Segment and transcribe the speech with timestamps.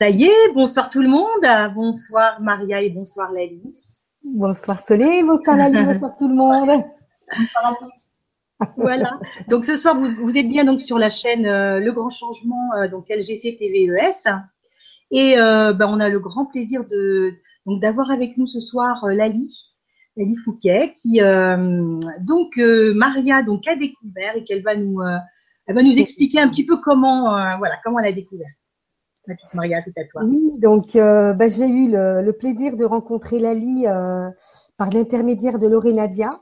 [0.00, 1.74] Ça y est, bonsoir tout le monde.
[1.74, 3.62] Bonsoir Maria et bonsoir Lali.
[4.24, 6.70] Bonsoir Soleil, bonsoir Lali, bonsoir tout le monde.
[7.36, 8.68] Bonsoir à tous.
[8.76, 9.18] Voilà.
[9.48, 12.74] Donc ce soir, vous, vous, êtes bien donc sur la chaîne euh, Le Grand Changement,
[12.76, 14.28] euh, donc LGC TVES.
[15.10, 17.32] Et euh, ben, on a le grand plaisir de
[17.66, 19.74] donc d'avoir avec nous ce soir euh, Lali,
[20.16, 25.00] Lali Fouquet, qui euh, donc Maria donc a découvert et qu'elle va nous
[25.66, 27.24] elle va nous expliquer un petit peu comment
[27.58, 28.50] voilà comment elle a découvert.
[29.54, 30.22] Maria, c'est à toi.
[30.24, 34.30] Oui, donc euh, bah, j'ai eu le, plaisir de rencontrer Lali euh,
[34.76, 36.40] par l'intermédiaire de Lorenadia,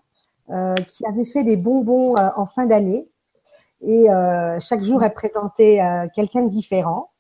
[0.51, 3.09] euh, qui avait fait des bonbons euh, en fin d'année.
[3.81, 4.07] Et
[4.61, 5.79] chaque jour, elle présentait
[6.17, 7.11] quelqu'un de différent.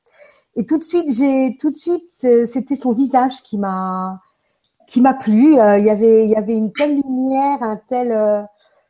[0.56, 4.20] Et tout de suite, j'ai tout de suite, c'était son visage qui m'a
[4.88, 5.52] qui m'a plu.
[5.52, 8.48] il y avait il y avait une telle lumière, un tel,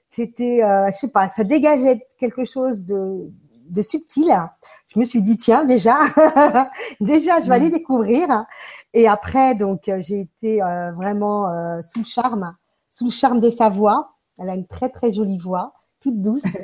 [0.08, 3.30] c'était, je sais pas, ça dégageait quelque chose de
[3.70, 4.34] de subtil.
[4.86, 5.98] Je me suis dit tiens déjà
[7.00, 7.72] déjà je vais aller mm.
[7.72, 8.44] découvrir.
[8.94, 12.54] Et après donc euh, j'ai été euh, vraiment euh, sous le charme
[12.90, 14.12] sous le charme de sa voix.
[14.38, 16.44] Elle a une très très jolie voix toute douce.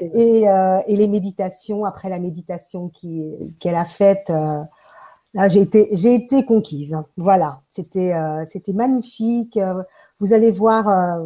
[0.00, 3.22] Et, euh, et, les méditations après la méditation qui
[3.60, 6.98] qu'elle a faite là j'ai été j'ai été conquise.
[7.16, 7.60] Voilà.
[7.68, 8.12] C'était
[8.46, 9.56] c'était magnifique.
[10.18, 11.20] Vous allez voir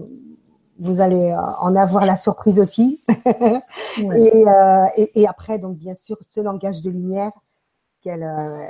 [0.78, 3.00] vous allez euh, en avoir la surprise aussi.
[3.27, 4.20] ouais.
[4.20, 7.33] et, euh, et, et, après, donc bien sûr, ce langage de lumière
[8.00, 8.64] qu'elle, euh,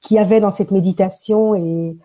[0.00, 1.96] qui avait dans cette méditation et,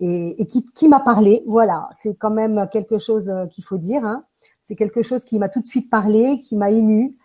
[0.00, 1.42] et, et qui, qui m'a parlé.
[1.46, 4.04] Voilà, c'est quand même quelque chose euh, qu'il faut dire.
[4.04, 4.24] Hein.
[4.62, 7.16] C'est quelque chose qui m'a tout de suite parlé, qui m'a ému.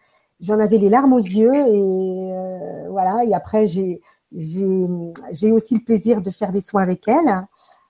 [0.42, 3.24] J'en avais les larmes aux yeux et euh, voilà.
[3.26, 4.02] Et après, j'ai
[4.36, 4.88] j'ai
[5.32, 7.48] j'ai aussi le plaisir de faire des soins avec elle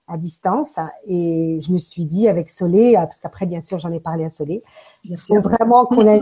[0.08, 0.76] à distance.
[1.06, 4.30] Et je me suis dit avec Solé, parce qu'après, bien sûr, j'en ai parlé à
[4.30, 4.64] Solé,
[5.04, 5.40] bien sûr.
[5.42, 6.16] vraiment qu'on a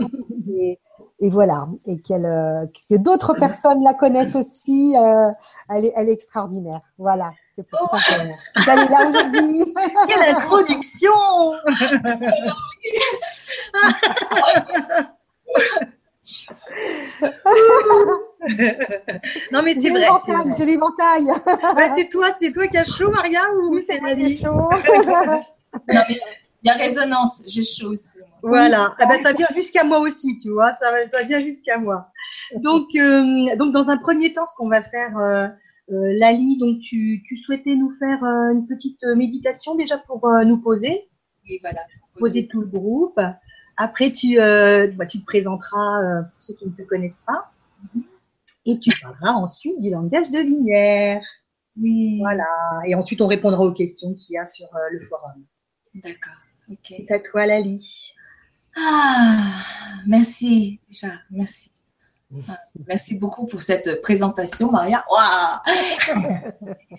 [0.47, 0.79] et,
[1.19, 4.95] et, voilà, et qu'elle, euh, que d'autres personnes la connaissent aussi.
[4.97, 5.29] Euh,
[5.69, 6.81] elle, est, elle est extraordinaire.
[6.97, 7.31] Voilà.
[7.55, 7.97] C'est pour oh.
[7.97, 8.17] ça
[8.65, 9.73] qu'elle est là aujourd'hui.
[10.07, 11.11] Quelle introduction
[19.51, 20.07] non mais c'est vrai.
[20.57, 21.27] Je l'éventaille.
[21.45, 24.51] bah, c'est toi, c'est toi qui as chaud, Maria, ou oui, c'est qui chaud.
[24.55, 24.71] non
[25.87, 26.19] mais
[26.63, 28.17] il y a résonance, j'ai chaud aussi.
[28.41, 28.95] Voilà.
[28.99, 30.73] Ah ben, ça vient jusqu'à moi aussi, tu vois.
[30.73, 32.07] Ça, ça vient jusqu'à moi.
[32.55, 35.47] Donc, euh, donc dans un premier temps, ce qu'on va faire, euh,
[35.91, 40.43] euh, Lali, donc tu, tu souhaitais nous faire euh, une petite méditation déjà pour euh,
[40.43, 41.07] nous poser.
[41.47, 41.81] Oui, voilà.
[42.17, 43.19] Poser tout le groupe.
[43.77, 47.51] Après, tu, euh, bah, tu te présenteras euh, pour ceux qui ne te connaissent pas.
[48.65, 51.21] Et tu parleras ensuite du langage de lumière.
[51.79, 52.19] Oui.
[52.19, 52.45] Voilà.
[52.85, 55.43] Et ensuite, on répondra aux questions qu'il y a sur euh, le forum.
[55.95, 56.33] D'accord.
[56.69, 56.93] Ok.
[56.97, 58.13] C'est à toi, Lali.
[58.77, 59.53] Ah,
[60.05, 61.71] merci, déjà, merci.
[62.49, 65.05] Ah, merci beaucoup pour cette présentation, Maria.
[65.09, 66.15] Wow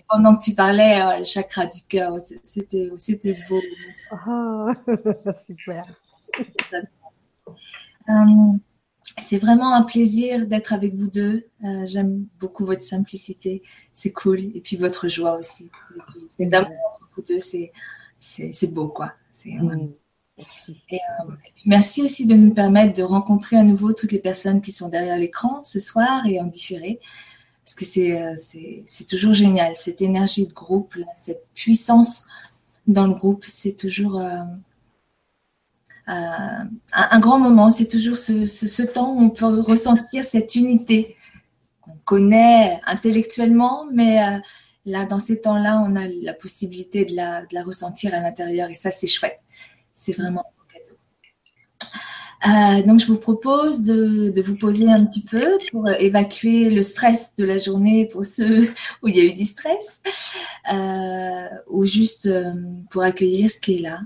[0.09, 3.61] Pendant que tu parlais, euh, le chakra du cœur, c'était, c'était beau.
[3.85, 4.15] Merci.
[4.27, 4.69] Oh,
[5.47, 5.85] super.
[8.09, 8.57] Euh,
[9.17, 11.47] c'est vraiment un plaisir d'être avec vous deux.
[11.65, 14.39] Euh, J'aime beaucoup votre simplicité, c'est cool.
[14.55, 15.69] Et puis votre joie aussi.
[16.29, 16.71] C'est d'amour
[17.15, 19.13] vous deux, c'est beau quoi.
[19.45, 20.97] Et, euh,
[21.65, 25.17] merci aussi de me permettre de rencontrer à nouveau toutes les personnes qui sont derrière
[25.17, 26.99] l'écran ce soir et en différé.
[27.65, 32.25] Parce que c'est toujours génial, cette énergie de groupe, cette puissance
[32.87, 34.43] dans le groupe, c'est toujours, euh,
[36.09, 36.63] euh,
[36.93, 37.69] un grand moment.
[37.69, 41.17] C'est toujours ce, temps où on peut ressentir cette unité
[41.81, 44.39] qu'on connaît intellectuellement, mais euh,
[44.85, 48.91] là, dans ces temps-là, on a la possibilité de la, ressentir à l'intérieur et ça,
[48.91, 49.39] c'est chouette.
[49.93, 50.95] C'est vraiment un cadeau.
[52.47, 57.33] Euh, donc, je vous propose de, vous poser un petit peu pour évacuer le stress
[57.35, 58.69] de la journée pour ceux
[59.03, 60.01] où il y a eu du stress,
[60.71, 62.29] euh, ou juste
[62.91, 63.99] pour accueillir ce qui est là.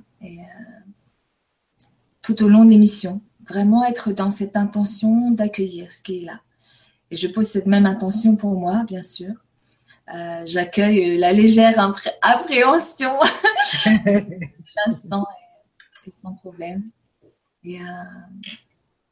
[2.21, 3.21] Tout au long de l'émission.
[3.47, 6.41] Vraiment être dans cette intention d'accueillir ce qui est là.
[7.09, 9.33] Et je pose cette même intention pour moi, bien sûr.
[10.13, 11.77] Euh, J'accueille la légère
[12.21, 13.13] appréhension
[14.75, 15.25] l'instant
[16.05, 16.89] et, sans problème.
[17.65, 17.69] Euh,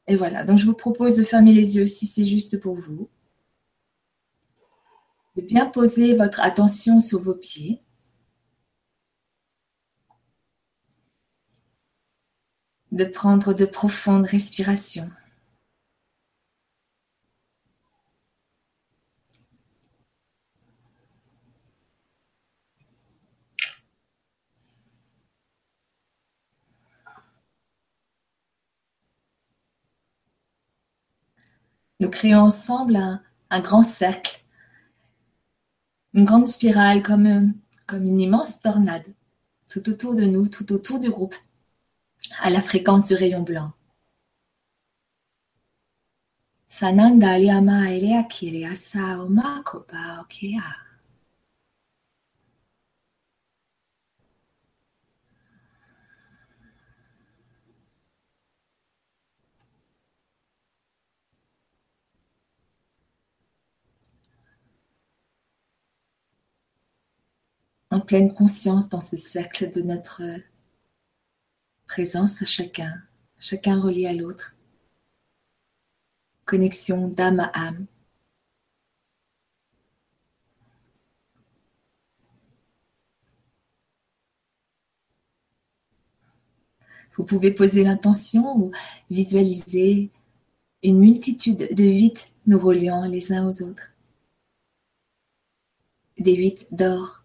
[0.08, 3.10] et voilà, donc je vous propose de fermer les yeux si c'est juste pour vous.
[5.36, 7.80] De bien poser votre attention sur vos pieds.
[13.00, 15.10] De prendre de profondes respirations.
[32.02, 32.98] Nous créons ensemble
[33.50, 34.44] un, grand cercle,
[36.14, 37.54] une grande spirale comme
[37.94, 39.06] une immense tornade,
[39.70, 41.36] tout autour de nous, tout autour du groupe,
[42.40, 43.72] à la fréquence du rayon blanc.
[46.68, 47.90] Sananda liama
[50.22, 50.90] okea.
[67.92, 70.22] en pleine conscience dans ce cercle de notre
[71.90, 73.02] présence à chacun,
[73.40, 74.56] chacun relié à l'autre.
[76.46, 77.88] Connexion d'âme à âme.
[87.16, 88.72] Vous pouvez poser l'intention ou
[89.10, 90.12] visualiser
[90.84, 93.96] une multitude de huit nous reliant les uns aux autres.
[96.20, 97.24] Des huit d'or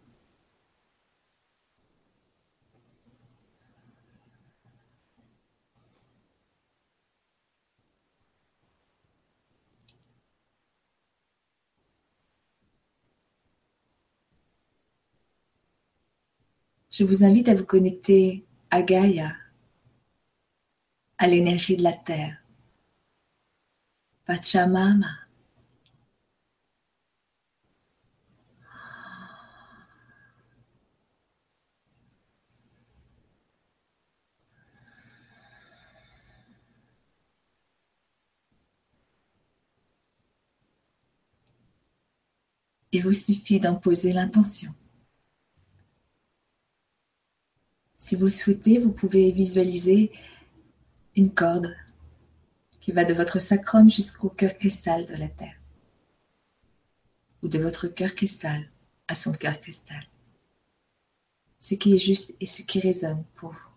[16.96, 19.34] Je vous invite à vous connecter à Gaïa,
[21.18, 22.36] à l'énergie de la Terre,
[24.24, 25.08] Pachamama.
[42.92, 44.72] Il vous suffit d'en poser l'intention.
[48.04, 50.12] Si vous souhaitez, vous pouvez visualiser
[51.16, 51.74] une corde
[52.82, 55.58] qui va de votre sacrum jusqu'au cœur cristal de la Terre,
[57.42, 58.68] ou de votre cœur cristal
[59.08, 60.06] à son cœur cristal.
[61.60, 63.73] Ce qui est juste et ce qui résonne pour vous.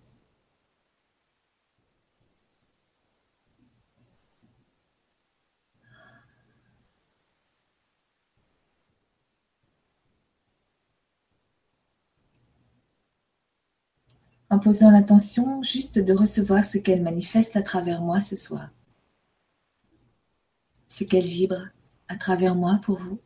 [14.49, 18.69] En posant l'intention juste de recevoir ce qu'elle manifeste à travers moi ce soir,
[20.89, 21.67] ce qu'elle vibre
[22.07, 23.19] à travers moi pour vous.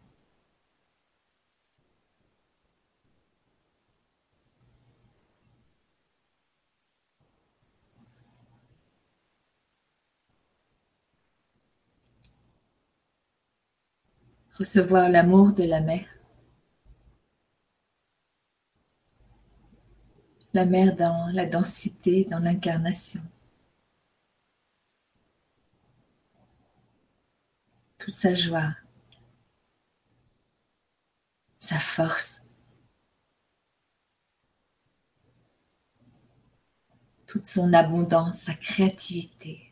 [14.58, 16.21] Recevoir l'amour de la mère.
[20.54, 23.22] La mère dans la densité, dans l'incarnation.
[27.98, 28.76] Toute sa joie,
[31.60, 32.42] sa force,
[37.28, 39.71] toute son abondance, sa créativité.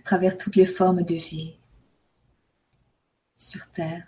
[0.00, 1.58] À travers toutes les formes de vie
[3.36, 4.06] sur Terre.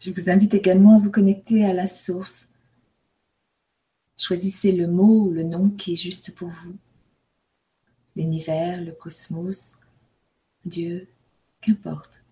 [0.00, 2.48] Je vous invite également à vous connecter à la source.
[4.16, 6.74] Choisissez le mot ou le nom qui est juste pour vous.
[8.16, 9.80] L'univers, le cosmos,
[10.64, 11.06] Dieu,
[11.60, 12.22] qu'importe.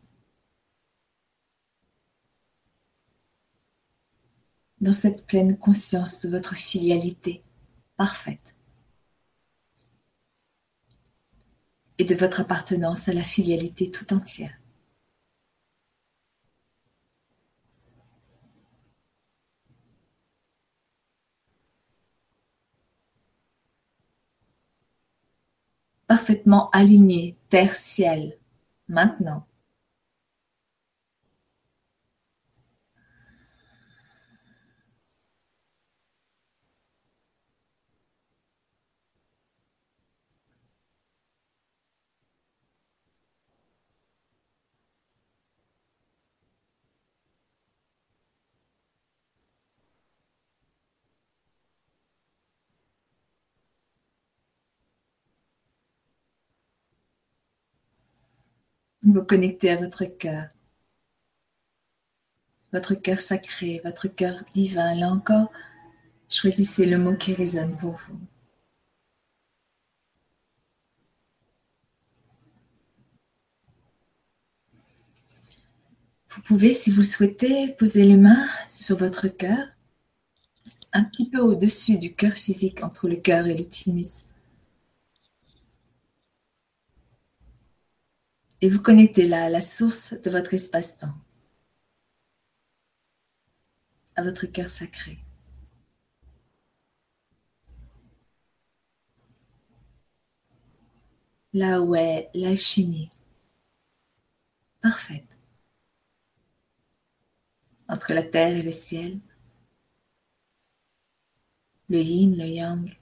[4.81, 7.43] Dans cette pleine conscience de votre filialité
[7.99, 8.57] parfaite
[11.99, 14.59] et de votre appartenance à la filialité tout entière.
[26.29, 28.37] Parfaitement aligné, terre-ciel,
[28.87, 29.48] maintenant.
[59.11, 60.49] Vous connectez à votre cœur.
[62.75, 64.95] Votre cœur sacré, votre cœur divin.
[64.97, 65.51] Là encore,
[66.29, 68.21] choisissez le mot qui résonne pour vous.
[76.29, 79.69] Vous pouvez, si vous le souhaitez, poser les mains sur votre cœur,
[80.93, 84.29] un petit peu au-dessus du cœur physique, entre le cœur et le thymus.
[88.61, 91.15] Et vous connectez là la source de votre espace-temps,
[94.17, 95.19] à votre cœur sacré.
[101.53, 103.11] Là où est l'alchimie
[104.81, 105.39] parfaite.
[107.89, 109.19] Entre la terre et le ciel,
[111.89, 112.99] le yin, le yang,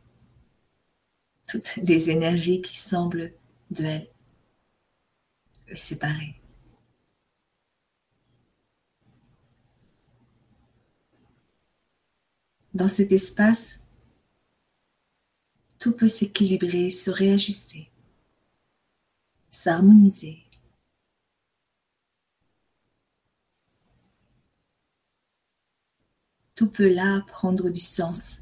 [1.49, 3.33] toutes les énergies qui semblent
[3.71, 4.09] duelles
[12.75, 13.83] Dans cet espace,
[15.79, 17.91] tout peut s'équilibrer, se réajuster,
[19.51, 20.47] s'harmoniser.
[26.57, 28.41] tout peut là prendre du sens.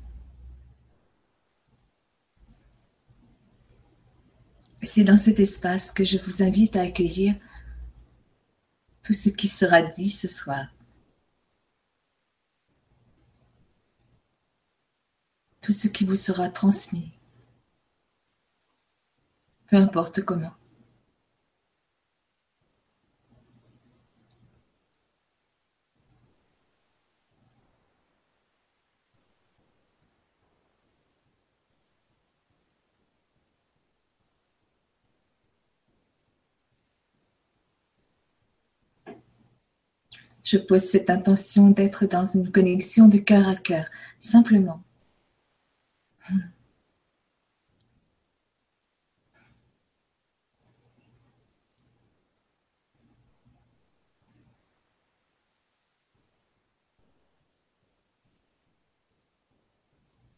[4.85, 7.35] C'est dans cet espace que je vous invite à accueillir
[9.03, 10.69] tout ce qui sera dit ce soir.
[15.61, 17.13] Tout ce qui vous sera transmis.
[19.67, 20.53] Peu importe comment.
[40.55, 43.87] Je pose cette intention d'être dans une connexion de cœur à cœur,
[44.21, 44.81] simplement.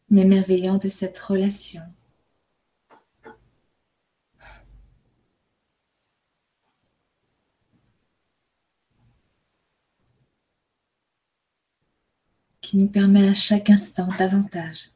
[0.09, 1.81] M'émerveillant de cette relation.
[12.67, 14.89] Qui nous permet à chaque instant davantage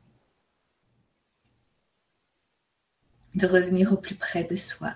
[3.34, 4.94] de revenir au plus près de soi.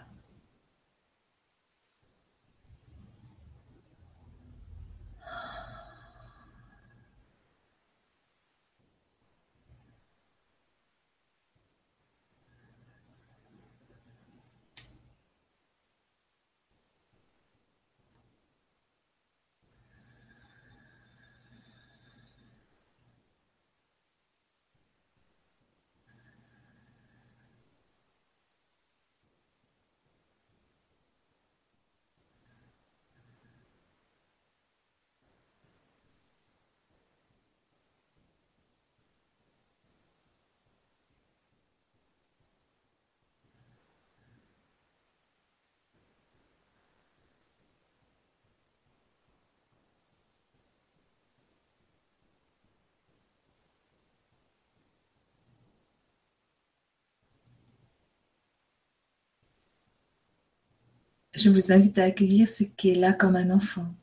[61.36, 63.94] Je vous invite à accueillir ce qui est là comme un enfant,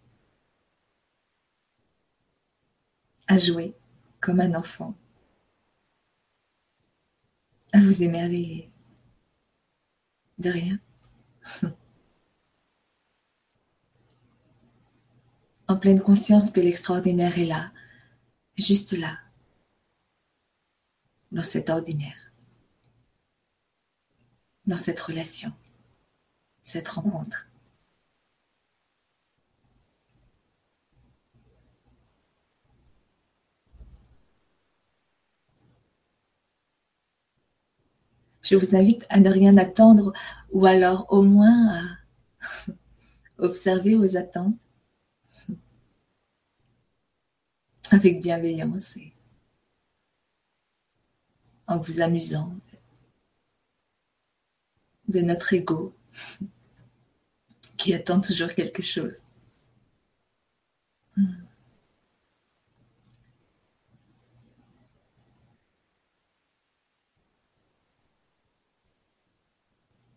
[3.26, 3.74] à jouer
[4.20, 4.94] comme un enfant,
[7.72, 8.70] à vous émerveiller.
[10.38, 10.78] De rien.
[15.68, 17.72] en pleine conscience que l'extraordinaire est là,
[18.58, 19.18] juste là,
[21.30, 22.32] dans cet ordinaire,
[24.66, 25.52] dans cette relation
[26.72, 27.46] cette rencontre.
[38.40, 40.14] Je vous invite à ne rien attendre
[40.50, 41.82] ou alors au moins à
[43.38, 44.56] observer vos attentes
[47.90, 49.12] avec bienveillance et
[51.66, 52.50] en vous amusant
[55.08, 55.94] de notre ego
[57.82, 59.22] qui attend toujours quelque chose.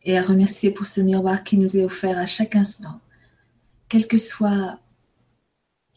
[0.04, 3.02] Et à remercier pour ce miroir qui nous est offert à chaque instant,
[3.90, 4.80] quel que soit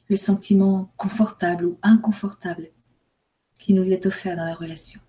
[0.08, 2.70] le sentiment confortable ou inconfortable
[3.58, 5.02] qui nous est offert dans la relation.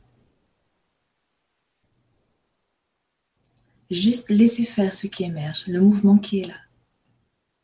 [3.90, 6.60] Juste laisser faire ce qui émerge, le mouvement qui est là,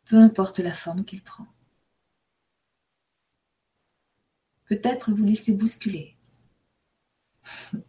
[0.05, 1.47] peu importe la forme qu'il prend.
[4.65, 6.15] Peut-être vous laisser bousculer.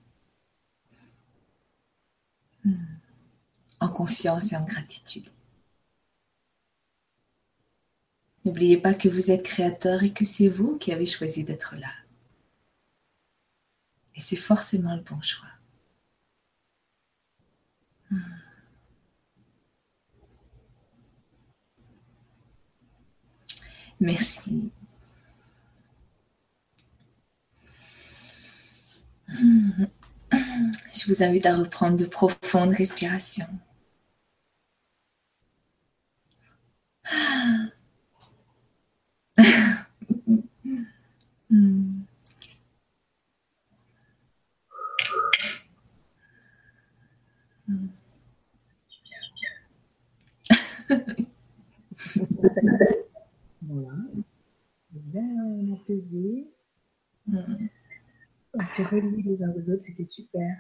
[2.65, 2.97] Hmm.
[3.79, 5.29] en confiance et en gratitude.
[8.45, 11.93] N'oubliez pas que vous êtes créateur et que c'est vous qui avez choisi d'être là.
[14.17, 15.56] Et c'est forcément le bon choix.
[18.11, 18.17] Hmm.
[24.01, 24.71] Merci.
[30.95, 33.47] Je vous invite à reprendre de profondes respirations.
[53.63, 53.97] voilà.
[54.91, 56.49] Bien apaiser.
[57.27, 57.67] Mm
[58.65, 60.57] se relier les uns aux autres, c'était super.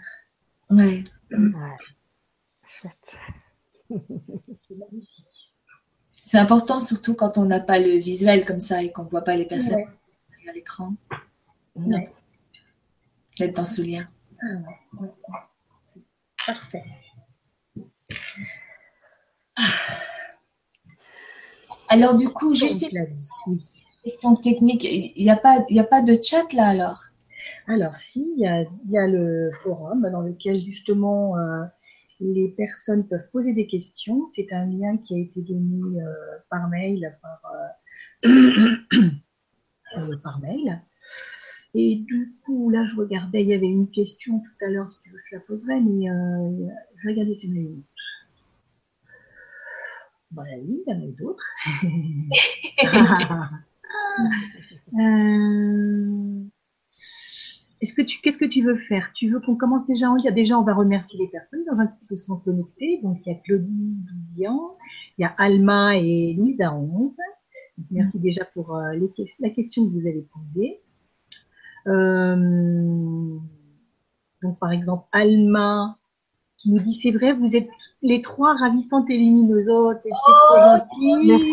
[0.70, 1.04] Ouais.
[1.30, 3.16] Chouette.
[3.88, 5.54] C'est magnifique.
[6.24, 9.22] C'est important, surtout quand on n'a pas le visuel comme ça et qu'on ne voit
[9.22, 9.84] pas les personnes
[10.48, 10.94] à l'écran.
[13.38, 14.08] D'être dans ce lien.
[14.42, 14.46] Ah
[15.00, 15.08] ouais,
[16.46, 16.84] Parfait.
[21.88, 23.58] Alors du coup, juste une
[24.02, 24.84] question technique.
[24.84, 27.06] Il n'y a, pas, a pas de chat là alors?
[27.68, 31.64] Alors, si, il y a, le forum dans lequel justement euh,
[32.20, 34.26] les personnes peuvent poser des questions.
[34.28, 36.12] C'est un lien qui a été donné euh,
[36.48, 37.18] par mail,
[38.24, 38.76] euh,
[40.22, 40.80] par, mail.
[41.74, 45.00] Et du coup, là, je regardais, il y avait une question tout à l'heure, si
[45.02, 46.06] tu veux, je la poserai, mais
[46.96, 47.82] je vais regarder ces mails.
[50.32, 51.44] Voilà, oui, il y en a d'autres.
[57.82, 59.10] Est-ce que tu, qu'est-ce que tu veux faire?
[59.14, 61.64] Tu veux qu'on commence déjà en lire Déjà, on va remercier les personnes
[62.00, 63.00] qui se sont connectées.
[63.02, 64.76] Donc, il y a Claudie Douzian,
[65.18, 67.16] il y a Alma et Louisa 11.
[67.90, 68.94] merci déjà pour euh,
[69.40, 70.80] la question que vous avez posée.
[71.86, 73.36] Euh,
[74.42, 75.98] donc, par exemple, Alma
[76.58, 77.68] qui nous dit c'est vrai, vous êtes
[78.02, 79.68] les trois ravissantes et lumineuses.
[79.68, 81.46] Oh, c'est trop gentil.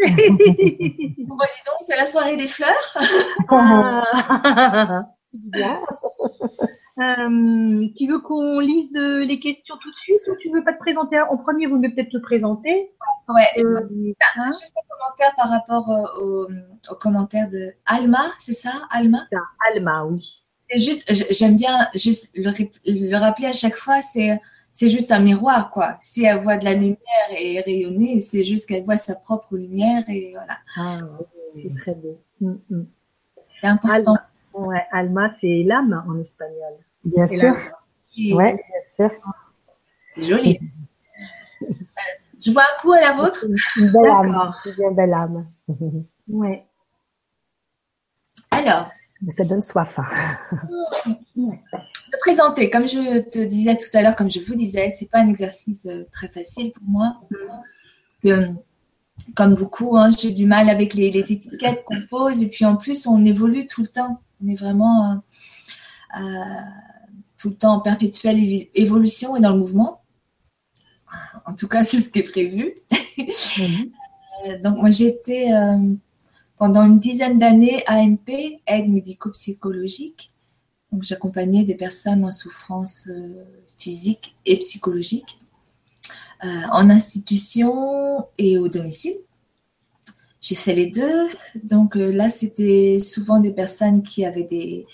[1.26, 2.98] bon, bah, donc, c'est la soirée des fleurs.
[3.50, 5.06] Ah.
[7.00, 10.72] Euh, tu veux qu'on lise euh, les questions tout de suite ou tu veux pas
[10.72, 11.20] te présenter?
[11.20, 12.92] En premier Vous voulez peut-être te présenter
[13.28, 13.64] Ouais.
[13.64, 13.80] Euh,
[14.36, 14.50] hein?
[14.52, 15.88] juste un commentaire par rapport
[16.22, 16.46] au,
[16.94, 19.24] commentaire de Alma, c'est ça Alma?
[19.24, 20.43] Ça, Alma, oui.
[20.74, 24.40] C'est juste, j'aime bien juste le, rappeler à chaque fois, c'est
[24.72, 25.98] c'est juste un miroir, quoi.
[26.00, 26.96] Si elle voit de la lumière
[27.30, 30.58] et rayonner, c'est juste qu'elle voit sa propre lumière et voilà.
[30.76, 30.98] Ah,
[31.52, 32.18] c'est très beau.
[32.40, 32.86] Mm, mm.
[33.46, 34.16] C'est important.
[34.52, 36.74] Ouais, alma, c'est l'âme en espagnol.
[37.04, 37.54] Bien sûr.
[38.32, 39.10] Ouais, bien sûr.
[40.16, 40.58] Joli.
[42.44, 43.46] Je vois un coup à la vôtre.
[43.76, 44.54] Une belle âme.
[44.66, 45.46] Une belle âme.
[46.28, 46.66] Ouais.
[48.50, 48.90] Alors.
[49.28, 49.98] Ça donne soif.
[49.98, 50.58] Hein.
[51.36, 55.20] Me présenter, comme je te disais tout à l'heure, comme je vous disais, c'est pas
[55.20, 57.20] un exercice euh, très facile pour moi.
[58.22, 58.48] Que,
[59.34, 62.76] comme beaucoup, hein, j'ai du mal avec les, les étiquettes qu'on pose et puis en
[62.76, 64.20] plus on évolue tout le temps.
[64.42, 66.60] On est vraiment euh, euh,
[67.38, 68.38] tout le temps en perpétuelle
[68.74, 70.02] évolution et dans le mouvement.
[71.46, 72.74] En tout cas, c'est ce qui est prévu.
[74.46, 75.48] Euh, donc, moi, j'étais
[76.58, 80.30] pendant une dizaine d'années AMP, aide médico-psychologique.
[80.92, 83.10] Donc, j'accompagnais des personnes en souffrance
[83.78, 85.38] physique et psychologique
[86.42, 89.16] en institution et au domicile.
[90.44, 91.28] J'ai fait les deux.
[91.62, 94.86] Donc euh, là, c'était souvent des personnes qui avaient des,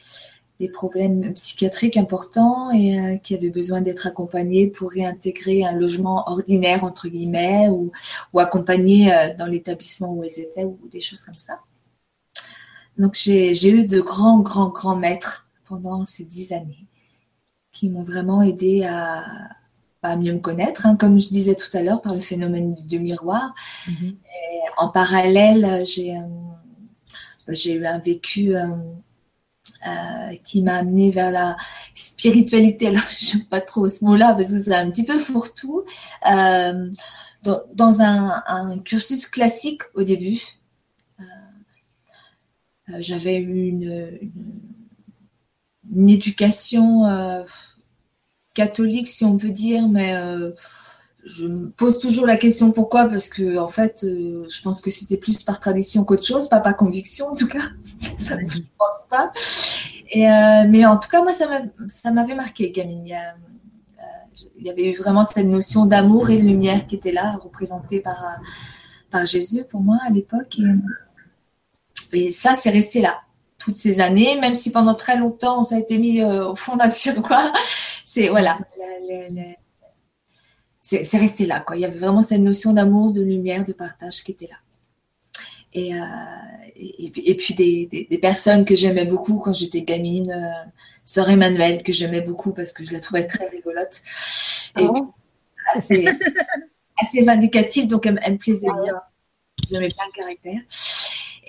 [0.69, 6.85] problèmes psychiatriques importants et euh, qui avaient besoin d'être accompagnées pour réintégrer un logement ordinaire,
[6.85, 7.93] entre guillemets, ou,
[8.33, 11.61] ou accompagnées euh, dans l'établissement où elles étaient, ou des choses comme ça.
[12.99, 16.87] Donc j'ai eu de grands, grands, grands maîtres pendant ces dix années
[17.73, 19.25] qui m'ont vraiment aidé à,
[20.03, 22.99] à mieux me connaître, hein, comme je disais tout à l'heure, par le phénomène du,
[23.01, 23.55] miroir.
[23.89, 24.17] Mhm.
[24.77, 26.23] en parallèle, j'ai euh,
[27.49, 28.55] j'ai eu un vécu
[29.87, 31.57] euh, euh, qui m'a amené vers la
[31.95, 32.87] spiritualité.
[32.89, 35.85] Alors, je n'aime pas trop ce mot-là parce que c'est un petit peu fourre-tout.
[36.25, 40.41] dans, un, cursus classique au début.
[42.99, 44.33] J'avais eu une,
[46.09, 47.45] éducation
[48.55, 50.15] catholique, si on peut dire, mais
[51.25, 54.91] je me pose toujours la question pourquoi parce que en fait euh, je pense que
[54.91, 57.63] c'était plus par tradition qu'autre chose pas par conviction en tout cas.
[58.17, 59.31] Ça je pense pas.
[60.17, 63.17] Euh, mais en tout cas moi ça m'avait marqué y, euh,
[64.59, 68.03] il y, avait eu vraiment cette notion d'amour et de lumière qui était là représentée
[69.11, 70.59] par Jésus pour moi à l'époque.
[72.13, 73.21] Et, ça c'est resté là
[73.59, 76.89] toutes ces années même si pendant très longtemps ça a été mis au fond d'un
[76.89, 77.53] tiroir.
[78.05, 78.59] C'est voilà
[80.99, 81.61] c'est resté là.
[81.61, 81.77] Quoi.
[81.77, 84.57] Il y avait vraiment cette notion d'amour, de lumière, de partage qui était là.
[85.73, 85.99] Et, euh,
[86.75, 90.31] et, puis des, personnes que j'aimais beaucoup quand j'étais gamine.
[90.31, 90.71] Euh,
[91.05, 94.03] Sœur Emmanuelle, que j'aimais beaucoup parce que je la trouvais très rigolote.
[94.79, 95.13] Et oh.
[95.75, 96.07] assez,
[97.01, 99.01] assez vindicative, donc elle, me plaisait bien.
[99.69, 100.61] J'aimais bien le caractère.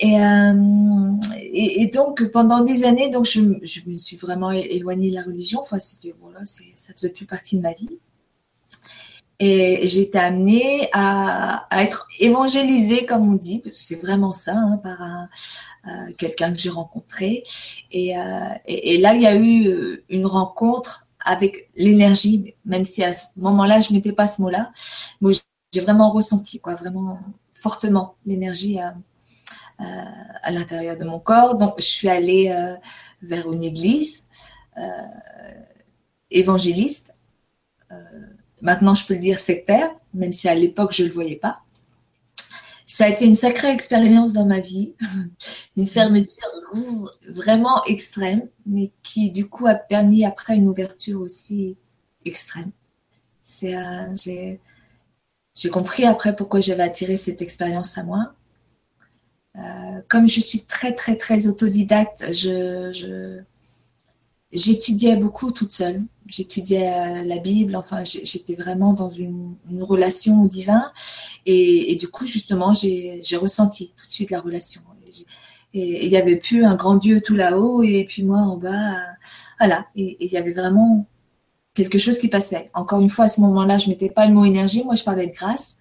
[0.03, 5.15] Euh, et, et, donc pendant des années, donc je, je, me suis vraiment éloignée de
[5.15, 5.61] la religion.
[5.61, 7.99] Enfin, c'était voilà, ça faisait plus partie de ma vie.
[9.43, 14.53] Et j'ai été amenée à, être évangélisée, comme on dit, parce que c'est vraiment ça,
[14.55, 17.43] hein, par euh, quelqu'un que j'ai rencontré.
[17.91, 23.03] Et, euh, et, là, il y a eu euh, une rencontre avec l'énergie, même si
[23.03, 24.71] à ce moment-là, je mettais pas ce mot-là.
[25.21, 25.31] Moi,
[25.73, 27.17] j'ai vraiment ressenti, quoi, vraiment
[27.51, 28.93] fortement l'énergie à,
[29.79, 31.57] à l'intérieur de mon corps.
[31.57, 32.55] Donc, je suis allée
[33.23, 34.27] vers une église
[36.29, 37.15] évangéliste
[38.61, 41.61] maintenant je peux le dire sectaire, même si à l'époque je ne le voyais pas.
[42.85, 44.95] Ça a été une sacrée expérience dans ma vie,
[45.77, 46.35] une fermeture
[47.29, 51.77] vraiment extrême, mais qui du coup a permis après une ouverture aussi
[52.25, 52.71] extrême.
[53.63, 58.33] Euh, j'ai, compris après pourquoi j'avais attiré cette expérience à moi.
[59.57, 63.41] Euh, comme je suis très très très autodidacte, je
[64.53, 66.03] j'étudiais beaucoup toute seule.
[66.27, 70.91] J'étudiais euh, la Bible, enfin, j'étais vraiment dans une, relation au divin.
[71.45, 74.81] Et, du coup, justement, j'ai ressenti tout de suite la relation.
[75.73, 78.97] Et il y avait plus un grand Dieu tout là-haut et puis moi en bas.
[79.57, 79.87] voilà.
[79.95, 81.05] Et il y avait vraiment
[81.73, 82.69] quelque chose qui passait.
[82.73, 85.27] Encore une fois, à ce moment-là, je mettais pas le mot énergie, moi je parlais
[85.27, 85.77] de grâce.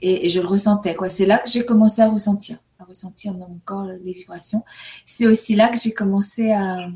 [0.00, 0.96] Et, je le ressentais.
[1.08, 4.62] C'est là que j'ai commencé à ressentir, à ressentir dans mon corps les vibrations.
[5.06, 6.88] C'est aussi là que j'ai commencé à,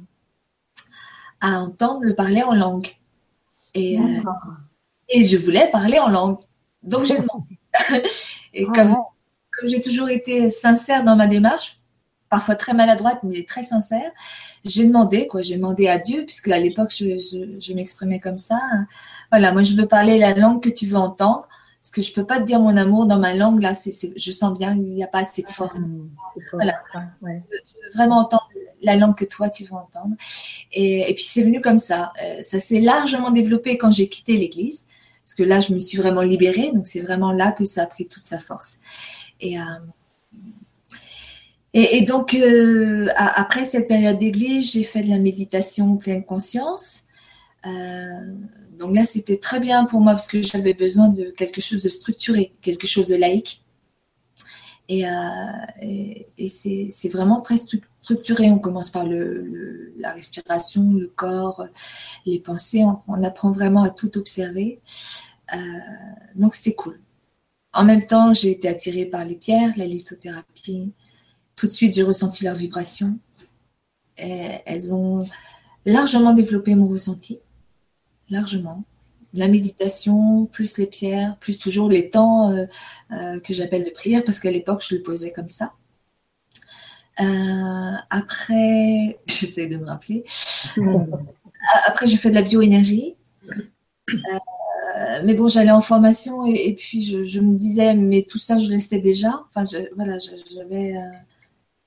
[1.41, 2.89] à entendre le parler en langue.
[3.75, 4.03] Et, euh,
[5.09, 6.39] et je voulais parler en langue.
[6.83, 7.59] Donc j'ai demandé.
[8.55, 8.97] et ah comme,
[9.53, 11.79] comme j'ai toujours été sincère dans ma démarche,
[12.29, 14.11] parfois très maladroite, mais très sincère,
[14.65, 15.41] j'ai demandé, quoi.
[15.41, 18.61] J'ai demandé à Dieu, puisque à l'époque, je, je, je m'exprimais comme ça.
[19.31, 21.49] Voilà, moi, je veux parler la langue que tu veux entendre.
[21.81, 24.31] Parce que je peux pas te dire mon amour dans ma langue, là, c'est, je
[24.31, 25.77] sens bien qu'il n'y a pas assez de force.
[26.53, 26.75] voilà.
[27.23, 27.43] Ouais.
[27.51, 28.49] Je veux vraiment entendre
[28.83, 30.15] la langue que toi tu veux entendre.
[30.73, 32.13] Et, puis c'est venu comme ça.
[32.23, 34.87] Euh, ça s'est largement développé quand j'ai quitté l'église,
[35.25, 37.87] parce que là je me suis vraiment libérée, donc c'est vraiment là que ça a
[37.87, 38.79] pris toute sa force.
[39.41, 39.63] Et, euh,
[41.75, 47.03] et, donc euh, après cette période d'église, j'ai fait de la méditation pleine conscience.
[48.79, 51.89] donc là, c'était très bien pour moi parce que j'avais besoin de quelque chose de
[51.89, 53.63] structuré, quelque chose de laïque.
[54.89, 55.05] Et,
[56.49, 57.59] c'est vraiment très
[58.11, 61.67] On commence par le, la respiration, le corps,
[62.27, 62.85] les pensées.
[63.07, 64.81] On, apprend vraiment à tout observer.
[65.55, 65.59] Euh,
[66.35, 67.01] donc c'était cool.
[67.73, 70.93] En même temps, j'ai été attirée par les pierres, la lithothérapie.
[71.57, 73.19] Tout de suite, j'ai ressenti leurs vibrations.
[74.17, 75.27] elles ont
[75.85, 77.41] largement développé mon ressenti.
[78.31, 78.85] Largement.
[79.35, 82.67] La méditation, plus les pierres, plus toujours les temps euh,
[83.13, 85.75] euh, que j'appelle de prière, parce qu'à l'époque, je le posais comme ça.
[87.21, 90.25] Euh, après, j'essaie de me rappeler.
[90.79, 90.99] Euh,
[91.87, 93.17] après, je fais de la bioénergie.
[94.09, 98.73] Euh, mais bon, j'allais en formation et, puis je, me disais, mais tout ça, je
[98.73, 99.45] le sais déjà.
[99.49, 100.95] Enfin, je, voilà, j'avais.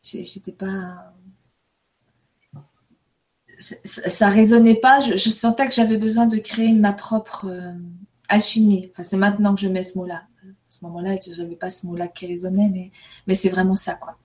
[0.03, 1.13] J'étais pas.
[3.59, 5.01] Ça, ne résonnait pas.
[5.01, 7.47] Je, sentais que j'avais besoin de créer ma propre
[8.27, 8.89] alchimie.
[8.91, 10.23] Enfin, c'est maintenant que je mets ce mot-là.
[10.43, 12.91] À ce moment-là, je n'avais pas ce mot-là qui résonnait, mais,
[13.27, 14.17] mais c'est vraiment ça, quoi.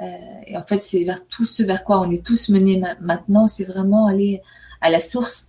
[0.00, 3.46] Euh, et en fait, c'est vers tout ce vers quoi on est tous menés maintenant,
[3.46, 4.42] c'est vraiment aller
[4.80, 5.48] à la source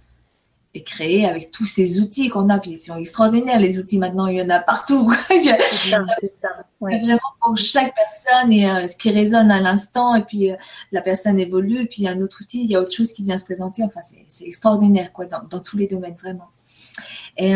[0.75, 2.59] et créer avec tous ces outils qu'on a.
[2.59, 5.11] Puis ils sont extraordinaires, les outils maintenant, il y en a partout.
[5.27, 5.43] c'est
[5.89, 6.49] ça, ça.
[6.81, 10.15] Vraiment pour chaque personne et euh, ce qui résonne à l'instant.
[10.15, 10.55] Et puis euh,
[10.91, 13.13] la personne évolue, puis il y a un autre outil, il y a autre chose
[13.13, 13.83] qui vient se présenter.
[13.83, 16.49] Enfin, c'est extraordinaire, quoi, dans, dans, tous les domaines, vraiment.
[17.37, 17.53] Et,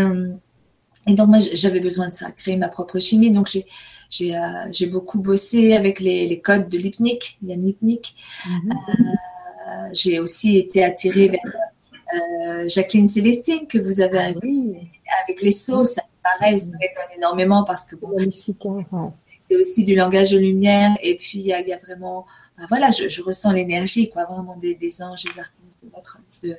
[1.06, 3.32] Et donc moi j'avais besoin de ça, créer ma propre chimie.
[3.32, 3.66] Donc j'ai
[4.14, 4.40] j'ai
[4.72, 8.16] j'ai beaucoup bossé avec les, les codes de Lipnik, Yann Lipnik.
[8.46, 9.90] Mm-hmm.
[9.94, 16.00] j'ai aussi été attirée vers Jacqueline Célestine que vous avez ah, avec les sauces.
[16.24, 19.14] Pareil, ça résonne énormément parce que bon, hein,
[19.50, 20.96] c'est aussi du langage de lumière.
[21.02, 22.26] Et puis il y a, y a, vraiment,
[22.58, 26.58] ben voilà, je, je ressens l'énergie, quoi, vraiment des, des anges, des archanges, de,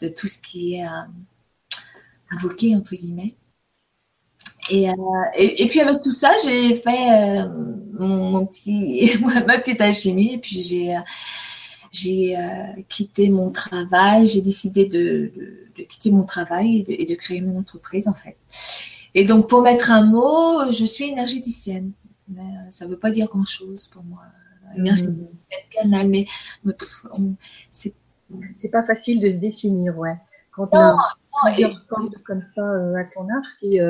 [0.00, 0.86] de, tout ce qui est
[2.30, 3.34] invoqué entre guillemets.
[4.70, 4.94] Et, euh,
[5.34, 7.48] et, et, puis avec tout ça, j'ai fait euh,
[7.92, 9.10] mon, mon, petit,
[9.46, 10.34] ma petite alchimie.
[10.34, 11.00] Et puis j'ai, euh,
[11.90, 14.28] j'ai euh, quitté mon travail.
[14.28, 18.06] J'ai décidé de, de, de, quitter mon travail et de, et de, créer mon entreprise
[18.06, 18.36] en fait.
[19.14, 21.92] Et donc pour mettre un mot, je suis énergéticienne.
[22.28, 24.20] Mais, ça ne veut pas dire grand chose pour moi.
[24.76, 25.74] Énergéticienne, mmh.
[25.74, 26.26] canal, mais,
[26.64, 26.74] mais
[27.72, 27.94] c'est
[28.58, 30.16] c'est pas facile de se définir, ouais.
[30.52, 30.96] Quand on a
[31.42, 33.80] plusieurs cordes comme ça à ton arc et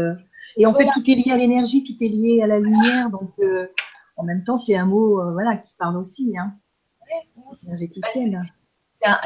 [0.56, 3.10] et en fait, tout est lié à l'énergie, tout est lié à la lumière.
[3.10, 3.66] Donc, euh,
[4.16, 6.34] en même temps, c'est un mot euh, voilà, qui parle aussi.
[6.38, 6.54] Hein.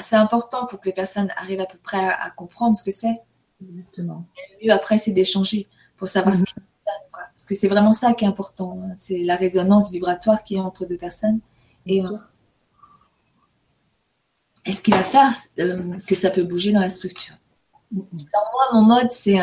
[0.00, 3.20] c'est important pour que les personnes arrivent à peu près à, comprendre ce que c'est.
[3.60, 4.26] Exactement.
[4.60, 6.46] le mieux après, c'est d'échanger pour savoir ce mhm.
[6.46, 6.54] qui
[7.12, 7.22] quoi.
[7.34, 8.78] Parce que c'est vraiment ça qui est important.
[8.82, 8.94] Hein.
[8.96, 11.40] C'est la résonance vibratoire qui est entre deux personnes.
[11.86, 12.18] Et, euh,
[14.70, 15.30] ce qui va faire
[16.06, 17.34] que ça peut bouger dans la structure?
[17.90, 18.06] Mhm.
[18.32, 19.38] moi, mon mode, c'est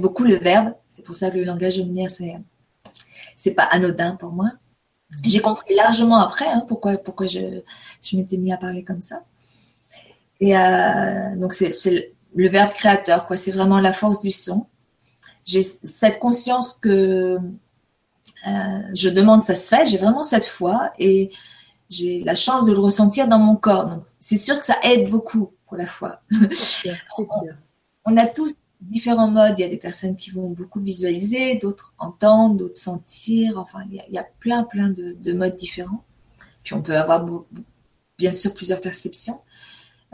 [0.00, 0.74] beaucoup le verbe.
[0.98, 2.34] C'est pour ça que le langage de lumière, c'est
[3.36, 4.50] c'est pas anodin pour moi.
[5.22, 7.62] J'ai compris largement après hein, pourquoi pourquoi je,
[8.02, 9.22] je m'étais mis à parler comme ça.
[10.40, 13.36] Et euh, donc c'est le verbe créateur quoi.
[13.36, 14.66] C'est vraiment la force du son.
[15.44, 19.86] J'ai cette conscience que euh, je demande, ça se fait.
[19.86, 21.30] J'ai vraiment cette foi et
[21.88, 23.86] j'ai la chance de le ressentir dans mon corps.
[23.86, 26.18] Donc c'est sûr que ça aide beaucoup pour la foi.
[26.50, 27.54] Sûr, sûr.
[28.04, 29.58] On a tous différents modes.
[29.58, 33.58] Il y a des personnes qui vont beaucoup visualiser, d'autres entendre, d'autres sentir.
[33.58, 36.04] Enfin, il y, a, plein, plein de, modes différents.
[36.64, 37.26] Puis on peut avoir
[38.18, 39.40] bien sûr plusieurs perceptions.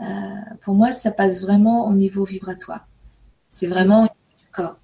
[0.01, 0.05] Euh,
[0.61, 2.87] pour moi, ça passe vraiment au niveau vibratoire.
[3.49, 4.79] C'est vraiment au du corps.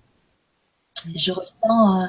[1.15, 2.07] Je ressens, euh,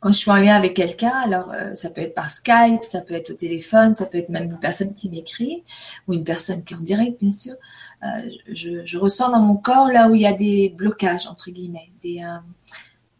[0.00, 3.00] quand je suis en lien avec quelqu'un, alors euh, ça peut être par Skype, ça
[3.00, 5.64] peut être au téléphone, ça peut être même une personne qui m'écrit,
[6.06, 7.54] ou une personne qui est en direct, bien sûr.
[8.04, 11.90] Euh, je, ressens dans mon corps là où il y a des blocages, entre guillemets,
[12.00, 12.38] des, euh,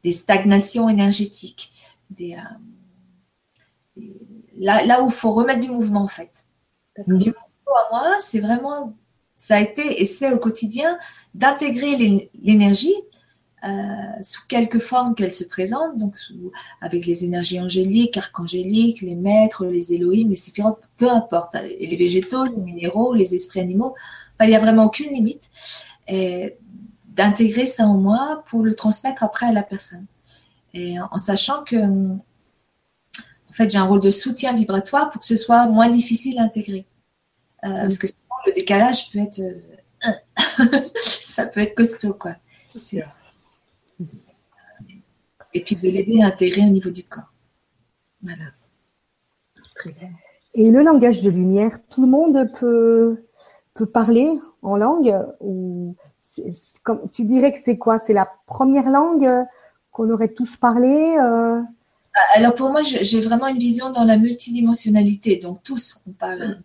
[0.05, 1.73] des stagnations énergétiques,
[2.11, 2.37] des,
[3.97, 4.03] euh,
[4.57, 6.31] là, là, où il faut remettre du mouvement en fait.
[7.09, 8.95] Du coup, à moi, c'est vraiment,
[9.35, 10.99] ça a été et c'est au quotidien
[11.35, 12.95] d'intégrer l'énergie
[14.23, 16.14] sous quelque forme qu'elle se présente, donc
[16.81, 22.45] avec les énergies angéliques, archangéliques, les maîtres, les Elohim, les séphirotes, peu importe, les végétaux,
[22.45, 23.97] les minéraux, les esprits animaux,
[24.44, 25.51] il n'y a vraiment aucune limite.
[26.07, 26.57] Et
[27.07, 30.07] d'intégrer ça en moi pour le transmettre après à la personne.
[30.72, 32.22] Et en, sachant que, en
[33.53, 36.87] fait, j'ai un rôle de soutien vibratoire pour que ce soit moins difficile à intégrer.
[37.64, 40.79] Euh, parce que sinon, le décalage peut être, euh,
[41.20, 42.37] ça peut être costaud, quoi.
[42.68, 43.07] C'est sûr.
[45.55, 47.33] Et puis de l'aider à intégrer au niveau du corps.
[48.22, 48.44] Voilà.
[50.55, 53.24] Et le langage de lumière, tout le monde peut
[53.85, 54.29] parler
[54.62, 55.95] en langue ou
[56.83, 57.99] comme tu dirais que c'est quoi?
[57.99, 59.29] C'est la première langue
[59.91, 61.61] qu'on aurait tous parlé euh?
[62.35, 65.37] Alors pour moi, j'ai vraiment une vision dans la multidimensionnalité.
[65.37, 66.61] Donc tous, on parle.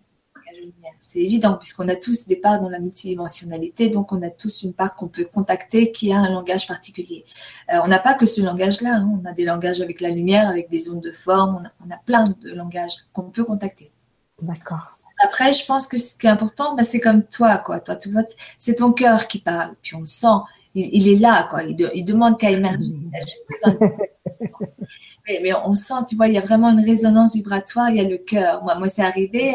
[1.00, 4.74] C'est évident puisqu'on a tous des parts dans la multidimensionnalité, donc on a tous une
[4.74, 7.26] part qu'on peut contacter qui a un langage particulier.
[7.74, 9.20] Euh, on n'a pas que ce langage-là, hein.
[9.22, 11.94] on a des langages avec la lumière, avec des zones de forme, on a, on
[11.94, 13.92] a plein de langages qu'on peut contacter.
[14.42, 14.93] D'accord.
[15.24, 17.80] Après, je pense que ce qui est important, bah, c'est comme toi, quoi.
[17.80, 18.24] Toi, tu vois,
[18.60, 19.74] c'est ton cœur qui parle.
[19.82, 20.28] Puis on le sent.
[20.76, 21.64] Il, est là, quoi.
[21.64, 22.96] Il, demande qu'à émerger.
[25.28, 27.90] mais, on sent, tu vois, il y a vraiment une résonance vibratoire.
[27.92, 28.64] Il y a le cœur.
[28.64, 29.54] Moi, moi, c'est arrivé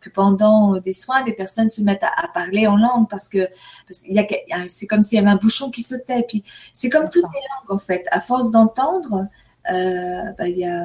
[0.00, 3.48] que pendant des soins, des personnes se mettent à, parler en langue parce que,
[3.90, 6.24] c'est comme s'il y avait un bouchon qui sautait.
[6.28, 8.04] Puis c'est comme toutes les langues, en fait.
[8.10, 9.28] À force d'entendre,
[9.70, 10.84] euh, bah, il y a,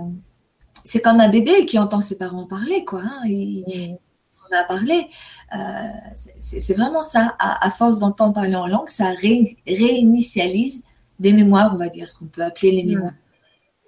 [0.83, 3.01] c'est comme un bébé qui entend ses parents parler, quoi.
[3.03, 3.23] Hein.
[4.51, 5.07] A parlé.
[5.55, 7.35] Euh, c'est vraiment ça.
[7.39, 9.09] À, force d'entendre parler en langue, ça
[9.67, 10.85] réinitialise
[11.19, 13.13] des mémoires, on va dire, ce qu'on peut appeler les mémoires.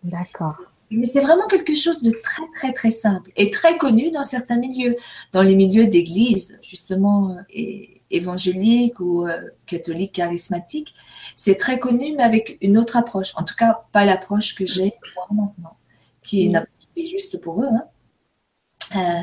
[0.04, 0.58] D'accord.
[0.92, 4.58] Mais c'est vraiment quelque chose de très, très, très simple et très connu dans certains
[4.58, 4.96] milieux.
[5.32, 10.94] Dans les milieux d'église, justement, et, évangélique ou euh, catholique charismatique,
[11.36, 13.34] c'est très connu, mais avec une autre approche.
[13.36, 14.94] En tout cas, pas l'approche que j'ai
[15.32, 15.78] maintenant,
[16.22, 17.68] qui est juste pour eux.
[17.68, 17.86] Hein.
[18.96, 19.22] Euh,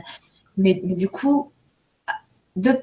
[0.57, 1.53] mais, du coup,
[2.57, 2.79] de,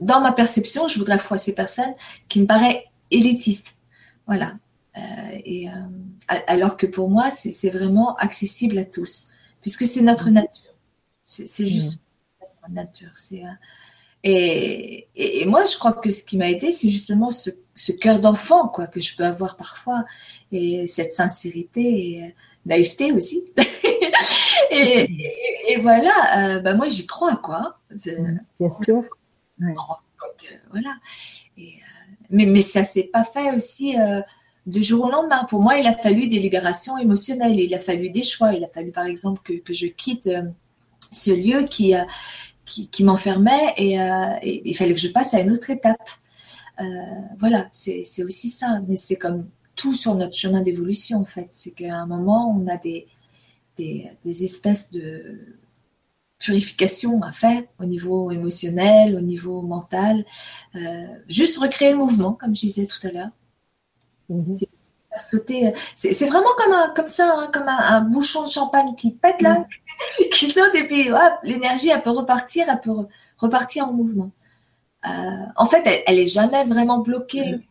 [0.00, 1.94] dans ma perception, je voudrais fois ces personnes
[2.28, 3.74] qui me paraissent élitistes.
[4.26, 4.58] Voilà.
[5.44, 5.68] et,
[6.28, 9.28] alors que pour moi, c'est vraiment accessible à tous,
[9.60, 10.74] puisque c'est notre nature.
[11.24, 12.44] C'est juste mmh.
[12.44, 13.12] notre nature.
[14.24, 18.18] Et, et, moi, je crois que ce qui m'a aidé, c'est justement ce, ce cœur
[18.18, 20.04] d'enfant quoi que je peux avoir parfois
[20.50, 23.44] et cette sincérité et naïveté aussi.
[24.70, 27.78] et, et, voilà, euh, bah moi j'y crois quoi.
[28.60, 29.04] Bien sûr.
[30.70, 30.96] voilà.
[31.56, 34.20] Et, euh, mais, mais ça s'est pas fait aussi euh,
[34.66, 35.44] du jour au lendemain.
[35.44, 37.58] Pour moi, il a fallu des libérations émotionnelles.
[37.58, 38.52] Il a fallu des choix.
[38.52, 40.28] Il a fallu par exemple que, que je quitte
[41.12, 41.94] ce lieu qui
[42.64, 46.10] qui, qui m'enfermait et, et, il fallait que je passe à une autre étape.
[47.38, 48.80] voilà, c'est aussi ça.
[48.88, 51.48] Mais c'est comme tout sur notre chemin d'évolution en fait.
[51.50, 53.06] C'est qu'à un moment, on a des,
[53.76, 55.58] des, espèces de
[56.38, 60.24] purification à faire au niveau émotionnel, au niveau mental.
[60.74, 63.30] Euh, juste recréer le mouvement, comme je disais tout à l'heure.
[64.28, 64.56] Mhm.
[65.18, 69.40] Sauter, c'est vraiment comme, un, comme ça, hein, comme un, bouchon de champagne qui pète
[69.40, 70.28] là, mhm.
[70.32, 71.08] qui saute et puis
[71.42, 73.06] l'énergie elle peut repartir, elle peut
[73.38, 74.30] repartir en mouvement.
[75.06, 75.10] Euh,
[75.56, 77.52] en fait, elle, elle est jamais vraiment bloquée.
[77.52, 77.62] Mhm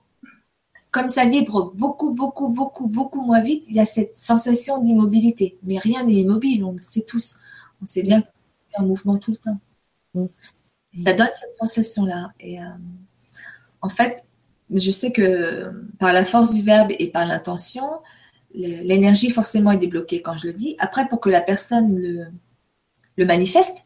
[0.96, 5.58] comme ça vibre beaucoup, beaucoup, beaucoup, beaucoup moins vite, il y a cette sensation d'immobilité.
[5.64, 7.40] Mais rien n'est immobile, on le sait tous.
[7.82, 8.20] On sait bien
[8.72, 9.60] y a un mouvement tout le temps.
[10.14, 10.28] Mm.
[10.96, 12.32] ça donne cette sensation-là.
[12.40, 12.68] Et euh,
[13.82, 14.24] en fait,
[14.70, 18.00] je sais que par la force du verbe et par l'intention,
[18.54, 20.78] l'énergie forcément est débloquée quand je le dis.
[20.80, 22.28] Après, pour que la personne le,
[23.18, 23.80] le manifeste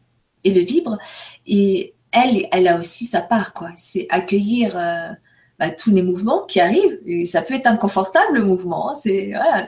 [0.44, 0.96] et le vibre,
[1.44, 3.72] et elle, elle a aussi sa part, quoi.
[3.74, 4.76] C'est accueillir.
[4.76, 5.10] Euh,
[5.60, 6.98] bah, tous les mouvements qui arrivent.
[7.26, 8.90] Ça peut être inconfortable le mouvement.
[8.90, 8.94] Hein.
[8.94, 9.64] C'est voilà,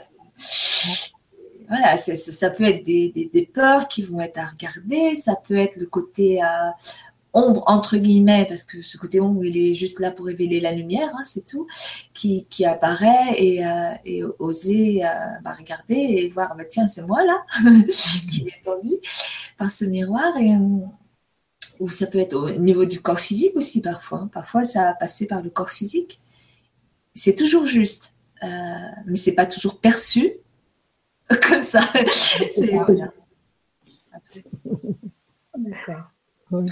[1.69, 5.15] voilà ça peut être des, peurs qui vont être à regarder.
[5.15, 6.47] Ça peut être le côté euh,
[7.35, 10.73] ombre entre guillemets parce que ce côté ombre il est juste là pour révéler la
[10.73, 11.67] lumière, hein, c'est tout,
[12.15, 15.09] qui, apparaît et, euh, oser euh,
[15.43, 17.43] bah, regarder et voir bah, tiens c'est moi là
[18.31, 18.97] qui est tendu
[19.59, 20.53] par ce miroir et
[21.81, 24.21] ou ça peut être au niveau du corps physique aussi parfois.
[24.21, 24.31] Hein.
[24.33, 26.21] Parfois, ça a passé par le corps physique.
[27.15, 28.47] C'est toujours juste, euh,
[29.07, 30.33] mais c'est pas toujours perçu
[31.49, 31.81] comme ça.
[35.59, 36.11] D'accord.
[36.51, 36.65] moi,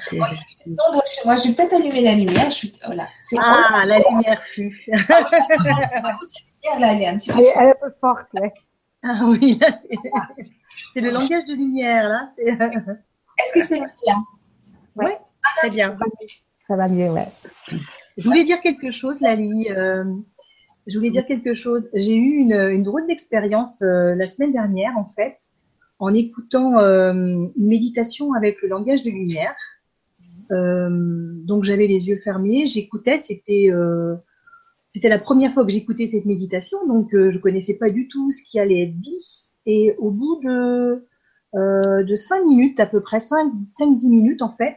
[1.36, 2.50] je vais peut-être allumer la lumière.
[2.50, 2.72] Je suis...
[2.84, 3.08] voilà.
[3.38, 4.84] Ah, la lumière fut.
[4.88, 5.02] elle
[6.82, 8.28] est un petit peu elle, est un peu forte.
[9.02, 9.58] Ah oui,
[10.92, 12.32] c'est le langage de lumière là.
[12.38, 13.86] Est-ce que c'est là?
[14.96, 15.12] Oui,
[15.58, 15.96] très bien.
[16.66, 17.26] Ça va mieux, ouais.
[18.16, 19.68] Je voulais dire quelque chose, Lali.
[19.70, 20.04] Euh,
[20.86, 21.88] je voulais dire quelque chose.
[21.94, 25.36] J'ai eu une, drôle d'expérience euh, la semaine dernière, en fait,
[25.98, 29.56] en écoutant euh, une méditation avec le langage de lumière.
[30.50, 33.70] donc j'avais les yeux fermés, j'écoutais, c'était
[34.88, 38.42] c'était la première fois que j'écoutais cette méditation, donc je connaissais pas du tout ce
[38.42, 39.50] qui allait être dit.
[39.66, 41.06] Et au bout de
[41.54, 44.76] euh, de 5 minutes, à peu près 5-10 minutes en fait,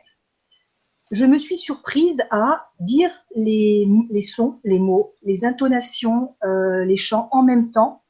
[1.11, 6.97] je me suis surprise à dire les, les sons, les mots, les intonations, euh, les
[6.97, 8.01] chants en même temps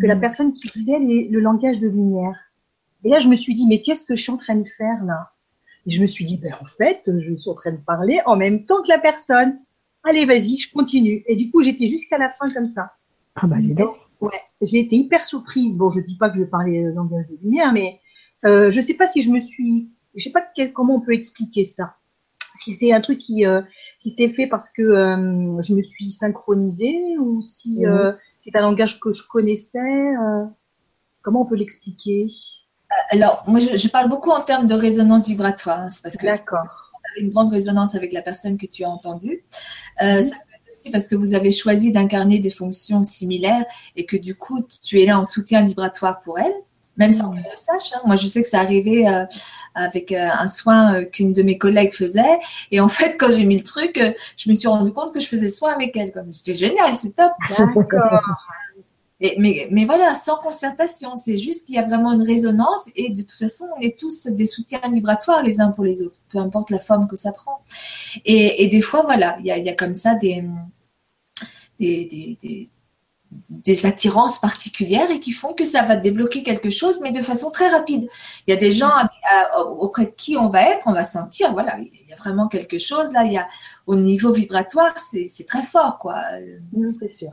[0.00, 0.20] que la mmh.
[0.20, 2.38] personne qui disait le langage de lumière.
[3.02, 5.02] Et là, je me suis dit, mais qu'est-ce que je suis en train de faire
[5.04, 5.32] là?
[5.86, 8.36] Et je me suis dit, ben en fait, je suis en train de parler en
[8.36, 9.58] même temps que la personne.
[10.04, 11.24] Allez, vas-y, je continue.
[11.26, 12.92] Et du coup, j'étais jusqu'à la fin comme ça.
[13.34, 13.90] Ah bah, dis donc.
[14.20, 15.76] Ouais, j'ai été hyper surprise.
[15.76, 18.00] Bon, je dis pas que je vais parler langage des lumières, mais
[18.44, 21.64] euh, je sais pas si je me suis, je sais pas comment on peut expliquer
[21.64, 21.96] ça.
[22.58, 23.62] Si c'est un truc qui euh,
[24.02, 27.92] qui s'est fait parce que euh, je me suis synchronisée ou si mhm.
[27.92, 30.14] euh, c'est un langage que je connaissais.
[31.22, 32.28] comment on peut l'expliquer?
[33.10, 35.80] Alors, moi, je, je, parle beaucoup en termes de résonance vibratoire.
[35.80, 36.92] Hein, c'est parce que D'accord.
[37.18, 39.44] une grande résonance avec la personne que tu as entendue.
[40.02, 40.36] Euh, Ça
[40.90, 43.64] parce que vous avez choisi d'incarner des fonctions similaires
[43.96, 46.54] et que du coup, tu es là en soutien vibratoire pour elle,
[46.96, 47.92] même sans qu'elle le sache.
[47.94, 48.00] Hein.
[48.06, 49.24] Moi, je sais que ça arrivait euh,
[49.74, 52.38] avec euh, un soin euh, qu'une de mes collègues faisait.
[52.70, 53.98] Et en fait, quand j'ai mis le truc,
[54.36, 56.12] je me suis rendu compte que je faisais le soin avec elle.
[56.30, 57.32] C'était génial, c'est top.
[57.58, 58.20] D'accord.
[59.38, 63.22] mais, mais voilà, sans concertation, c'est juste qu'il y a vraiment une résonance et de
[63.22, 66.70] toute façon, on est tous des soutiens vibratoires les uns pour les autres, peu importe
[66.70, 67.60] la forme que ça prend.
[68.24, 70.14] Et, et des fois, voilà, il y a, il y a comme ça
[71.80, 72.70] des, des, des,
[73.48, 77.50] des, attirances particulières et qui font que ça va débloquer quelque chose, mais de façon
[77.50, 78.08] très rapide.
[78.46, 78.90] Il y a des gens
[79.78, 82.78] auprès de qui on va être, on va sentir, voilà, il y a vraiment quelque
[82.78, 83.48] chose là, il y a,
[83.86, 86.22] au niveau vibratoire, c'est très fort, quoi.
[87.00, 87.32] C'est sûr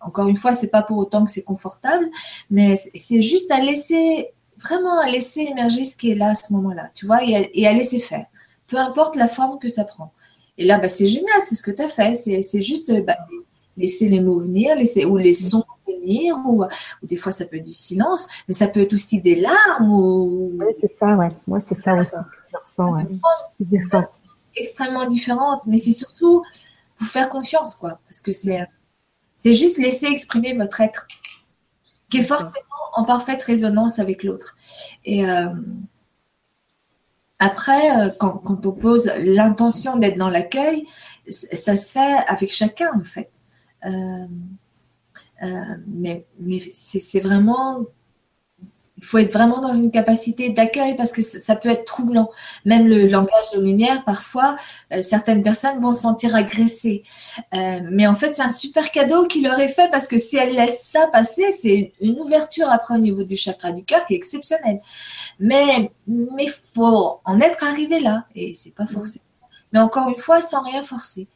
[0.00, 2.08] encore une fois, c'est pas pour autant que c'est confortable,
[2.50, 6.52] mais c'est juste à laisser, vraiment à laisser émerger ce qui est là à ce
[6.52, 8.26] moment-là, tu vois, et à, laisser faire.
[8.66, 10.12] Peu importe la forme que ça prend.
[10.58, 12.14] Et là, bah, c'est génial, c'est ce que tu as fait.
[12.14, 13.16] C'est juste bah,
[13.76, 17.56] laisser les mots venir, laisser, ou les sons venir, ou, ou, des fois ça peut
[17.56, 19.92] être du silence, mais ça peut être aussi des larmes.
[19.92, 20.52] Ou...
[20.58, 21.30] Oui, c'est ça, ouais.
[21.46, 22.16] Moi, c'est ça aussi.
[22.52, 24.04] Je ressens, ouais.
[24.56, 26.42] Extrêmement différentes, mais c'est surtout
[26.98, 28.00] vous faire confiance, quoi.
[28.08, 28.66] Parce que c'est,
[29.36, 31.06] c'est juste laisser exprimer votre être,
[32.10, 34.56] qui est forcément en parfaite résonance avec l'autre.
[35.04, 35.50] Et euh,
[37.38, 40.86] après, euh, quand, quand, on pose l'intention d'être dans l'accueil,
[41.28, 43.30] ça se fait avec chacun, en fait.
[43.84, 44.26] Euh,
[45.86, 47.86] mais, mais c'est vraiment
[48.98, 52.30] il faut être vraiment dans une capacité d'accueil parce que ça, peut être troublant.
[52.64, 54.56] Même le langage de lumière, parfois,
[54.92, 57.04] euh, certaines personnes vont se sentir agressées.
[57.54, 60.36] Euh, mais en fait, c'est un super cadeau qu'il leur est fait parce que si
[60.36, 64.14] elles laissent ça passer, c'est une ouverture après au niveau du chakra du cœur qui
[64.14, 64.80] est exceptionnelle.
[65.38, 69.20] Mais mais faut en être arrivé là et c'est pas forcé.
[69.72, 71.28] Mais encore une fois, sans rien forcer.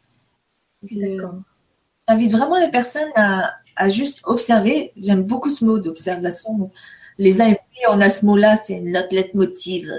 [0.83, 4.93] J'invite vraiment les personnes à, à juste observer.
[4.97, 6.71] J'aime beaucoup ce mot d'observation
[7.19, 7.55] les uns
[7.89, 9.91] on a ce mot-là, c'est notre leitmotiv.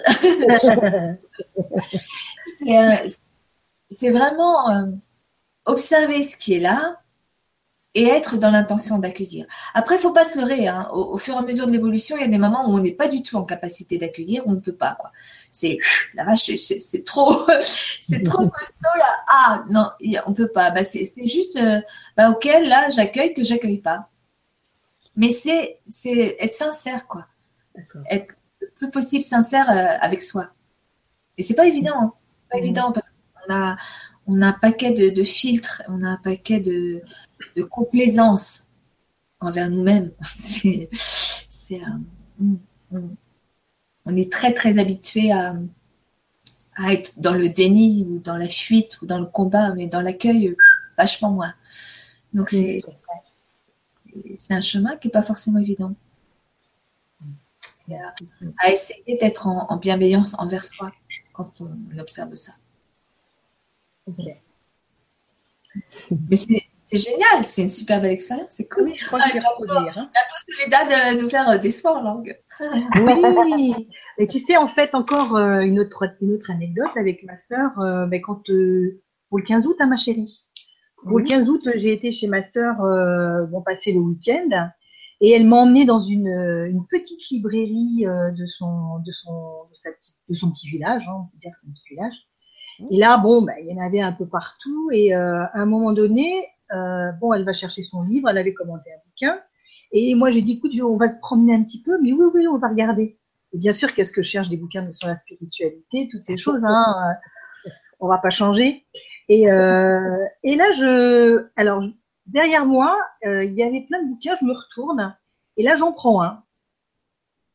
[3.89, 4.85] c'est vraiment euh,
[5.65, 6.99] observer ce qui est là
[7.95, 9.45] et être dans l'intention d'accueillir.
[9.75, 10.67] Après, il faut pas se leurrer.
[10.67, 10.89] Hein.
[10.91, 12.91] Au, fur et à mesure de l'évolution, il y a des moments où on n'est
[12.91, 14.95] pas du tout en capacité d'accueillir, on ne peut pas.
[14.99, 15.11] quoi.
[15.51, 15.77] C'est
[16.15, 17.47] la vache, c'est trop,
[18.01, 19.15] c'est trop costaud là.
[19.27, 19.89] Ah non,
[20.25, 20.71] on peut pas.
[20.71, 21.81] Bah, c'est juste, euh,
[22.17, 24.09] bah, ok, là, j'accueille que j'accueille pas.
[25.15, 25.79] Mais c'est
[26.39, 27.27] être sincère, quoi.
[28.09, 30.49] Être le plus possible sincère euh, avec soi.
[31.37, 31.95] Et c'est pas évident.
[31.95, 32.13] Hein.
[32.29, 32.63] C'est pas mmh.
[32.63, 33.77] évident parce qu'on a,
[34.27, 37.01] on a un paquet de, filtres, on a un paquet de,
[37.55, 38.67] de complaisance
[39.39, 40.11] envers nous-mêmes.
[40.33, 40.89] c'est,
[41.73, 41.77] euh,
[42.39, 42.55] mmh,
[42.91, 43.15] mmh.
[44.05, 45.55] on est très très habitué à,
[46.75, 50.01] à être dans le déni ou dans la fuite ou dans le combat, mais dans
[50.01, 50.55] l'accueil,
[50.97, 51.53] vachement moins.
[52.33, 52.81] Donc c'est
[54.35, 55.93] c'est un chemin qui n'est pas forcément évident.
[58.59, 60.91] À, essayer d'être en, bienveillance envers soi
[61.33, 62.53] quand on observe ça.
[64.17, 64.41] Mais
[66.35, 68.83] c'est génial, c'est une super belle expérience, c'est cool.
[68.83, 69.97] Oui, je crois que ah, dire.
[69.97, 70.09] Hein.
[71.15, 72.37] de nous faire des soins en langue.
[72.95, 77.37] oui, et tu sais, en fait, encore euh, une, autre, une autre anecdote avec ma
[77.37, 80.49] sœur, euh, ben, quand, euh, pour le 15 août, à hein, ma chérie,
[81.07, 84.69] pour le 15 août, j'ai été chez ma sœur euh, bon, passer le week-end.
[85.21, 89.75] Et elle m'a emmenée dans une, une petite librairie euh, de, son, de, son, de,
[89.75, 92.13] sa petite, de son petit village, hein, on peut dire c'est un petit village.
[92.91, 94.89] Et là, bon, bah, il y en avait un peu partout.
[94.91, 96.43] Et euh, à un moment donné,
[96.73, 99.39] euh, bon, elle va chercher son livre, elle avait commandé un bouquin.
[99.93, 102.47] Et moi j'ai dit, écoute, on va se promener un petit peu, mais oui, oui,
[102.47, 103.17] on va regarder.
[103.53, 104.49] Et bien sûr, qu'est-ce que je cherche?
[104.49, 106.83] Des bouquins sur la spiritualité, toutes ces choses, hein,
[107.99, 108.85] on va pas changer.
[109.29, 111.83] Et, euh, et là, je, alors
[112.25, 114.35] derrière moi, euh, il y avait plein de bouquins.
[114.39, 115.15] Je me retourne
[115.57, 116.43] et là, j'en prends un.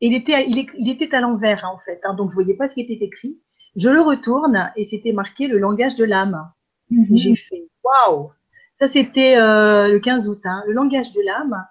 [0.01, 2.53] Et il était, il, il était à l'envers hein, en fait, hein, donc je voyais
[2.53, 3.41] pas ce qui était écrit.
[3.75, 6.51] Je le retourne et c'était marqué le langage de l'âme.
[6.89, 7.17] Mhm.
[7.17, 8.31] J'ai fait waouh.
[8.73, 11.65] Ça c'était euh, le 15 août, hein, le langage de l'âme.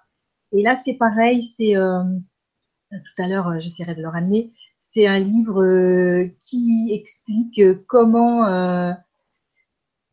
[0.51, 2.03] Et là, c'est pareil, c'est euh,
[2.91, 4.51] tout à l'heure, euh, j'essaierai de le ramener.
[4.79, 8.45] C'est un livre euh, qui explique comment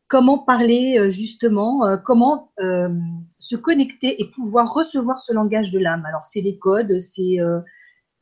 [0.07, 2.89] comment parler euh, justement, euh, comment euh,
[3.39, 6.05] se connecter et pouvoir recevoir ce langage de l'âme.
[6.05, 7.37] Alors c'est les codes, c'est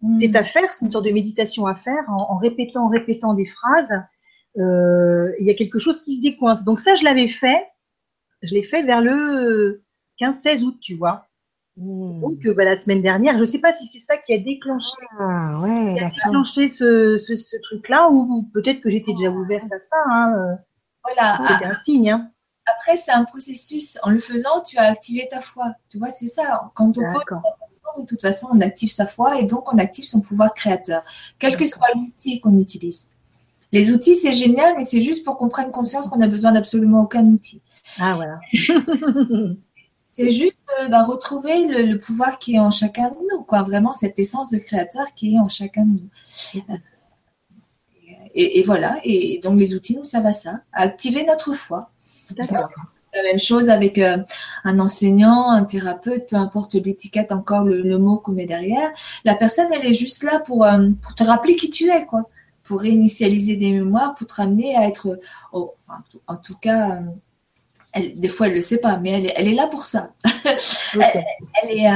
[0.01, 0.35] mm.
[0.35, 3.93] à faire, c'est une sorte de méditation à faire en, répétant, en répétant des phrases.
[4.57, 6.63] Il y a quelque chose qui se décoince.
[6.63, 7.67] Donc ça, je l'avais fait.
[8.41, 9.83] Je l'ai fait vers le
[10.19, 11.27] 15-16 août, tu vois.
[11.77, 12.21] Mm.
[12.21, 14.95] Donc bah, la semaine dernière, je ne sais pas si c'est ça qui a déclenché,
[15.19, 19.97] ah, ouais, déclenché ce, ce, ce truc-là, ou, peut-être que j'étais déjà ouverte à ça.
[20.09, 20.57] Hein,
[21.05, 21.39] voilà.
[21.59, 22.11] C'est un signe.
[22.11, 22.31] Hein.
[22.65, 23.97] Après, c'est un processus.
[24.03, 25.73] En le faisant, tu as activé ta foi.
[25.89, 26.71] Tu vois, c'est ça.
[26.73, 27.23] Quand on pose
[28.01, 31.03] de toute façon, on active sa foi et donc on active son pouvoir créateur,
[31.39, 33.09] quel que soit l'outil qu'on utilise.
[33.71, 37.01] Les outils, c'est génial, mais c'est juste pour qu'on prenne conscience qu'on n'a besoin d'absolument
[37.01, 37.61] aucun outil.
[37.99, 38.39] Ah, voilà.
[40.05, 43.63] c'est juste euh, bah, retrouver le, pouvoir qui est en chacun de nous, quoi.
[43.63, 46.61] Vraiment, cette essence de créateur qui est en chacun de nous.
[48.37, 51.89] Et, voilà, et donc les outils nous servent à ça, à activer notre foi.
[52.37, 54.17] La même chose avec euh,
[54.65, 58.89] un enseignant, un thérapeute, peu importe l'étiquette, encore le, mot qu'on met derrière.
[59.23, 62.23] La personne, elle est juste là pour, euh, pour te rappeler qui tu es, quoi.
[62.63, 65.17] Pour réinitialiser des mémoires, pour te ramener à être,
[65.53, 65.75] oh,
[66.27, 67.01] en tout cas, euh,
[67.93, 70.11] elle, des fois elle le sait pas, mais elle est, elle est là pour ça.
[70.43, 71.89] elle, est,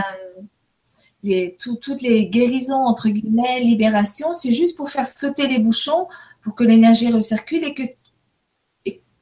[1.24, 6.08] les, toutes les guérisons entre guillemets, libération, c'est juste pour faire sauter les bouchons
[6.42, 7.84] pour que l'énergie recircule et que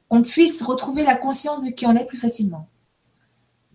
[0.08, 2.66] qu'on puisse retrouver la conscience de qui on est plus facilement.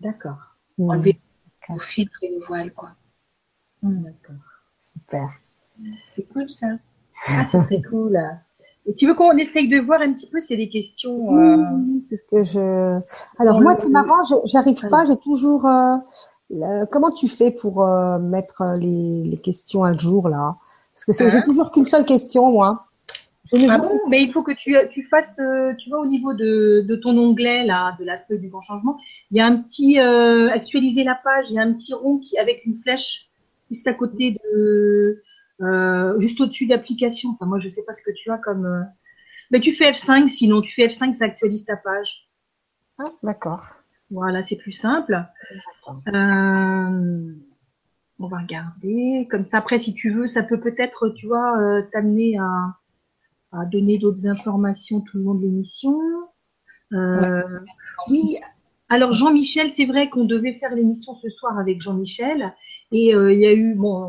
[0.00, 0.56] D'accord.
[0.78, 1.20] Enlever
[1.68, 2.90] le filtre et le voile, quoi.
[3.82, 4.34] D'accord.
[4.80, 5.28] Super.
[6.12, 6.66] C'est cool ça.
[7.28, 8.18] Ah, c'est très cool.
[8.86, 11.64] Et tu veux qu'on essaye de voir un petit peu c'est des questions euh...
[12.30, 13.00] que je.
[13.38, 15.66] Alors moi, c'est marrant, j'arrive pas, j'ai toujours.
[15.66, 15.96] Euh,
[16.90, 20.56] Comment tu fais pour euh, mettre les, les, questions à jour là?
[20.94, 22.86] Parce que j'ai toujours qu'une seule question, moi.
[23.52, 26.82] Ah bon Mais il faut que tu, tu fasses, euh, tu vois, au niveau de,
[26.86, 28.98] de, ton onglet là, de la feuille du grand changement,
[29.30, 32.18] il y a un petit euh, actualiser la page, il y a un petit rond
[32.18, 33.28] qui avec une flèche
[33.68, 35.22] juste à côté de,
[35.60, 37.30] euh, juste au-dessus d'application.
[37.30, 38.66] Enfin, moi, je sais pas ce que tu as comme.
[38.66, 38.82] Euh,
[39.50, 42.28] mais tu fais F5, sinon tu fais F5, ça actualise ta page.
[42.98, 43.74] Ah, d'accord.
[44.10, 45.24] Voilà, c'est plus simple.
[45.88, 47.34] Euh,
[48.18, 49.26] on va regarder.
[49.30, 52.76] Comme ça, après, si tu veux, ça peut peut-être, tu vois, euh, t'amener à,
[53.54, 55.98] à, donner d'autres informations tout le long de l'émission.
[56.92, 57.42] Euh,
[58.10, 58.36] oui.
[58.88, 62.52] Alors Jean-Michel, c'est vrai qu'on devait faire l'émission ce soir avec Jean-Michel
[62.92, 64.08] et euh, il y a eu, bon,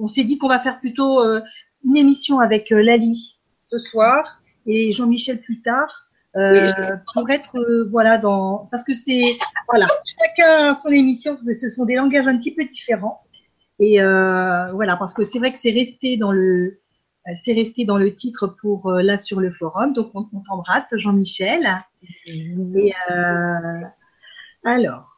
[0.00, 1.40] on s'est dit qu'on va faire plutôt euh,
[1.84, 3.38] une émission avec Lali
[3.70, 6.06] ce soir et Jean-Michel plus tard.
[7.12, 7.58] Pour être
[7.90, 9.36] voilà dans parce que c'est
[9.68, 9.86] voilà
[10.20, 13.24] chacun son émission ce sont des langages un petit peu différents
[13.80, 16.78] et voilà parce que c'est vrai que c'est resté dans le
[17.34, 19.92] c'est resté dans le titre pour là sur le forum.
[19.92, 21.66] Donc on, on t'embrasse Jean-Michel.
[22.26, 22.92] Et
[24.64, 25.08] alors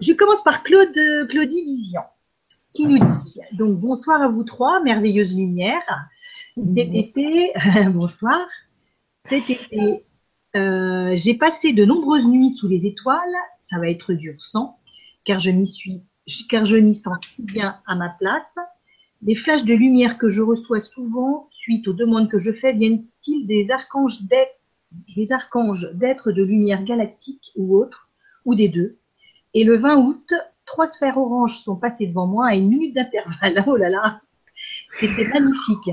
[0.00, 0.96] je commence par Claude
[1.28, 2.02] Claudie Vision
[2.72, 6.08] qui nous dit donc bonsoir à vous trois merveilleuse lumière.
[6.56, 7.52] Cet été
[7.90, 8.46] bonsoir.
[9.24, 10.04] Cet été
[10.56, 13.18] euh, j'ai passé de nombreuses nuits sous les étoiles,
[13.60, 14.76] ça va être dur sans,
[15.24, 16.04] car je m'y suis,
[16.48, 18.56] car je m'y sens si bien à ma place.
[19.24, 23.46] Des flashs de lumière que je reçois souvent suite aux demandes que je fais viennent-ils
[23.46, 24.22] des archanges
[25.94, 28.10] d'êtres, de lumière galactique ou autres,
[28.44, 28.98] ou des deux?
[29.54, 30.34] Et le 20 août,
[30.66, 33.64] trois sphères oranges sont passées devant moi à une minute d'intervalle.
[33.66, 34.20] Oh là là,
[35.00, 35.90] c'était magnifique.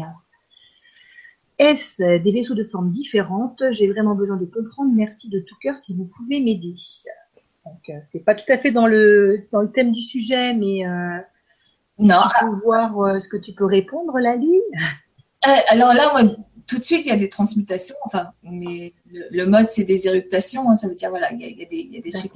[1.58, 3.64] Est-ce des vaisseaux de forme différentes?
[3.72, 4.92] J'ai vraiment besoin de comprendre.
[4.94, 6.74] Merci de tout cœur si vous pouvez m'aider.
[7.66, 10.86] Donc, euh, c'est pas tout à fait dans le, dans le thème du sujet, mais
[10.86, 11.20] euh,
[12.02, 12.22] non.
[12.40, 14.60] Pour voir euh, ce que tu peux répondre, Lali?
[15.48, 16.24] Euh, alors là, moi,
[16.68, 17.96] tout de suite, il y a des transmutations.
[18.06, 20.70] Enfin, mais le, le mode, c'est des éruptations.
[20.70, 22.02] Hein, ça veut dire, voilà, il y a, il y a des, il y a
[22.02, 22.34] des trucs,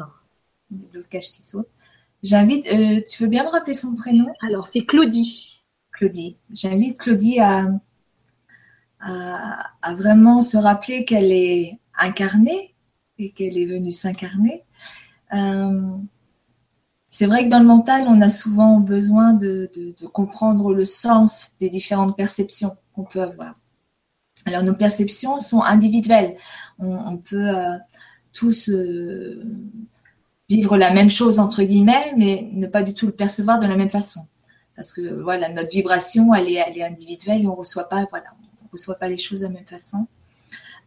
[0.70, 1.70] des blocages qui sautent.
[2.24, 4.28] J'invite, euh, tu veux bien me rappeler son prénom?
[4.41, 5.63] Alors, c'est Claudie.
[5.91, 6.38] Claudie.
[6.49, 7.68] J'invite Claudie à,
[8.99, 12.74] à, à, vraiment se rappeler qu'elle est incarnée
[13.20, 14.63] et qu'elle est venue s'incarner.
[15.34, 15.97] Euh,
[17.16, 19.72] c'est vrai que dans le mental, on a souvent besoin de,
[20.11, 23.55] comprendre le sens des différentes perceptions qu'on peut avoir.
[24.43, 26.36] Alors nos perceptions sont individuelles.
[26.78, 27.78] On, peut euh,
[28.34, 29.41] tous euh,
[30.49, 33.78] vivre la même chose entre guillemets, mais ne pas du tout le percevoir de la
[33.78, 34.28] même façon.
[34.76, 38.26] Parce que voilà, notre vibration, elle est, elle est individuelle et on reçoit voilà,
[38.74, 40.05] reçoit pas les choses de la même façon.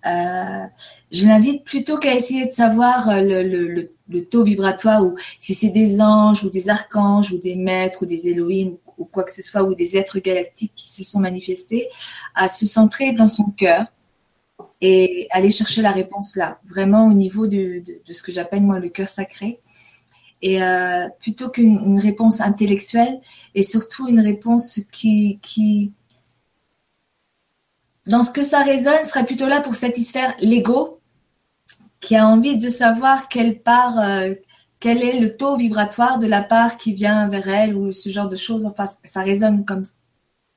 [0.05, 0.66] Euh,
[1.11, 5.71] je l'invite plutôt qu'à essayer de savoir le, le, le, taux vibratoire ou si c'est
[5.71, 9.43] des anges ou des archanges ou des maîtres ou des Elohim ou quoi que ce
[9.43, 11.89] soit ou des êtres galactiques qui se sont manifestés,
[12.35, 13.87] à se centrer dans son cœur
[14.81, 17.83] et aller chercher la réponse là, vraiment au niveau de,
[18.13, 19.61] ce que j'appelle moi le cœur sacré.
[20.41, 23.21] Et euh, plutôt qu'une réponse intellectuelle
[23.57, 25.93] et surtout une réponse qui, qui,
[28.07, 30.98] dans ce que ça résonne, serait plutôt là pour satisfaire l'ego
[32.01, 34.35] qui a envie de savoir quelle part, euh,
[34.81, 38.29] quel est le taux vibratoire de la part qui vient vers elle ou ce genre
[38.29, 38.65] de choses.
[38.67, 39.85] Enfin, ça résonne comme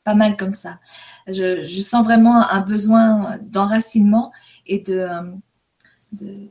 [0.03, 0.79] pas mal comme ça.
[1.27, 4.31] Je, je sens vraiment un besoin d'enracinement
[4.67, 5.21] et de, euh,
[6.13, 6.49] de,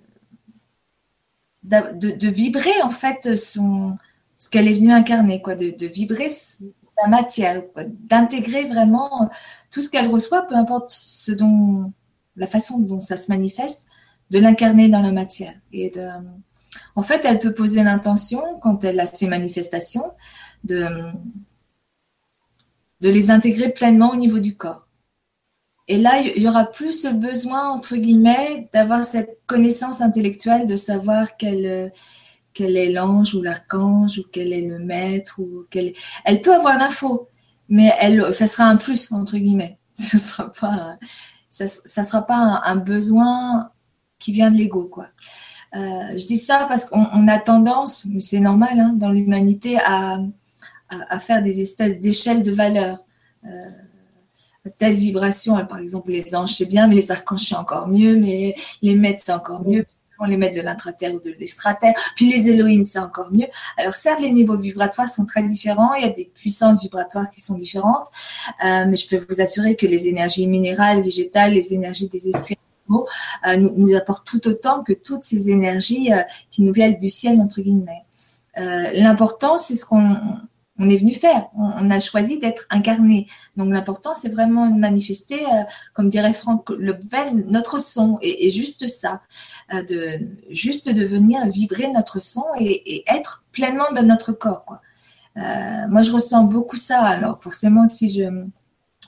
[2.16, 3.97] de, vibrer en fait son,
[4.36, 6.28] ce qu'elle est venue incarner, quoi, de, de vibrer
[7.03, 9.30] la matière, d'intégrer vraiment
[9.70, 11.93] tout ce qu'elle reçoit, peu importe ce dont,
[12.36, 13.86] la façon dont ça se manifeste,
[14.30, 15.54] de l'incarner dans la matière.
[15.72, 16.08] Et de,
[16.96, 20.12] en fait, elle peut poser l'intention, quand elle a ses manifestations,
[20.64, 20.86] de,
[23.00, 24.86] de les intégrer pleinement au niveau du corps.
[25.88, 30.76] Et là, il y aura plus ce besoin, entre guillemets, d'avoir cette connaissance intellectuelle, de
[30.76, 31.90] savoir quelle,
[32.54, 35.94] quel est l'ange ou l'archange, ou quel est le maître, ou quel...
[36.24, 37.28] Elle peut avoir l'info,
[37.68, 39.78] mais elle, ça sera un plus entre guillemets.
[39.92, 40.96] Ça sera pas,
[41.50, 43.70] ça, sera pas un, besoin
[44.20, 45.08] qui vient de l'ego, quoi.
[45.74, 49.78] Euh, je dis ça parce qu'on on a tendance, mais c'est normal hein, dans l'humanité,
[49.84, 50.18] à,
[50.88, 52.98] à, faire des espèces d'échelles de valeur.
[53.46, 53.70] Euh,
[54.78, 58.54] telle vibration, par exemple les anges c'est bien, mais les archanges c'est encore mieux, mais
[58.82, 59.86] les maîtres c'est encore mieux.
[60.18, 61.94] on les met de l'intraterre ou de l'extraterre.
[62.14, 63.46] Puis les Elohim, c'est encore mieux.
[63.78, 65.94] Alors certes, les niveaux vibratoires sont très différents.
[65.94, 68.06] Il y a des puissances vibratoires qui sont différentes.
[68.62, 72.58] Euh, mais je peux vous assurer que les énergies minérales, végétales, les énergies des esprits
[73.47, 77.41] euh, nous, nous tout autant que toutes ces énergies euh, qui nous viennent du ciel,
[77.41, 78.05] entre guillemets.
[78.59, 80.16] Euh, l'important, c'est ce qu'on
[80.82, 81.49] on est venu faire.
[81.55, 83.26] On, a choisi d'être incarné.
[83.55, 85.41] Donc l'important, c'est vraiment de manifester,
[85.93, 89.20] comme dirait Franck Lebvel, notre son et, juste ça,
[89.70, 94.78] de juste de venir vibrer notre son et, être pleinement dans notre corps.
[95.36, 97.03] Moi, je ressens beaucoup ça.
[97.03, 98.47] Alors forcément, si je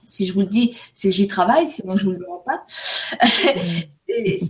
[0.05, 2.65] si je vous le dis, c'est que j'y travaille, sinon je vous le demande pas.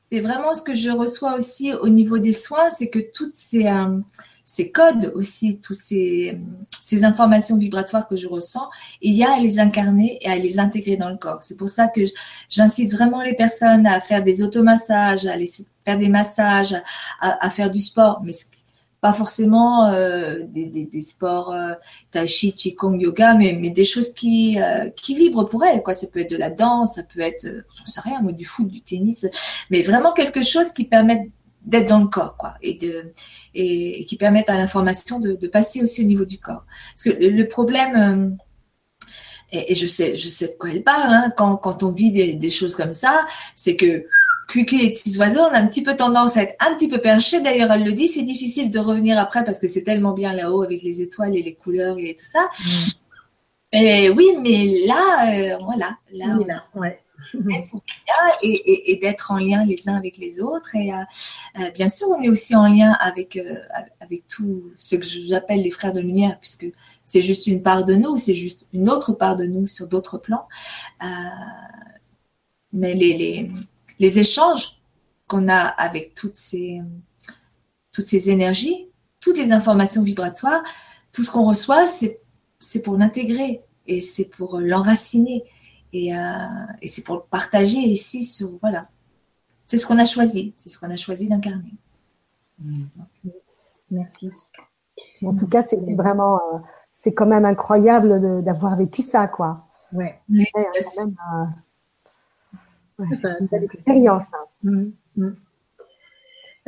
[0.00, 3.66] c'est vraiment ce que je reçois aussi au niveau des soins, c'est que toutes ces
[4.44, 6.38] ces codes aussi, toutes ces,
[6.80, 8.68] ces informations vibratoires que je ressens,
[9.00, 11.38] il y a à les incarner et à les intégrer dans le corps.
[11.42, 12.02] C'est pour ça que
[12.48, 15.48] j'incite vraiment les personnes à faire des automassages, à aller
[15.84, 16.76] faire des massages,
[17.20, 18.32] à, faire du sport, mais
[19.02, 21.74] pas forcément euh, des, des, des, sports euh,
[22.12, 25.82] tai chi, qigong, yoga, mais, mais des choses qui euh, qui vibrent pour elles.
[25.82, 28.30] Quoi, ça peut être de la danse, ça peut être, euh, j'en sais rien, moi,
[28.30, 29.26] du foot, du tennis,
[29.70, 31.32] mais vraiment quelque chose qui permet
[31.66, 33.12] d'être dans le corps, quoi, et de
[33.54, 36.64] et, qui permettent à l'information de, de, passer aussi au niveau du corps.
[36.94, 38.38] Parce que le, problème,
[39.52, 42.12] euh, et, je sais, je sais de quoi elle parle, hein, quand, quand on vit
[42.12, 43.26] des, des choses comme ça,
[43.56, 44.06] c'est que
[44.52, 46.98] cuicu les petits oiseaux, on a un petit peu tendance à être un petit peu
[46.98, 47.40] perché.
[47.40, 50.62] D'ailleurs, elle le dit, c'est difficile de revenir après parce que c'est tellement bien là-haut
[50.62, 52.48] avec les étoiles et les couleurs et tout ça.
[52.60, 53.74] Mm.
[53.74, 57.02] Et oui, mais là, euh, voilà, là, là ouais
[58.42, 60.74] et, et, d'être en lien les uns avec les autres.
[60.74, 60.96] Et euh,
[61.60, 63.56] euh, bien sûr, on est aussi en lien avec, euh,
[64.00, 66.66] avec tout ce que j'appelle les frères de lumière, puisque
[67.04, 70.18] c'est juste une part de nous, c'est juste une autre part de nous sur d'autres
[70.18, 70.46] plans.
[72.72, 73.50] mais les, les,
[73.98, 74.82] les échanges
[75.26, 76.80] qu'on a avec toutes ces,
[77.92, 78.88] toutes ces énergies,
[79.20, 80.62] toutes les informations vibratoires,
[81.12, 85.44] tout ce qu'on reçoit, c'est pour l'intégrer et c'est pour l'enraciner.
[85.92, 86.18] Et, euh,
[86.80, 88.88] et c'est pour le partager ici sur voilà.
[89.66, 91.74] C'est ce qu'on a choisi, c'est ce qu'on a choisi d'incarner.
[93.90, 94.30] Merci.
[95.24, 96.58] En tout cas, c'est vraiment, euh,
[96.92, 99.66] c'est quand même incroyable d'avoir vécu ça, quoi.
[99.92, 100.20] Ouais.
[103.02, 104.32] Ouais euh, c'est une expérience.
[104.34, 104.46] Hein.
[104.64, 104.84] Mmh,
[105.16, 105.30] mmh.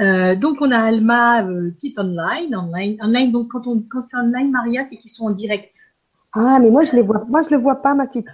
[0.01, 3.32] Euh, donc on a Alma euh, Tit online, online, online.
[3.32, 5.72] Donc quand on quand c'est online, Maria, c'est qu'ils sont en direct.
[6.32, 8.28] Ah, mais moi je les vois, moi je le vois pas, ma petite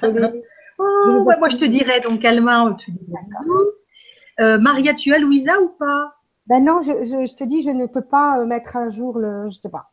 [0.83, 2.93] Oh, moi je te dirais donc Alma, tu
[4.41, 6.15] euh, Maria, tu as Louisa ou pas?
[6.47, 9.51] Ben non, je, je, te dis, je ne peux pas euh, mettre un jour le,
[9.51, 9.91] je sais pas.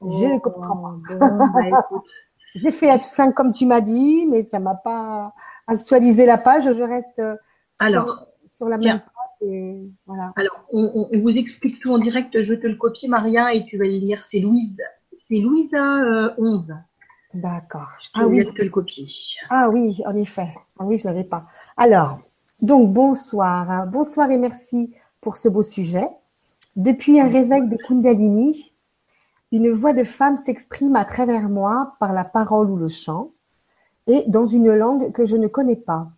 [0.00, 1.16] je ne oh, comprends pas.
[1.18, 1.88] Bah,
[2.54, 5.32] J'ai fait F5 comme tu m'as dit, mais ça m'a pas
[5.72, 6.64] actualisé la page.
[6.64, 7.34] Je reste euh,
[7.78, 9.08] Alors, sur, la même page.
[9.40, 10.32] Et voilà.
[10.36, 12.40] Alors, on, on, vous explique tout en direct.
[12.42, 14.24] Je te le copie, Maria, et tu vas le lire.
[14.24, 14.80] C'est Louise.
[15.12, 16.74] C'est Louisa 11.
[17.34, 17.90] D'accord.
[18.14, 18.44] Ah oui.
[18.54, 19.06] Que le copier.
[19.50, 20.54] Ah oui, en effet.
[20.78, 21.46] Ah oui, je l'avais pas.
[21.76, 22.20] Alors,
[22.60, 23.86] donc bonsoir.
[23.88, 26.08] Bonsoir et merci pour ce beau sujet.
[26.76, 28.72] Depuis un réveil de Kundalini,
[29.50, 33.30] une voix de femme s'exprime à travers moi par la parole ou le chant
[34.06, 36.10] et dans une langue que je ne connais pas.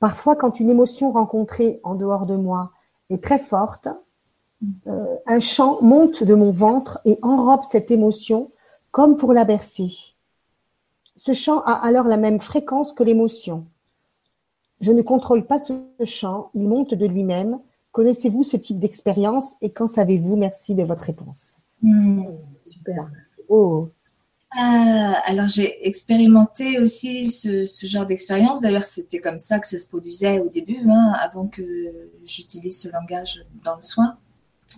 [0.00, 2.72] Parfois, quand une émotion rencontrée en dehors de moi
[3.10, 3.88] est très forte,
[4.86, 8.50] euh, un chant monte de mon ventre et enrobe cette émotion
[8.90, 9.90] comme pour la bercer.
[11.16, 13.66] Ce chant a alors la même fréquence que l'émotion.
[14.80, 15.72] Je ne contrôle pas ce
[16.04, 17.58] chant, il monte de lui-même.
[17.90, 20.36] Connaissez-vous ce type d'expérience et qu'en savez-vous?
[20.36, 21.58] Merci de votre réponse.
[21.82, 22.24] Hmm,
[22.60, 23.10] super.
[23.48, 23.88] Oh.
[24.56, 28.62] Euh, alors j'ai expérimenté aussi ce, genre d'expérience.
[28.62, 31.62] D'ailleurs, c'était comme ça que ça se produisait au début, hein, avant que
[32.24, 34.16] j'utilise ce langage dans le soin.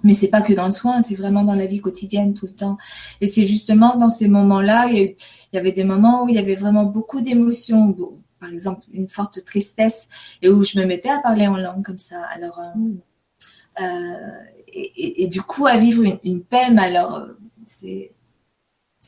[0.02, 2.52] Mais c'est pas que dans le soin, c'est vraiment dans la vie quotidienne tout le
[2.52, 2.78] temps.
[3.20, 5.16] Et c'est justement dans ces moments-là, il,
[5.52, 7.96] y avait des moments où il y avait vraiment beaucoup d'émotions,
[8.40, 10.08] par exemple une forte tristesse,
[10.42, 12.22] et où je me mettais à parler en langue comme ça.
[12.24, 12.98] Alors, euh, mm.
[13.82, 17.26] euh, et, du coup, à vivre une, une paix, alors
[17.66, 18.12] c'est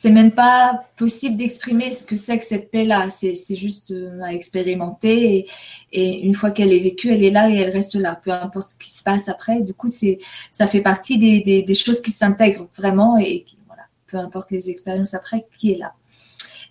[0.02, 3.08] c'est même pas possible d'exprimer ce que c'est que cette paix-là.
[3.08, 5.46] C'est, juste euh, à expérimenter.
[5.92, 8.20] Et, une fois qu'elle est vécue, elle est là et elle reste là.
[8.20, 9.60] Peu importe ce qui se passe après.
[9.60, 10.18] Du coup, c'est,
[10.50, 13.16] ça fait partie des, choses qui s'intègrent vraiment.
[13.16, 15.94] Et voilà, peu importe les expériences après, qui est là.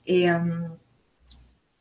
[0.06, 0.38] Et, euh,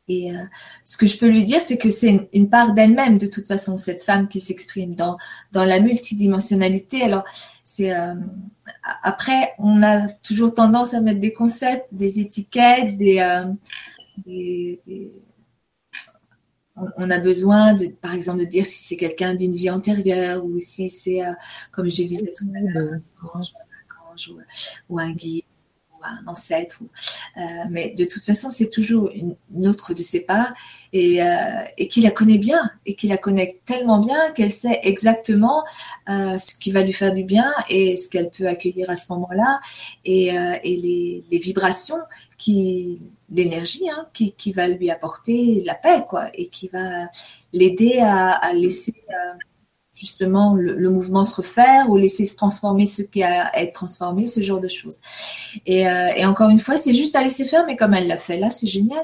[0.09, 0.45] euh,
[0.85, 3.77] ce que je peux lui dire, c'est que c'est une, part d'elle-même, de toute façon,
[3.77, 5.17] cette femme qui s'exprime dans,
[5.51, 7.03] dans la multidimensionnalité.
[7.03, 7.25] Alors,
[7.71, 8.15] c'est euh,
[9.01, 13.45] après, on a toujours tendance à mettre des concepts, des étiquettes, des, euh,
[16.97, 20.59] on, a besoin, de, par exemple, de dire si c'est quelqu'un d'une vie antérieure ou
[20.59, 21.31] si c'est, euh,
[21.71, 23.53] comme je disais tout à l'heure, un ange,
[24.89, 25.45] ou, un guide.
[25.45, 25.50] ou
[26.03, 26.79] un ancêtre.
[27.37, 29.35] Euh, mais de toute façon, c'est toujours une,
[29.67, 30.53] autre de ses parts
[30.93, 31.27] et, euh,
[31.77, 35.63] et qui la connaît bien et qui la connaît tellement bien qu'elle sait exactement
[36.07, 39.61] ce qui va lui faire du bien et ce qu'elle peut accueillir à ce moment-là
[40.03, 41.99] et, et les, les vibrations
[42.37, 42.99] qui
[43.31, 47.07] l'énergie hein, qui, qui, va lui apporter la paix, quoi, et qui va
[47.53, 49.33] l'aider à, laisser euh,
[50.01, 54.25] justement le, mouvement se refaire ou laisser se transformer ce qui a à être transformé,
[54.25, 54.97] ce genre de choses.
[55.67, 58.17] Et, euh, et encore une fois, c'est juste à laisser faire, mais comme elle l'a
[58.17, 59.03] fait là, c'est génial.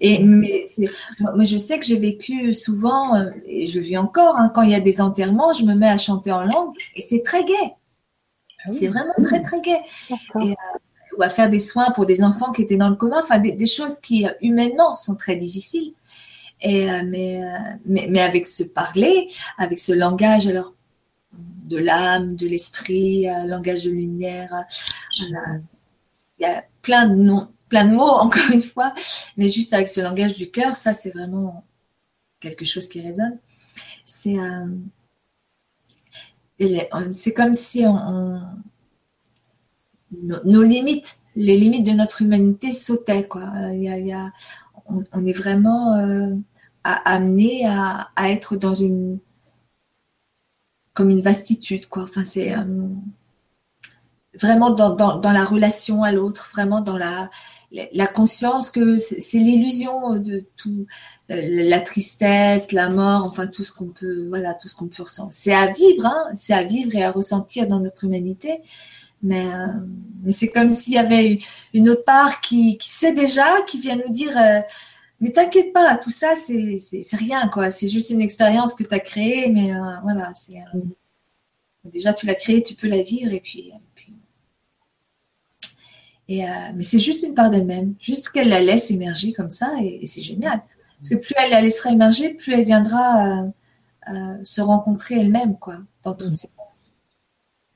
[0.00, 0.64] Et mais
[1.20, 4.70] moi, je sais que j'ai vécu souvent, euh, et je vis encore, hein, quand il
[4.70, 7.54] y a des enterrements, je me mets à chanter en langue, et c'est très gai.
[8.64, 9.80] Ah c'est vraiment très très gai.
[10.42, 10.54] Et,
[11.18, 13.66] ou à faire des soins pour des enfants qui étaient dans le coma, enfin des,
[13.66, 15.92] choses qui euh, humainement sont très difficiles.
[16.64, 17.48] Euh, mais, euh,
[17.86, 20.74] mais, mais, avec ce parler, avec ce langage alors
[21.32, 24.64] de l'âme, de l'esprit, langage de lumière,
[25.18, 25.62] il
[26.38, 27.48] y a plein de mots
[28.04, 28.94] encore une fois,
[29.36, 31.64] mais juste avec ce langage du cœur, ça c'est vraiment
[32.38, 33.38] quelque chose qui résonne.
[34.04, 34.36] C'est
[37.34, 37.84] comme si
[40.22, 43.26] nos, limites, les limites de notre humanité sautaient.
[43.26, 43.50] Quoi.
[43.72, 44.30] Y a,
[44.86, 46.34] on, est vraiment euh,
[46.84, 49.18] amené à, être dans une
[50.94, 51.86] comme une vastitude.
[51.86, 52.02] Quoi.
[52.02, 52.88] Enfin, c'est euh,
[54.38, 57.30] vraiment dans, dans, la relation à l'autre, vraiment dans la,
[57.92, 60.86] la conscience que c'est l'illusion de tout,
[61.30, 65.02] euh, la tristesse, la mort, enfin tout ce qu'on peut, voilà, tout ce qu'on peut
[65.02, 65.32] ressentir.
[65.32, 68.60] C'est à vivre, hein, c'est à vivre et à ressentir dans notre humanité.
[69.22, 69.66] Mais, euh,
[70.24, 71.38] mais c'est comme s'il y avait
[71.74, 74.36] une autre part qui, sait déjà, qui vient nous dire
[75.22, 77.70] Mais t'inquiète pas, tout ça, c'est, c'est, rien, quoi.
[77.70, 80.32] C'est juste une expérience que tu as créée, mais euh, voilà.
[80.34, 80.58] C'est,
[81.84, 83.72] déjà, tu l'as créée, tu peux la vivre, et puis.
[86.28, 86.42] et,
[86.74, 90.22] mais c'est juste une part d'elle-même, juste qu'elle la laisse émerger comme ça, et, c'est
[90.22, 90.62] génial.
[90.98, 93.44] Parce que plus elle la laissera émerger, plus elle viendra
[94.44, 96.48] se rencontrer elle-même, quoi, dans toutes ses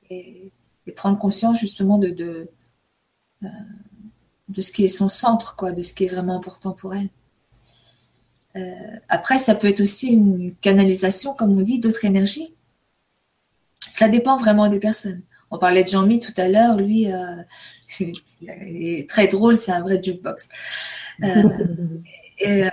[0.09, 0.51] et,
[0.85, 2.49] et prendre conscience justement de, de,
[3.43, 3.47] euh,
[4.49, 7.09] de, ce qui est son centre, quoi, de ce qui est vraiment important pour elle.
[8.57, 12.53] Euh, après, ça peut être aussi une canalisation, comme on dit, d'autres énergies.
[13.89, 15.21] Ça dépend vraiment des personnes.
[15.51, 17.35] On parlait de Jean-Mi tout à l'heure, lui, euh,
[17.87, 20.49] c'est très drôle, c'est un vrai jukebox.
[22.39, 22.63] et,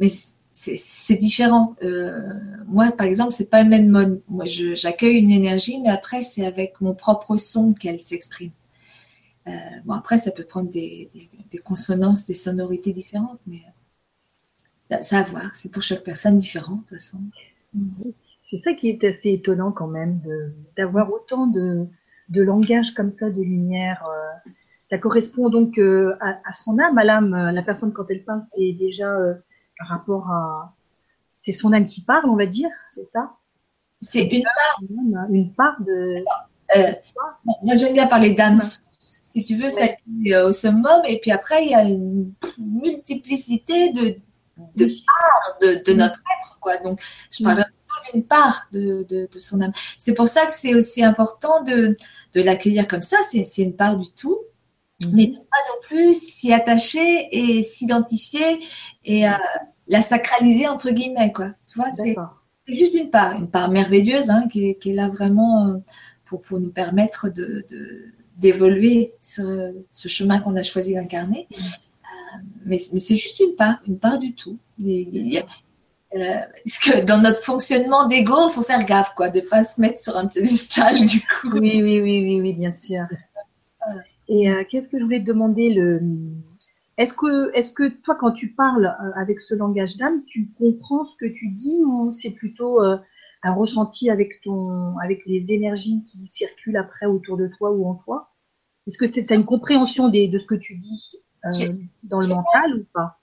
[0.00, 0.08] mais
[0.52, 1.76] c'est différent.
[1.82, 2.32] Euh,
[2.66, 4.22] moi, par exemple, c'est pas le même mode.
[4.28, 8.52] Moi, j'accueille une énergie, mais après, c'est avec mon propre son qu'elle s'exprime.
[9.48, 9.52] Euh,
[9.84, 11.10] bon, après, ça peut prendre des,
[11.64, 13.62] consonances, des sonorités différentes, mais
[14.88, 15.50] ça, ça a à voir.
[15.54, 17.18] C'est pour chaque personne différent, de toute façon.
[18.44, 20.20] C'est ça qui est assez étonnant quand même,
[20.76, 21.86] d'avoir autant de,
[22.28, 24.06] de, langage comme ça, de lumière.
[24.08, 24.50] Euh.
[24.88, 27.32] ça correspond donc à, à, son âme, à l'âme.
[27.52, 29.12] La personne, quand elle peint, c'est déjà
[29.78, 30.72] par rapport à.
[31.40, 33.32] C'est son âme qui parle, on va dire, c'est ça?
[34.00, 35.28] C'est une part.
[35.30, 36.24] Une part de.
[36.76, 36.92] Euh,
[37.62, 38.58] moi, j'aime bien parler d'âme
[38.98, 42.32] si tu veux, celle qui est au summum, et puis après, il y a une
[42.58, 44.16] multiplicité de,
[44.56, 46.76] de parts de, notre être, quoi.
[46.78, 47.00] Donc,
[47.30, 47.64] je parle
[48.12, 49.72] d'une part de, de, son âme.
[49.98, 51.96] C'est pour ça que c'est aussi important de,
[52.34, 54.38] de l'accueillir comme ça, c'est une part du tout,
[55.04, 55.10] Mhm.
[55.14, 58.60] mais pas non plus s'y attacher et s'identifier
[59.04, 59.32] et euh,
[59.86, 61.50] la sacraliser entre guillemets quoi.
[61.66, 62.16] Tu vois, c'est
[62.66, 65.76] juste une part, une part merveilleuse hein, qui, est, là vraiment euh,
[66.24, 67.66] pour, pour nous permettre de,
[68.36, 71.46] d'évoluer ce, ce, chemin qu'on a choisi d'incarner.
[72.66, 74.58] Euh, mais, mais c'est juste une part, une part du tout.
[76.10, 79.80] parce que dans notre fonctionnement d'ego, il faut faire gaffe, quoi, de ne pas se
[79.80, 81.58] mettre sur un piédestal, du coup.
[81.58, 83.04] Oui, oui, oui, oui, oui bien sûr.
[84.28, 86.00] Et euh, qu'est-ce que je voulais te demander le...
[86.98, 91.04] Est-ce que, est-ce que toi, quand tu parles euh, avec ce langage d'âme, tu comprends
[91.04, 92.96] ce que tu dis ou c'est plutôt euh,
[93.42, 97.94] un ressenti avec ton, avec les énergies qui circulent après autour de toi ou en
[97.94, 98.32] toi?
[98.86, 101.16] Est-ce que tu as une compréhension des, de ce que tu dis
[102.02, 103.18] dans le mental ou pas?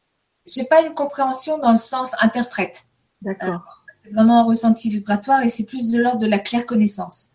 [0.45, 2.85] J'ai pas une compréhension dans le sens interprète.
[3.21, 3.63] D'accord.
[4.03, 7.29] c'est vraiment un ressenti vibratoire et c'est plus de l'ordre de la claire connaissance.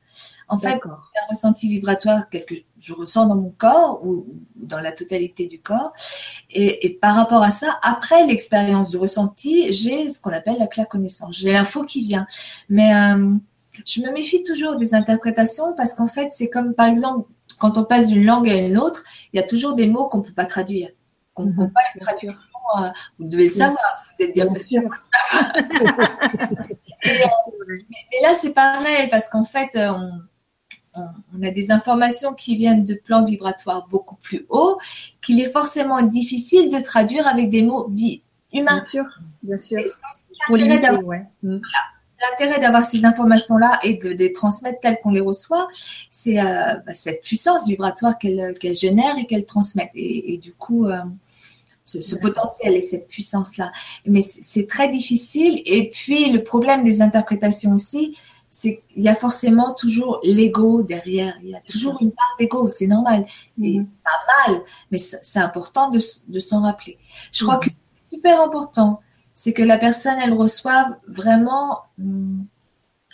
[0.50, 2.38] En fait, un ressenti vibratoire que
[2.78, 4.26] je ressens dans mon corps ou
[4.56, 5.92] dans la totalité du corps.
[6.50, 10.88] Et, par rapport à ça, après l'expérience du ressenti, j'ai ce qu'on appelle la claire
[10.88, 11.36] connaissance.
[11.36, 12.26] J'ai l'info qui vient.
[12.70, 13.34] Mais euh,
[13.84, 17.28] je me méfie toujours des interprétations parce qu'en fait, c'est comme par exemple
[17.58, 20.18] quand on passe d'une langue à une autre, il y a toujours des mots qu'on
[20.18, 20.88] ne peut pas traduire
[21.38, 22.58] qu'on mm pas une traduction.
[22.78, 22.88] Euh,
[23.18, 24.82] vous devez le savoir, vous êtes bien, bien sûr.
[27.04, 30.10] mais, là, c'est pareil, parce qu'en fait, on,
[30.94, 34.78] on, a des informations qui viennent de plans vibratoires beaucoup plus hauts,
[35.22, 37.88] qu'il est forcément difficile de traduire avec des mots
[38.52, 38.78] humains.
[38.78, 39.04] Bien sûr,
[39.42, 39.78] bien sûr.
[42.20, 45.68] L'intérêt d'avoir ces informations-là et de, les transmettre telles qu'on les reçoit,
[46.10, 49.90] c'est euh, bah, cette puissance vibratoire qu'elle génère et qu'elle transmet.
[49.94, 50.98] Et, du coup, euh,
[51.84, 53.72] ce, potentiel et cette puissance-là.
[54.04, 55.62] Mais c'est très difficile.
[55.64, 58.16] Et puis, le problème des interprétations aussi,
[58.50, 61.36] c'est qu'il y a forcément toujours l'ego derrière.
[61.42, 63.26] Il y a toujours une part d'ego, c'est normal.
[63.62, 63.86] Et mm-hmm.
[64.04, 66.98] pas mal, mais c'est important de, de s'en rappeler.
[67.32, 67.60] Je crois mm-hmm.
[67.60, 67.70] que
[68.10, 69.00] c'est super important,
[69.38, 72.42] c'est que la personne, elle reçoive vraiment mm,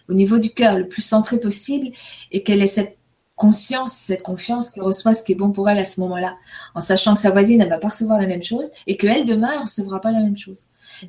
[0.08, 1.90] au niveau du cœur le plus centré possible
[2.32, 2.96] et qu'elle ait cette
[3.36, 6.38] conscience, cette confiance qu'elle reçoit ce qui est bon pour elle à ce moment-là,
[6.74, 9.50] en sachant que sa voisine, elle va pas recevoir la même chose et qu'elle, demain,
[9.52, 10.62] elle recevra pas la même chose.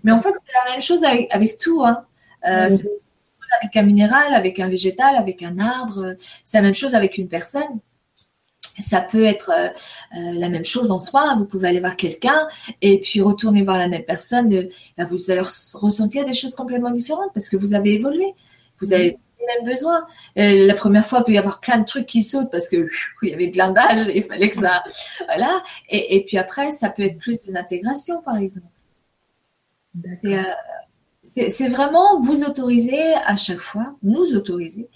[0.04, 1.82] Mais en fait, c'est la même chose avec, avec tout.
[1.86, 2.04] Hein.
[2.50, 2.88] Euh, mm-hmm
[3.62, 6.16] avec un minéral, avec un végétal, avec un arbre.
[6.44, 7.80] C'est la même chose avec une personne.
[8.80, 9.70] Ça peut être euh,
[10.18, 11.36] euh, la même chose en soi.
[11.38, 12.48] Vous pouvez aller voir quelqu'un
[12.82, 14.54] et puis retourner voir la même personne.
[14.54, 14.68] Euh,
[14.98, 18.34] ben, vous allez ressentir des choses complètement différentes parce que vous avez évolué.
[18.82, 20.06] Vous avez les mêmes besoins.
[20.36, 22.90] la première fois, il peut y avoir plein de trucs qui sautent parce que
[23.22, 24.84] il y avait plein et il fallait que ça,
[25.26, 25.64] voilà.
[25.90, 28.68] Et, puis après, ça peut être plus de l'intégration, par exemple.
[30.22, 30.36] C'est
[31.26, 34.90] c'est vraiment vous autoriser à chaque fois, nous autoriser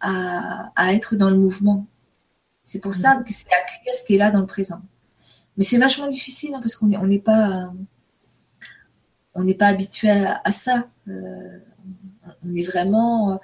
[0.00, 1.86] à, être dans le mouvement.
[2.68, 4.82] C'est pour ça que c'est accueillir ce qui est là dans le présent.
[5.56, 7.72] Mais c'est vachement difficile hein, parce qu'on n'est on pas,
[9.32, 10.86] on n'est pas habitué à, ça.
[11.08, 11.60] Euh,
[12.44, 13.36] on est vraiment euh,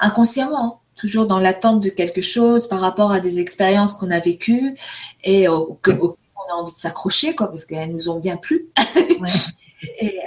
[0.00, 4.18] inconsciemment hein, toujours dans l'attente de quelque chose par rapport à des expériences qu'on a
[4.18, 4.76] vécues
[5.22, 6.16] et auxquelles on
[6.52, 8.70] a envie de s'accrocher, quoi, parce qu'elles nous ont bien plu.
[10.00, 10.22] Et, euh,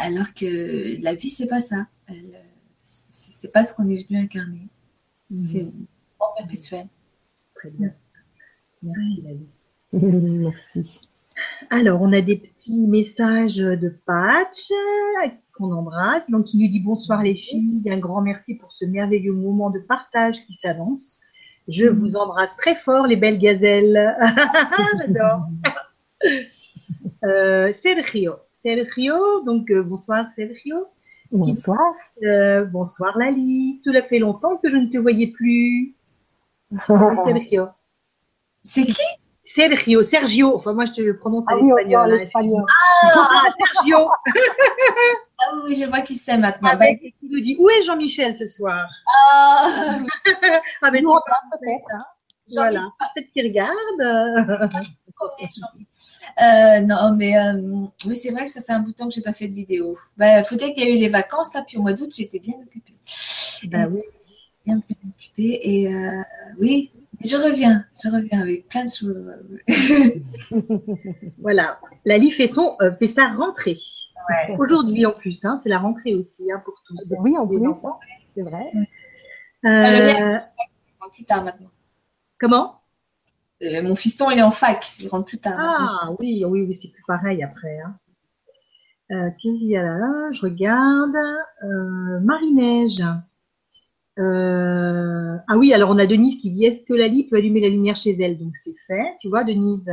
[0.00, 1.86] alors que la vie, c'est pas ça.
[3.08, 4.68] C'est pas ce qu'on est venu incarner.
[5.30, 5.46] Mhm.
[5.46, 5.66] C'est
[6.36, 6.88] perpétuel.
[7.64, 7.94] Très bien.
[8.82, 9.72] Merci, vie.
[9.92, 11.00] Merci.
[11.70, 14.68] Alors, on a des petits messages de Patch
[15.54, 16.30] qu'on embrasse.
[16.30, 19.78] Donc, il nous dit bonsoir les filles, un grand merci pour ce merveilleux moment de
[19.78, 21.20] partage qui s'avance.
[21.66, 24.14] Je vous embrasse très fort, les belles gazelles.
[24.98, 25.48] J'adore.
[27.24, 29.42] euh, Sergio, Sergio.
[29.46, 30.84] Donc, euh, bonsoir Sergio.
[31.32, 31.94] Bonsoir.
[32.24, 33.74] Euh, bonsoir Lali.
[33.82, 35.93] Cela fait longtemps que je ne te voyais plus.
[37.24, 37.68] Sergio.
[38.62, 39.02] C'est qui
[39.44, 40.56] Sergio, Sergio.
[40.56, 42.14] Enfin, moi, je te le prononce à l'espagnol.
[42.14, 42.66] Hein,
[43.06, 44.08] ah, Sergio.
[45.38, 46.70] ah oui, je vois qui c'est maintenant.
[46.72, 48.88] Ah, ben, qui nous dit où est Jean-Michel ce soir
[49.32, 49.98] Ah,
[50.82, 51.10] ah ben, tu
[51.60, 51.90] peut-être.
[51.94, 52.04] Hein.
[52.52, 54.00] Voilà, peut-être qu'il regarde.
[56.42, 59.14] Euh, non, mais, euh, mais c'est vrai que ça fait un bout de temps que
[59.14, 59.96] j'ai pas fait de vidéo.
[60.16, 62.38] Bah, faut dire qu'il y a eu les vacances là, puis au mois d'août j'étais
[62.38, 62.94] bien occupée.
[63.64, 64.02] Bah oui.
[64.64, 66.22] Bien, occupée et euh,
[66.58, 66.90] oui,
[67.22, 69.30] je reviens, je reviens avec plein de choses.
[71.38, 73.76] voilà, Lali fait son fait sa rentrée.
[74.58, 77.12] Aujourd'hui en plus, hein, c'est la rentrée aussi hein, pour tous.
[77.20, 77.60] Oui, en plus,
[78.34, 78.72] c'est vrai.
[79.66, 80.38] Euh...
[81.12, 81.70] plus tard maintenant.
[82.38, 82.80] Comment?
[83.62, 85.56] Euh, mon fiston, il est en fac, il rentre plus tard.
[85.58, 87.78] Ah oui, oui, oui, c'est plus pareil après.
[87.80, 87.96] Hein.
[89.10, 90.30] Euh, Qu'est-ce qu'il y a là?
[90.32, 91.16] Je regarde.
[91.62, 93.02] Euh, Marie-Neige.
[94.18, 97.68] Euh, ah oui, alors on a Denise qui dit est-ce que Lali peut allumer la
[97.68, 98.38] lumière chez elle?
[98.38, 99.16] Donc c'est fait.
[99.20, 99.90] Tu vois, Denise.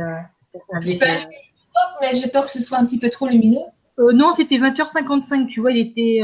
[2.00, 3.64] mais j'ai peur que ce soit un petit peu trop lumineux.
[3.98, 5.46] non, c'était 20h55.
[5.46, 6.20] Tu vois, il était.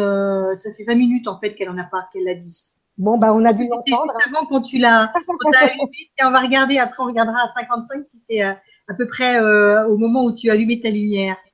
[0.55, 2.73] ça fait 20 minutes en fait qu'elle en a pas, qu'elle l'a dit.
[2.99, 4.13] Bon, bah, on a dû l'entendre.
[4.27, 5.13] Avant, quand tu l'as
[5.61, 8.53] allumé, et on va regarder, après, on regardera à 55 si c'est euh,
[8.89, 11.37] à peu près euh, au moment où tu as allumé ta lumière.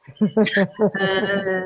[1.00, 1.62] Euh,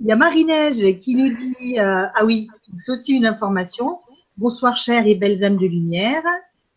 [0.00, 3.98] il y a Marie-Neige qui nous dit, ah oui, c'est aussi une information.
[4.40, 6.22] Bonsoir, chères et belles âmes de lumière.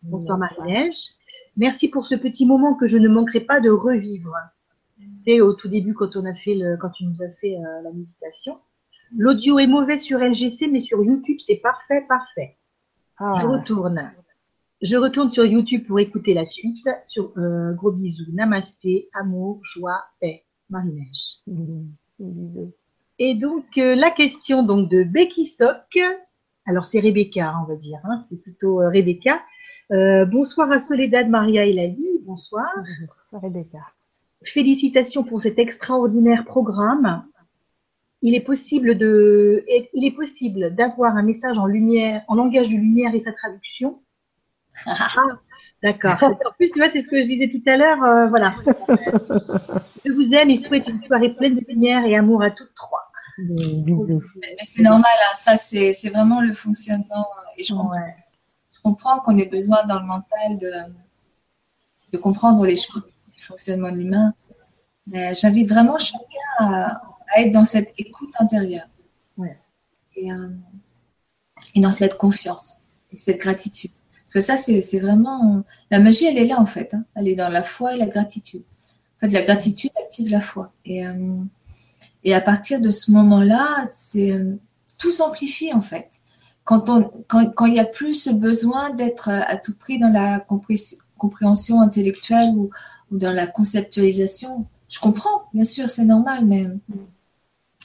[0.02, 1.14] Bonsoir, Marie-Neige.
[1.56, 4.34] Merci pour ce petit moment que je ne manquerai pas de revivre.
[5.24, 7.90] C'est au tout début quand on a fait le, quand tu nous as fait la
[7.90, 8.58] méditation.
[9.16, 12.58] L'audio est mauvais sur LGC, mais sur YouTube, c'est parfait, parfait.
[13.16, 14.12] Ah, je retourne.
[14.82, 16.86] Je retourne sur YouTube pour écouter la suite.
[17.02, 21.38] Sur euh, gros bisous, namasté, amour, joie, paix, Marie-Neige.
[23.18, 25.98] Et donc euh, la question donc de Becky Sock.
[26.66, 27.98] Alors c'est Rebecca, hein, on va dire.
[28.04, 29.42] Hein, c'est plutôt euh, Rebecca.
[29.90, 32.08] bonsoir à Soledad, Maria et Lali.
[32.22, 32.68] Bonsoir.
[33.06, 33.80] Bonsoir Rebecca.
[34.44, 37.24] Félicitations pour cet extraordinaire programme
[38.24, 42.76] il est possible de, il est possible d'avoir un message en lumière, en langage de
[42.76, 44.00] lumière et sa traduction.
[44.86, 45.38] Ah,
[45.84, 46.20] d'accord.
[46.20, 48.02] En plus, tu vois, c'est ce que je disais tout à l'heure.
[48.02, 48.56] euh, voilà.
[50.04, 53.03] je vous aime et souhaite une soirée pleine de lumière et amour à toutes trois.
[53.38, 54.22] Bisous.
[54.40, 57.26] Mais c'est normal, hein, ça c'est vraiment le fonctionnement.
[57.56, 58.16] Et je, comprends- Ouais.
[58.74, 60.72] je comprends qu'on ait besoin dans le mental de,
[62.12, 64.34] de comprendre les choses du fonctionnement de l'humain.
[65.06, 66.24] Mais j'invite vraiment chacun
[66.58, 67.02] à,
[67.34, 68.88] à être dans cette écoute intérieure.
[69.36, 69.58] Ouais.
[70.16, 70.48] Et, euh,
[71.74, 72.74] et dans cette confiance,
[73.12, 73.90] et cette gratitude.
[74.24, 75.64] Parce que ça, c'est c'est vraiment.
[75.90, 76.94] La magie, elle est là en fait.
[76.94, 77.04] hein.
[77.14, 78.62] Elle est dans la foi et la gratitude.
[79.16, 80.72] En fait, la gratitude active la foi.
[80.84, 81.36] Et, euh,
[82.24, 84.56] et à partir de ce moment-là, c'est euh,
[84.98, 86.08] tout s'amplifie en fait.
[86.64, 89.98] Quand on, quand, quand il n'y a plus ce besoin d'être euh, à tout prix
[89.98, 92.70] dans la compré- compréhension intellectuelle ou,
[93.10, 96.68] ou dans la conceptualisation, je comprends, bien sûr, c'est normal, mais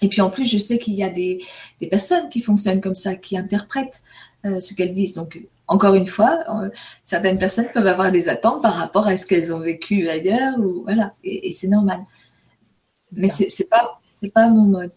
[0.01, 1.43] et puis en plus, je sais qu'il y a des,
[1.81, 4.01] des personnes qui fonctionnent comme ça, qui interprètent
[4.45, 5.15] euh, ce qu'elles disent.
[5.15, 6.69] Donc, encore une fois, euh,
[7.03, 10.83] certaines personnes peuvent avoir des attentes par rapport à ce qu'elles ont vécu ailleurs, ou
[10.83, 11.99] voilà, et, et c'est normal.
[13.13, 14.91] Mais c'est pas c'est pas mon mode.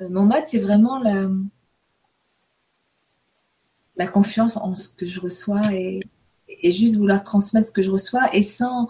[0.00, 1.28] Euh, mon mode, c'est vraiment la
[3.96, 6.02] la confiance en ce que je reçois et,
[6.48, 8.88] et juste vouloir transmettre ce que je reçois et sans.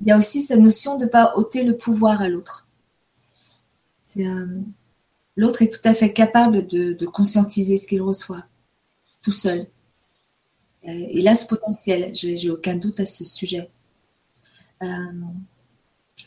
[0.00, 2.68] Il y a aussi cette notion de ne pas ôter le pouvoir à l'autre.
[4.18, 4.60] Euh,
[5.38, 8.46] L'autre est tout à fait capable de, conscientiser ce qu'il reçoit,
[9.20, 9.66] tout seul.
[10.88, 13.70] Euh, il a ce potentiel, j'ai aucun doute à ce sujet.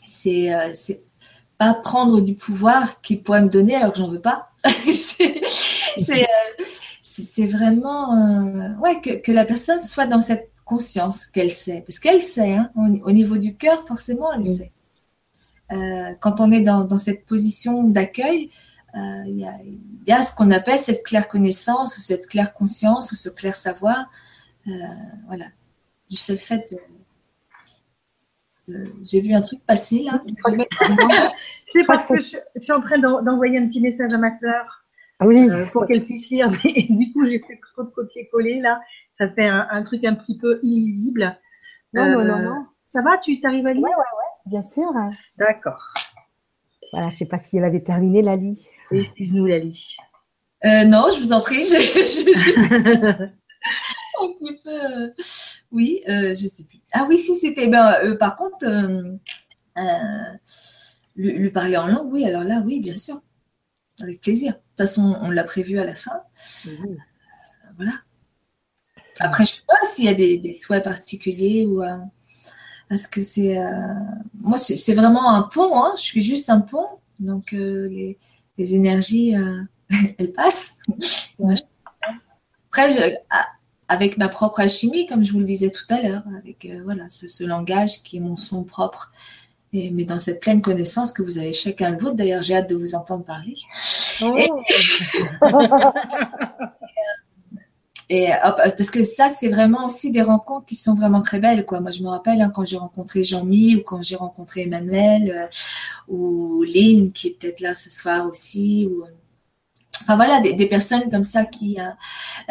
[0.04, 1.02] C'est
[1.60, 4.50] pas prendre du pouvoir qu'il pourrait me donner alors que j'en veux pas.
[4.66, 5.42] c'est
[6.10, 6.64] euh,
[7.02, 11.82] c'est- vraiment euh, ouais, que, que la personne soit dans cette conscience qu'elle sait.
[11.86, 14.72] Parce qu'elle sait, hein, au, au niveau du cœur, forcément, elle sait.
[15.72, 18.50] Euh, quand on est dans, dans cette position d'accueil,
[18.96, 22.26] euh, il y, a, il y a ce qu'on appelle cette claire connaissance ou cette
[22.26, 24.10] claire conscience ou ce clair savoir.
[24.68, 24.72] Euh,
[25.28, 25.46] voilà.
[26.10, 26.78] Du seul fait de.
[28.70, 30.22] De- J'ai vu un truc passer là.
[31.66, 34.32] C'est parce que je, je suis en train d'en- d'envoyer un petit message à ma
[34.32, 34.84] sœur
[35.18, 36.50] Ah Oui, euh, pour qu'elle puisse lire.
[36.64, 38.80] Mais du coup, j'ai fait trop de copier-coller là.
[39.12, 41.36] Ça fait un, un truc un petit peu illisible.
[41.92, 43.84] non, non, Euh, non, non, Ça va Tu t'arrives à lire?
[44.46, 44.90] Bien sûr.
[45.38, 45.82] D'accord.
[46.92, 48.66] Voilà, je sais pas si elle avait terminé Lali.
[48.90, 49.96] Excuse-nous, Lali.
[50.64, 51.64] Euh, non, je vous en prie.
[51.64, 53.26] Je, je- je-
[54.22, 54.70] un petit peu.
[54.70, 55.10] euh,
[55.72, 56.80] Oui, euh, je sais plus.
[56.92, 57.68] Ah oui, si c'était.
[57.68, 59.16] Ben, euh, par contre, euh,
[61.16, 62.24] lui, lui parler en langue, oui.
[62.24, 63.20] Alors là, oui, bien sûr,
[64.00, 64.52] avec plaisir.
[64.52, 66.20] De toute façon, on l'a prévu à la fin.
[67.76, 67.92] Voilà.
[69.20, 71.82] Après, je sais pas s'il y a des, des souhaits particuliers ou.
[72.90, 73.56] Est-ce que c'est.
[74.40, 75.82] Moi, c'est vraiment un pont.
[75.82, 75.92] Hein.
[75.96, 76.88] Je suis juste un pont.
[77.20, 78.18] Donc, les,
[78.58, 79.34] les énergies,
[80.18, 80.78] elles passent.
[82.68, 83.46] Après, je- a-
[83.90, 87.04] avec ma propre alchimie, comme je vous le disais tout à l'heure, avec euh, voilà,
[87.10, 89.12] ce, ce langage qui est mon son propre.
[89.72, 92.16] Et- mais dans cette pleine connaissance que vous avez chacun le vôtre.
[92.16, 93.56] D'ailleurs, j'ai hâte de vous entendre parler.
[98.12, 101.64] Et hop, parce que ça, c'est vraiment aussi des rencontres qui sont vraiment très belles.
[101.64, 101.78] Quoi.
[101.80, 105.46] Moi, je me rappelle hein, quand j'ai rencontré Jean-Mi ou quand j'ai rencontré Emmanuel euh,
[106.08, 108.88] ou Lynn, qui est peut-être là ce soir aussi.
[108.90, 109.04] Ou...
[110.02, 111.78] Enfin voilà, des, des personnes comme ça qui...
[111.80, 111.84] euh,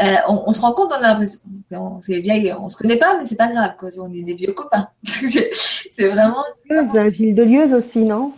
[0.04, 1.40] euh, on, on se rend compte, on a l'impression...
[1.72, 3.76] On, c'est vieille, on se connaît pas, mais c'est pas grave.
[3.78, 3.90] Quoi.
[4.00, 4.90] On est des vieux copains.
[5.04, 5.52] c'est
[5.92, 6.44] c'est vraiment...
[6.70, 8.34] Lieuse, Gilles Delieuse aussi, non?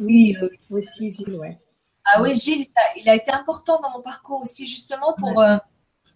[0.00, 1.58] Oui, euh, aussi, Gilles, ouais.
[2.04, 5.56] Ah oui, Gilles, ça- il a été important dans mon parcours aussi, justement pour, euh,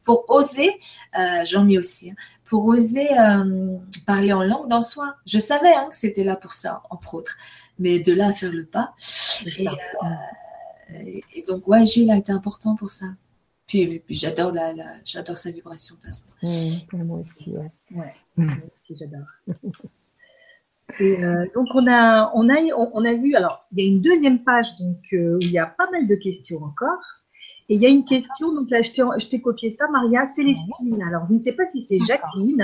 [0.04, 0.70] pour oser,
[1.18, 2.14] euh, j'en ai aussi, hein,
[2.44, 3.76] pour oser euh,
[4.06, 5.14] parler en langue d'un soin.
[5.26, 7.36] Je savais hein, que c'était là pour ça, entre autres.
[7.78, 8.94] Mais de là à faire le pas.
[8.98, 9.70] C'est Et, ça.
[10.94, 13.06] Et, donc, ouais, Gilles a été important pour ça.
[13.66, 16.28] Puis, puis j'adore la, la- j'adore sa vibration de toute façon.
[16.42, 17.70] Mmh, pour moi aussi, ouais.
[17.94, 18.44] Ouais, Mm.
[18.46, 19.26] moi aussi j'adore.
[21.00, 23.34] Et euh, donc on a, on a, on, a vu.
[23.34, 26.06] Alors il y a une deuxième page donc euh, où il y a pas mal
[26.06, 27.02] de questions encore.
[27.68, 30.26] Et il y a une question donc là je t'ai, je t'ai copié ça, Maria
[30.26, 31.02] Célestine.
[31.02, 32.62] Alors je ne sais pas si c'est Jacqueline.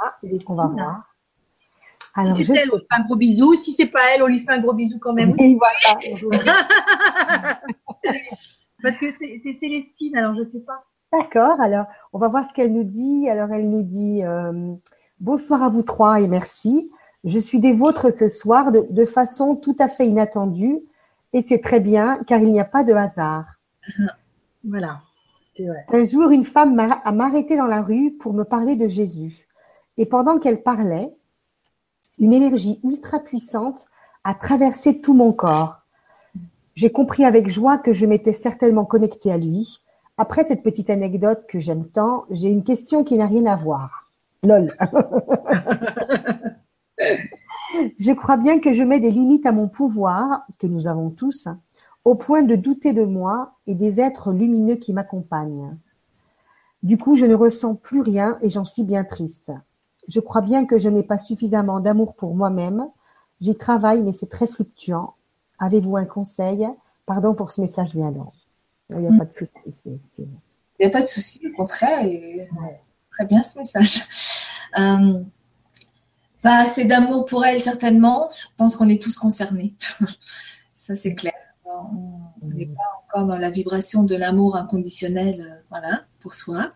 [0.00, 0.54] Ah, Célestine.
[0.54, 1.14] On va voir.
[2.18, 3.54] Alors, si je c'est elle, on lui fait un gros bisou.
[3.54, 5.34] Si c'est pas elle, on lui fait un gros bisou quand même.
[5.38, 6.00] Oui, voilà.
[8.82, 10.16] Parce que c'est, Célestine.
[10.16, 10.84] Alors je sais pas.
[11.12, 13.28] D'accord, alors on va voir ce qu'elle nous dit.
[13.28, 14.74] Alors elle nous dit euh,
[15.20, 16.90] bonsoir à vous trois et merci.
[17.22, 20.80] Je suis des vôtres ce soir de, de façon tout à fait inattendue
[21.32, 23.44] et c'est très bien car il n'y a pas de hasard.
[24.64, 25.02] Voilà.
[25.56, 25.86] Vrai.
[25.88, 29.46] Un jour, une femme m'a m'a arrêté dans la rue pour me parler de Jésus.
[29.96, 31.16] Et pendant qu'elle parlait,
[32.18, 33.86] une énergie ultra puissante
[34.24, 35.82] a traversé tout mon corps.
[36.74, 39.80] J'ai compris avec joie que je m'étais certainement connectée à lui.
[40.16, 44.10] Après cette petite anecdote que j'aime tant, j'ai une question qui n'a rien à voir.
[44.42, 44.72] Lol.
[47.98, 51.48] je crois bien que je mets des limites à mon pouvoir, que nous avons tous,
[52.04, 55.76] au point de douter de moi et des êtres lumineux qui m'accompagnent.
[56.82, 59.50] Du coup, je ne ressens plus rien et j'en suis bien triste.
[60.08, 62.86] Je crois bien que je n'ai pas suffisamment d'amour pour moi-même.
[63.40, 65.14] J'y travaille, mais c'est très fluctuant.
[65.58, 66.66] Avez-vous un conseil?
[67.06, 68.32] Pardon pour ce message violent.
[68.90, 69.52] Il n'y a pas de souci.
[70.16, 70.28] Il
[70.80, 72.06] n'y a pas de souci, au contraire.
[73.10, 74.04] Très bien ce message.
[74.78, 75.22] Euh,
[76.42, 78.28] pas assez d'amour pour elle, certainement.
[78.30, 79.74] Je pense qu'on est tous concernés.
[80.74, 81.32] Ça, c'est clair.
[81.64, 86.72] On n'est pas encore dans la vibration de l'amour inconditionnel, euh, voilà, pour soi.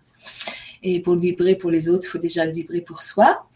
[0.83, 3.47] Et pour le vibrer pour les autres, il faut déjà le vibrer pour soi.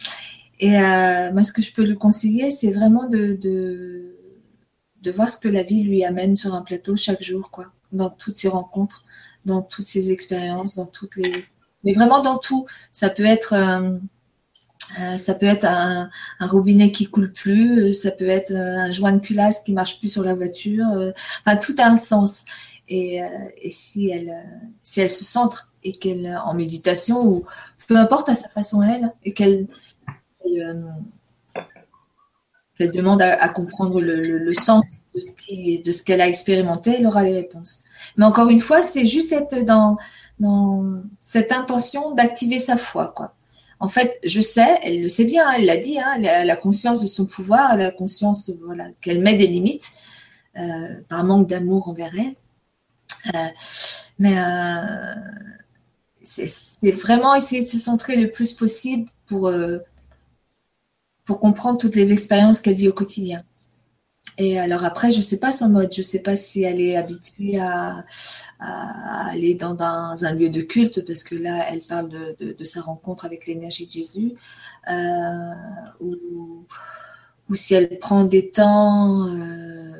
[0.60, 4.16] Et euh, moi, ce que je peux lui conseiller, c'est vraiment de, de,
[5.02, 8.10] de, voir ce que la vie lui amène sur un plateau chaque jour, quoi, dans
[8.10, 9.04] toutes ses rencontres,
[9.44, 11.44] dans toutes ses expériences, dans toutes les.
[11.84, 12.66] Mais vraiment dans tout.
[12.92, 13.52] Ça peut être.
[13.52, 13.98] Euh,
[15.00, 16.08] euh, ça peut être un,
[16.38, 20.08] un, robinet qui coule plus, ça peut être un joint de culasse qui marche plus
[20.08, 20.86] sur la voiture.
[21.44, 22.44] Enfin, tout a un sens.
[22.88, 23.20] Et,
[23.60, 24.32] et si elle,
[24.84, 27.46] si elle se centre et qu'elle, en méditation ou
[27.86, 29.66] peu importe à sa façon elle, et qu'elle
[30.44, 30.82] euh,
[32.80, 34.84] demande à, comprendre le, sens
[35.14, 37.84] de ce, qu'elle a expérimenté, elle aura les réponses.
[38.16, 39.96] Mais encore une fois, c'est juste être dans,
[40.40, 43.12] dans cette intention d'activer sa foi.
[43.16, 43.34] Quoi.
[43.78, 46.56] En fait, je sais, elle le sait bien, elle l'a dit, hein, elle a la
[46.56, 49.92] conscience de son pouvoir, elle a la conscience voilà, qu'elle met des limites
[50.58, 52.34] euh, par manque d'amour envers elle.
[53.34, 53.48] Euh,
[54.18, 54.34] mais
[56.26, 59.78] c'est vraiment essayer de se centrer le plus possible pour, euh,
[61.24, 63.44] pour comprendre toutes les expériences qu'elle vit au quotidien.
[64.38, 66.80] Et alors après, je ne sais pas son mode, je ne sais pas si elle
[66.80, 68.04] est habituée à,
[68.58, 73.46] aller dans, un lieu de culte, parce que là, elle parle de, sa rencontre avec
[73.46, 74.34] l'énergie de Jésus,
[74.90, 75.52] euh,
[76.00, 76.66] ou,
[77.48, 79.26] ou, si elle prend des temps.
[79.28, 79.95] Euh,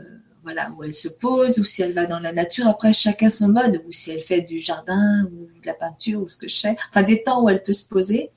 [0.47, 2.69] voilà, où elle se pose, ou si elle va dans la nature.
[2.69, 6.29] Après, chacun son mode, ou si elle fait du jardin, ou de la peinture, ou
[6.29, 6.77] ce que je sais.
[6.89, 8.31] Enfin, des temps où elle peut se poser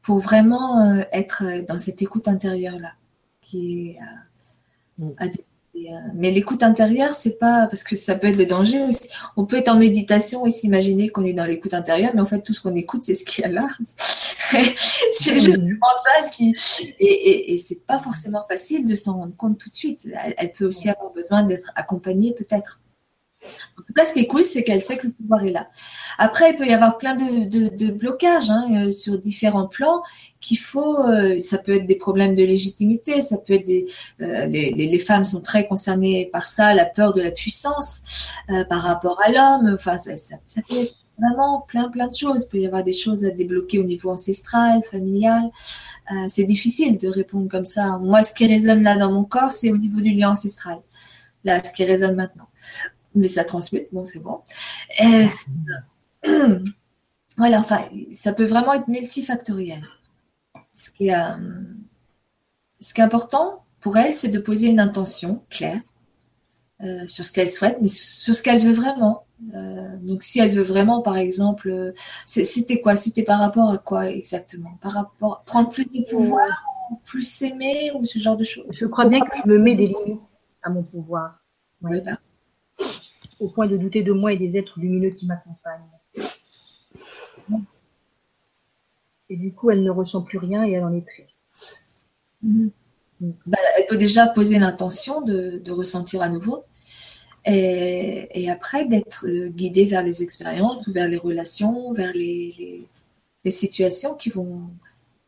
[0.00, 2.92] pour vraiment euh, être dans cette écoute intérieure-là,
[3.42, 3.98] qui est
[5.02, 5.26] euh,
[5.76, 9.10] euh, mais l'écoute intérieure, c'est pas parce que ça peut être le danger aussi.
[9.36, 12.40] On peut être en méditation et s'imaginer qu'on est dans l'écoute intérieure, mais en fait,
[12.40, 13.66] tout ce qu'on écoute, c'est ce qu'il y a là.
[15.10, 16.54] c'est juste le mental qui.
[17.00, 20.08] Et, et, et c'est pas forcément facile de s'en rendre compte tout de suite.
[20.36, 22.80] Elle, peut aussi avoir besoin d'être accompagnée, peut-être.
[23.78, 25.68] En tout cas, ce qui est cool, c'est qu'elle sait que le pouvoir est là.
[26.18, 30.02] Après, il peut y avoir plein de, blocages hein, euh, sur différents plans
[30.40, 30.98] qu'il faut.
[30.98, 33.70] Euh, ça peut être des problèmes de légitimité, ça peut être.
[34.20, 38.02] Euh, les, femmes sont très concernées par ça, la peur de la puissance
[38.68, 39.74] par rapport à l'homme.
[39.74, 40.14] Enfin, ça,
[40.68, 42.44] peut être vraiment plein, plein de choses.
[42.44, 45.50] Il peut y avoir des choses à débloquer au niveau ancestral, familial.
[46.28, 47.98] C'est difficile de répondre comme ça.
[47.98, 50.78] Moi, ce qui résonne là dans mon corps, c'est au niveau du lien ancestral.
[51.44, 52.46] Là, ce qui résonne maintenant.
[53.14, 54.40] Mais ça transmute, bon, c'est bon.
[57.36, 59.82] voilà, enfin, ça peut vraiment être multifactoriel.
[60.72, 61.36] Ce qui est, euh,
[62.80, 65.80] ce qui est important pour elle, c'est de poser une intention claire
[66.82, 69.26] euh, sur ce qu'elle souhaite, mais sur ce qu'elle veut vraiment.
[69.54, 71.92] Euh, donc, si elle veut vraiment, par exemple,
[72.26, 72.96] c'était quoi?
[72.96, 74.76] C'était par rapport à quoi exactement?
[74.80, 78.66] Par rapport prendre plus de pouvoir, ou plus s'aimer, ou ce genre de choses?
[78.70, 81.40] Je crois bien que je me mets des limites à mon pouvoir.
[81.82, 82.18] Oui, bah.
[83.44, 85.82] Au point de douter de moi et des êtres lumineux qui m'accompagnent.
[89.28, 91.66] Et du coup, elle ne ressent plus rien et elle en est triste.
[92.42, 92.70] Mhm.
[93.46, 96.64] Bah, elle peut déjà poser l'intention de, de ressentir à nouveau
[97.46, 102.86] et, après d'être euh, guidée vers les expériences ou vers les relations, vers les,
[103.44, 104.62] les, situations qui vont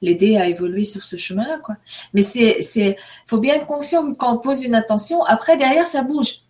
[0.01, 1.59] l'aider à évoluer sur ce chemin-là.
[1.59, 1.77] Quoi.
[2.15, 5.87] Mais c'est, c'est, faut bien être conscient que quand on pose une intention, après derrière
[5.87, 6.46] ça bouge.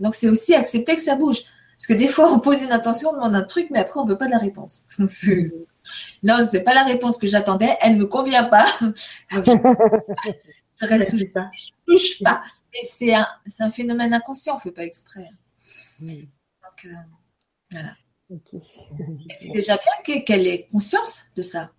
[0.00, 1.38] Donc c'est aussi accepter que ça bouge.
[1.76, 4.04] Parce que des fois on pose une intention, on demande un truc, mais après on
[4.04, 4.84] veut pas de la réponse.
[6.22, 8.66] non, c'est pas la réponse que j'attendais, elle me convient pas.
[8.80, 9.52] Donc, je,
[10.86, 11.50] reste ça.
[11.58, 12.42] je touche pas
[12.82, 13.26] c'est un,
[13.60, 15.28] un, phénomène inconscient, on ne fait pas exprès.
[16.00, 16.88] Donc, euh,
[17.70, 17.96] voilà.
[19.38, 21.72] C'est déjà bien qu'elle ait conscience de ça.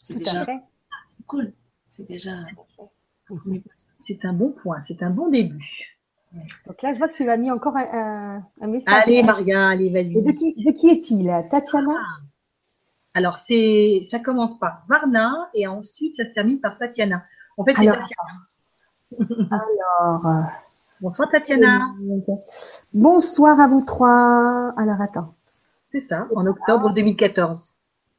[0.00, 0.46] C'est déjà
[1.08, 1.52] c'est cool.
[1.86, 2.36] C'est déjà.
[4.06, 5.98] C'est un bon point, c'est un bon début.
[6.66, 9.02] Donc là, je vois que tu as mis encore un, message.
[9.04, 10.24] Allez, Maria, allez, vas-y.
[10.24, 10.30] De
[10.72, 11.92] qui, est-il Tatiana?
[11.96, 12.20] Ah.
[13.14, 17.24] Alors, c'est, ça commence par Varna et ensuite ça se termine par Tatiana.
[17.56, 18.08] En fait, c'est Tatiana.
[19.50, 20.50] Alors.
[21.00, 21.94] Bonsoir Tatiana.
[22.92, 24.74] Bonsoir à vous trois.
[24.76, 25.34] Alors attends.
[25.88, 27.78] C'est ça, en octobre 2014.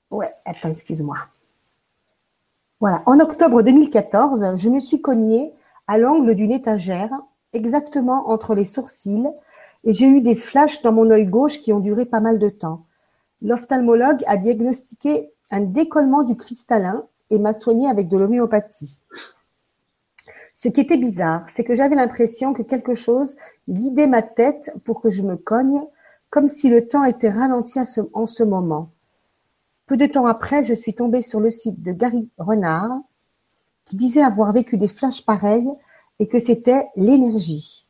[0.10, 1.18] Ouais, attends, excuse-moi.
[2.80, 3.04] Voilà.
[3.06, 5.54] En octobre 2014, je me suis cognée
[5.86, 7.12] à l'angle d'une étagère,
[7.54, 9.30] exactement entre les sourcils,
[9.84, 12.50] et j'ai eu des flashs dans mon œil gauche qui ont duré pas mal de
[12.50, 12.86] temps.
[13.42, 19.00] L'ophtalmologue a diagnostiqué un décollement du cristallin et m'a soigné avec de l'homéopathie.
[20.54, 23.36] Ce qui était bizarre, c'est que j'avais l'impression que quelque chose
[23.68, 25.82] guidait ma tête pour que je me cogne,
[26.30, 27.80] comme si le temps était ralenti
[28.14, 28.92] en ce moment.
[29.88, 33.02] Peu de temps après, je suis tombée sur le site de Gary Renard,
[33.86, 35.70] qui disait avoir vécu des flashs pareils
[36.22, 37.88] et que c'était l'énergie.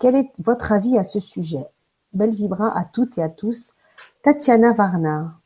[0.00, 1.64] Quel est votre avis à ce sujet?
[2.12, 3.74] Belle vibra à toutes et à tous.
[4.24, 5.38] Tatiana Varna.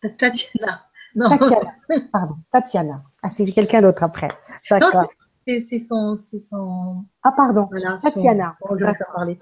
[0.00, 0.86] Tatiana.
[1.14, 1.28] Non.
[1.28, 1.74] Tatiana.
[2.10, 2.36] Pardon.
[2.50, 3.04] Tatiana.
[3.22, 4.30] Ah, c'est quelqu'un d'autre après.
[4.70, 5.10] D'accord.
[5.46, 7.04] C'est son, son.
[7.22, 7.68] Ah, pardon.
[8.02, 8.56] Tatiana.
[8.66, 8.78] Son...
[8.78, 9.38] je vais parler.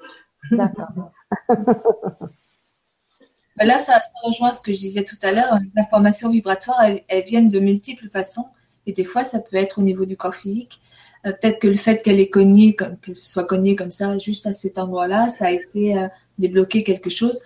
[0.51, 1.12] D'accord.
[3.59, 5.59] Bah là, ça, rejoint ce que je disais tout à l'heure.
[5.62, 8.44] Les informations vibratoires, elles, viennent de multiples façons.
[8.85, 10.82] Et des fois, ça peut être au niveau du corps physique.
[11.27, 14.47] Euh, peut-être que le fait qu'elle ait cogné, que ce soit cognée comme ça, juste
[14.47, 16.09] à cet endroit-là, ça a été euh,
[16.39, 17.40] débloqué quelque chose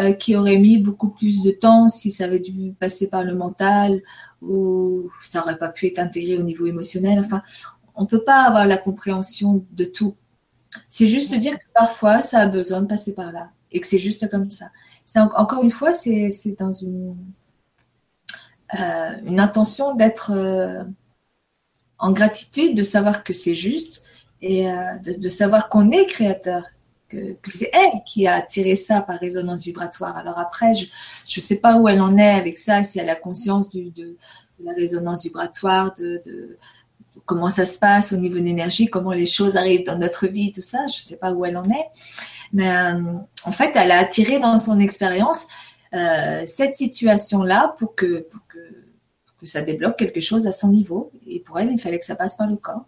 [0.00, 3.34] euh, qui aurait mis beaucoup plus de temps si ça avait dû passer par le
[3.34, 4.02] mental
[4.40, 7.20] ou ça n'aurait pas pu être intégré au niveau émotionnel.
[7.20, 7.42] Enfin,
[7.94, 10.16] on peut pas avoir la compréhension de tout.
[10.88, 13.98] C'est juste dire que parfois, ça a besoin de passer par là et que c'est
[13.98, 14.70] juste comme ça.
[15.16, 17.16] encore une fois, c'est dans une,
[18.78, 20.32] euh, une intention d'être
[22.00, 24.02] en gratitude, de savoir que c'est juste
[24.42, 26.62] et euh, de, savoir qu'on est créateur,
[27.08, 30.16] que, c'est elle qui a attiré ça par résonance vibratoire.
[30.16, 33.16] Alors après, je ne sais pas où elle en est avec ça, si elle a
[33.16, 34.16] conscience de,
[34.62, 36.56] la résonance vibratoire, de,
[37.26, 40.52] comment ça se passe au niveau de l'énergie, comment les choses arrivent dans notre vie,
[40.52, 40.78] tout ça.
[40.86, 41.86] Je ne sais pas où elle en est.
[42.52, 43.02] Mais euh,
[43.44, 45.46] en fait, elle a attiré dans son expérience
[45.94, 48.58] euh, cette situation-là pour que, pour que,
[49.40, 51.10] que, ça débloque quelque chose à son niveau.
[51.26, 52.84] Et pour elle, il fallait que ça passe par le corps.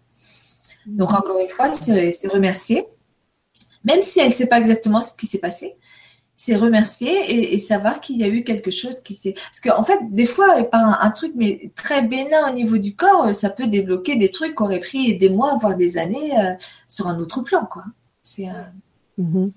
[0.85, 2.85] Donc, encore une fois, c'est remercier.
[3.83, 5.75] Même si elle ne sait pas exactement ce qui s'est passé,
[6.35, 9.33] c'est remercier et, savoir qu'il y a eu quelque chose qui s'est.
[9.33, 13.33] Parce qu'en fait, des fois, par un, truc mais très bénin au niveau du corps,
[13.35, 16.53] ça peut débloquer des trucs qui auraient pris des mois, voire des années euh,
[16.87, 17.83] sur un autre plan, quoi.
[18.21, 18.47] C'est.
[19.17, 19.51] Mhm.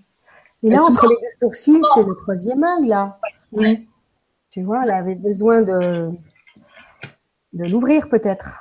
[0.63, 3.19] Et là, entre les deux sourcils, c'est le troisième œil, là.
[3.53, 3.89] Oui.
[4.51, 6.11] Tu vois, elle avait besoin de,
[7.53, 8.59] de l'ouvrir, peut-être.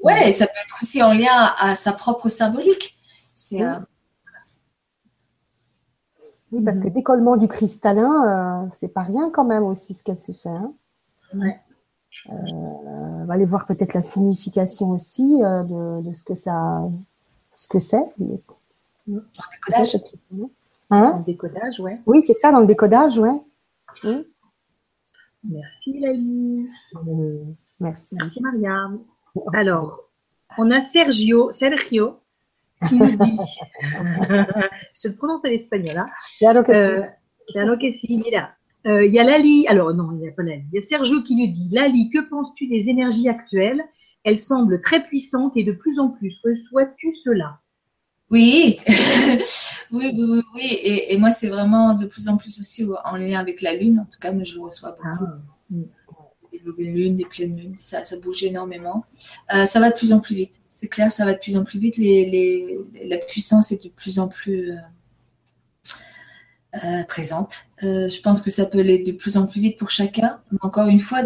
[0.00, 2.98] Ouais, ça peut être aussi en lien à sa propre symbolique.
[3.34, 3.62] C'est.
[6.50, 10.18] Oui, parce que décollement du cristallin, euh, c'est pas rien quand même aussi ce qu'elle
[10.18, 10.48] s'est fait.
[10.48, 10.72] Hein.
[11.34, 11.58] Ouais.
[12.30, 16.80] Euh, on va aller voir peut-être la signification aussi euh, de, de, ce que ça,
[17.54, 18.02] ce que c'est.
[18.18, 18.38] Le
[19.06, 19.96] décodage.
[20.90, 21.18] Hein?
[21.18, 22.00] Le décodage, ouais.
[22.06, 23.42] Oui, c'est ça dans le décodage, ouais.
[24.04, 24.22] Hein
[25.44, 26.66] Merci Lali.
[27.80, 28.16] Merci.
[28.18, 28.90] Merci Maria.
[29.54, 30.08] Alors,
[30.56, 32.20] on a Sergio, Sergio
[32.86, 33.38] qui nous dit,
[33.82, 36.06] je le prononce à l'espagnol, hein.
[36.42, 37.02] Euh,
[38.86, 40.86] euh, il y a Lali, alors non, il n'y a pas Lali, il y a
[40.86, 43.82] Sergio qui nous dit, Lali, que penses-tu des énergies actuelles?
[44.24, 46.40] Elles semblent très puissantes et de plus en plus.
[46.44, 47.60] Reçois-tu cela?
[48.30, 48.78] Oui.
[49.90, 53.62] oui, oui, oui, Et, moi, c'est vraiment de plus en plus aussi en lien avec
[53.62, 54.00] la Lune.
[54.00, 55.24] En tout cas, moi, je reçois beaucoup.
[55.24, 55.76] Ah.
[56.72, 59.04] Des lunes, des pleines lunes, ça, ça bouge énormément.
[59.54, 61.64] Euh, ça va de plus en plus vite c'est clair, ça va de plus en
[61.64, 61.96] plus vite.
[61.96, 64.76] Les, la puissance est de plus en plus euh,
[66.84, 67.64] euh, présente.
[67.82, 70.40] Je pense que ça peut aller de plus en plus vite pour chacun.
[70.60, 71.18] Encore une fois,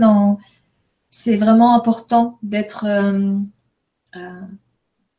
[1.10, 2.86] c'est vraiment important d'être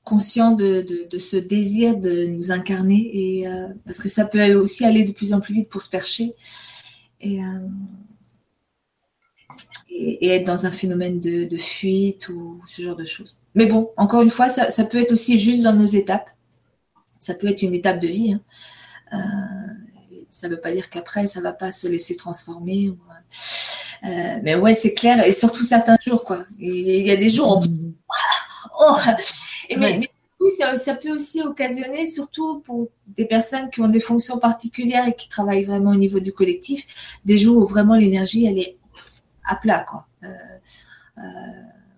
[0.04, 0.84] conscient de,
[1.16, 3.48] ce désir de nous incarner et
[3.86, 6.34] parce que ça peut aussi aller de plus en plus vite pour se percher.
[7.22, 7.40] Et,
[9.94, 13.38] et, être dans un phénomène de, fuite ou ce genre de choses.
[13.56, 16.30] Mais bon, encore une fois, ça, peut être aussi juste dans nos étapes.
[17.20, 18.34] Ça peut être une étape de vie.
[18.34, 18.42] Hein.
[19.14, 19.74] Euh,
[20.30, 22.92] ça ne veut pas dire qu'après, ça ne va pas se laisser transformer.
[24.06, 25.26] Euh, mais ouais, c'est clair.
[25.26, 26.46] Et surtout certains jours, quoi.
[26.60, 27.64] Il y a des jours,
[28.80, 28.96] oh,
[29.70, 30.10] et mais,
[30.40, 35.08] oui, ça, ça, peut aussi occasionner, surtout pour des personnes qui ont des fonctions particulières
[35.08, 36.86] et qui travaillent vraiment au niveau du collectif,
[37.24, 38.78] des jours où vraiment l'énergie, elle est
[39.46, 40.08] à plat, quoi.
[40.24, 40.28] Euh,
[41.18, 41.22] euh,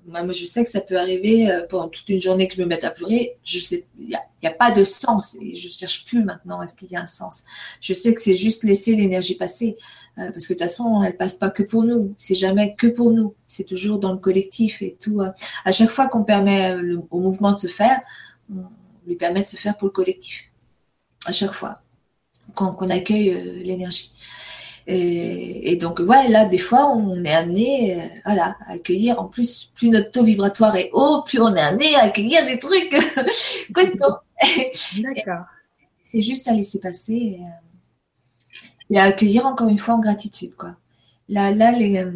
[0.08, 2.68] moi, je sais que ça peut arriver euh, pendant toute une journée que je me
[2.68, 3.38] mette à pleurer.
[3.44, 6.92] Je sais, il n'y a, pas de sens et je cherche plus maintenant est-ce qu'il
[6.92, 7.44] y a un sens.
[7.82, 9.78] Je sais que c'est juste laisser l'énergie passer
[10.16, 12.14] parce que de toute façon, elle passe pas que pour nous.
[12.18, 13.34] C'est jamais que pour nous.
[13.48, 15.22] C'est toujours dans le collectif et tout.
[15.66, 16.76] À chaque fois qu'on permet
[17.10, 18.00] au mouvement de se faire,
[18.54, 18.64] on
[19.08, 20.52] lui permet de se faire pour le collectif.
[21.26, 21.82] À chaque fois
[22.54, 24.14] qu'on accueille l'énergie.
[24.88, 29.20] Et, donc, ouais, là, des fois, on est amené euh, voilà, à accueillir.
[29.20, 32.60] En plus, plus notre taux vibratoire est haut, plus on est amené à accueillir des
[32.60, 32.96] trucs
[33.74, 34.18] costauds.
[35.02, 35.46] D'accord.
[36.02, 40.56] C'est juste à laisser passer et, euh, et, à accueillir encore une fois en gratitude.
[40.56, 40.76] Quoi.
[41.30, 42.12] Là, là les, euh,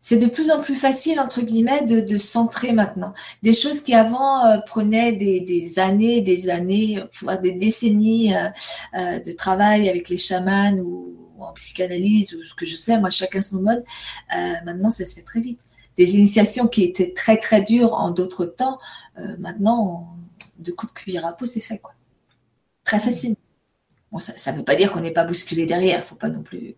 [0.00, 3.12] c'est de plus en plus facile, entre guillemets, de, de centrer maintenant.
[3.42, 8.48] Des choses qui avant euh, prenaient des, des, années, des années, voire des décennies euh,
[8.94, 13.08] euh, de travail avec les chamans ou, en psychanalyse ou ce que je sais, moi
[13.08, 13.82] chacun son mode.
[14.64, 15.60] maintenant, ça se fait très vite.
[15.96, 18.78] Des initiations qui étaient très très dures en d'autres temps,
[19.38, 20.06] maintenant,
[20.58, 21.94] de coups de cuillère à peau, c'est fait quoi.
[22.84, 23.36] Très facile.
[24.12, 26.76] Bon, ça ne veut pas dire qu'on n'est pas bousculé derrière, faut pas non plus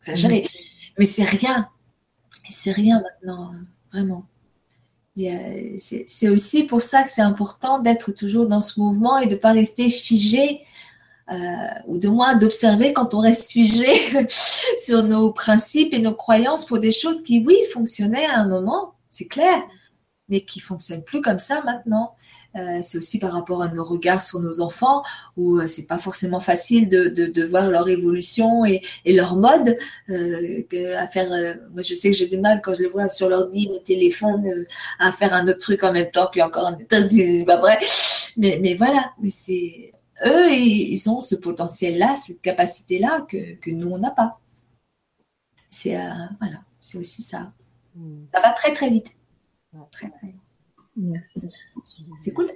[0.00, 0.48] exagérer.
[0.98, 1.70] Mais c'est rien
[2.52, 3.52] c'est rien maintenant,
[3.92, 4.26] vraiment.
[5.16, 9.38] C'est aussi pour ça que c'est important d'être toujours dans ce mouvement et de ne
[9.38, 10.62] pas rester figé,
[11.30, 11.36] euh,
[11.86, 13.92] ou de moins d'observer quand on reste figé
[14.78, 18.94] sur nos principes et nos croyances pour des choses qui, oui, fonctionnaient à un moment,
[19.10, 19.62] c'est clair,
[20.28, 22.14] mais qui fonctionnent plus comme ça maintenant.
[22.56, 25.02] Euh, c'est aussi par rapport à nos regards sur nos enfants,
[25.36, 29.36] où euh, c'est pas forcément facile de, de, de, voir leur évolution et, et leur
[29.36, 29.78] mode
[30.10, 30.62] euh,
[30.98, 31.32] à faire.
[31.32, 33.78] Euh, moi, je sais que j'ai du mal quand je les vois sur l'ordi, au
[33.78, 34.66] téléphone, euh,
[34.98, 37.78] à faire un autre truc en même temps, puis encore un autre, c'est pas vrai.
[38.36, 39.92] Mais, mais voilà, mais c'est
[40.26, 44.38] eux, ils ont ce potentiel-là, cette capacité-là que, que nous on n'a pas.
[45.70, 45.96] C'est
[46.38, 47.50] voilà, c'est aussi ça.
[47.94, 48.24] Hmm.
[48.34, 49.08] Ça va très très vite.
[49.90, 50.41] Très très vite.
[50.96, 51.48] Merci.
[52.18, 52.50] C'est cool.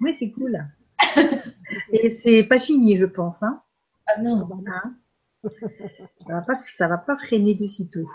[0.00, 0.58] Oui, c'est cool.
[1.92, 3.42] Et c'est pas fini, je pense.
[3.42, 3.60] Hein
[4.06, 4.48] ah non.
[4.66, 4.94] Hein
[5.42, 8.08] ça va pas, ça va pas freiner de sitôt.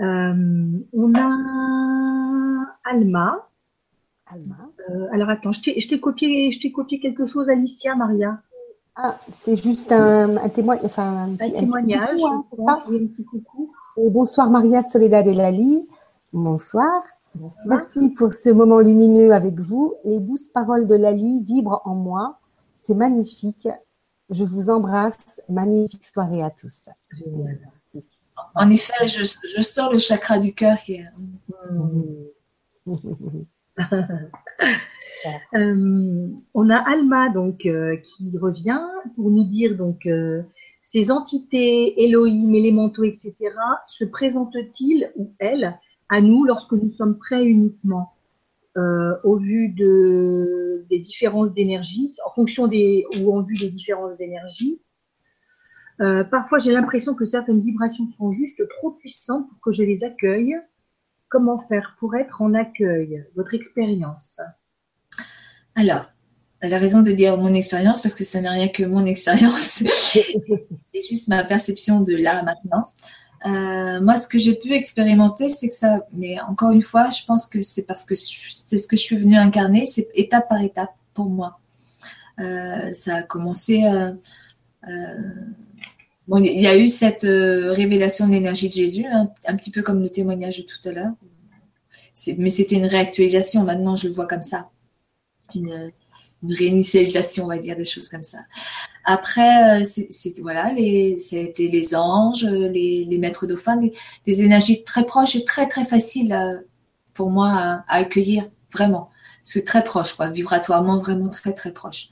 [0.00, 3.48] Euh, on a Alma.
[4.26, 4.56] Alma.
[4.90, 8.40] Euh, alors attends, je t'ai copié, je t'ai copié quelque chose, Alicia, Maria.
[8.96, 10.50] Ah, c'est juste un, un,
[10.84, 12.20] enfin, un, témoignage.
[12.20, 13.72] Hein, un petit coucou.
[13.96, 15.86] bonsoir Maria, Soledad et Lali.
[16.32, 17.02] Bonsoir.
[17.66, 19.94] Merci pour ce moment lumineux avec vous.
[20.04, 22.38] Les douces paroles de Lali vibrent en moi.
[22.86, 23.68] C'est magnifique.
[24.30, 25.40] Je vous embrasse.
[25.48, 26.88] Magnifique soirée à tous.
[28.54, 31.06] En effet, je, sors le chakra du cœur qui est.
[35.54, 38.80] Euh, on a Alma donc euh, qui revient
[39.16, 40.42] pour nous dire donc euh,
[40.80, 43.34] ces entités Elohim, élémentaux, etc.
[43.86, 45.78] se présentent-ils ou elles
[46.08, 48.14] à nous lorsque nous sommes prêts uniquement
[48.76, 54.16] euh, au vu de, des différences d'énergie, en fonction des ou en vue des différences
[54.18, 54.80] d'énergie.
[56.00, 60.04] Euh, parfois, j'ai l'impression que certaines vibrations sont juste trop puissantes pour que je les
[60.04, 60.56] accueille.
[61.28, 63.26] Comment faire pour être en accueil?
[63.34, 64.40] Votre expérience
[65.74, 66.06] Alors,
[66.60, 69.82] elle a raison de dire mon expérience parce que ça n'est rien que mon expérience.
[70.92, 72.86] C'est juste ma perception de là maintenant.
[73.46, 77.24] Euh, moi, ce que j'ai pu expérimenter, c'est que ça, mais encore une fois, je
[77.24, 80.62] pense que c'est parce que c'est ce que je suis venue incarner, c'est étape par
[80.62, 81.60] étape pour moi.
[82.40, 83.84] Euh, ça a commencé.
[83.84, 84.12] Euh,
[86.26, 89.82] bon, il y a eu cette révélation de l'énergie de Jésus, hein, un petit peu
[89.82, 91.12] comme le témoignage de tout à l'heure.
[92.38, 93.62] Mais c'était une réactualisation.
[93.62, 94.70] Maintenant, je le vois comme ça.
[95.54, 95.92] Une,
[96.42, 98.38] une réinitialisation, on va dire, des choses comme ça.
[99.10, 103.94] Après, euh, c'est voilà, les, c'était les anges, les, les maîtres dauphins, des,
[104.26, 106.58] des, énergies très proches et très très faciles euh,
[107.14, 109.08] pour moi à, accueillir, vraiment.
[109.44, 112.10] C'est très proche, quoi, vibratoirement vraiment très très proche.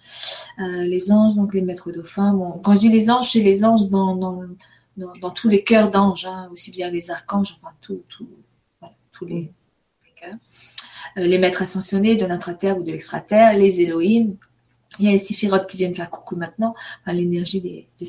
[0.58, 2.32] Euh, les anges, donc les maîtres dauphins.
[2.32, 4.40] Bon, quand je dis les anges, c'est les anges dans, dans,
[4.96, 8.26] dans, tous les cœurs d'anges, hein, aussi bien les archanges, enfin tout, tout,
[8.80, 9.52] voilà, tous les,
[10.02, 10.38] les cœurs.
[11.18, 14.36] Euh, les maîtres ascensionnés de l'intra-terre ou de l'extra-terre, les Elohim.
[14.98, 16.74] Il y a les séphirotes qui viennent faire coucou maintenant,
[17.06, 18.06] l'énergie des, des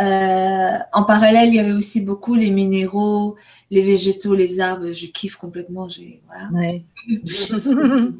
[0.00, 3.36] Euh, en parallèle, il y avait aussi beaucoup les minéraux,
[3.70, 4.92] les végétaux, les arbres.
[4.92, 5.88] Je kiffe complètement.
[6.26, 6.48] Voilà.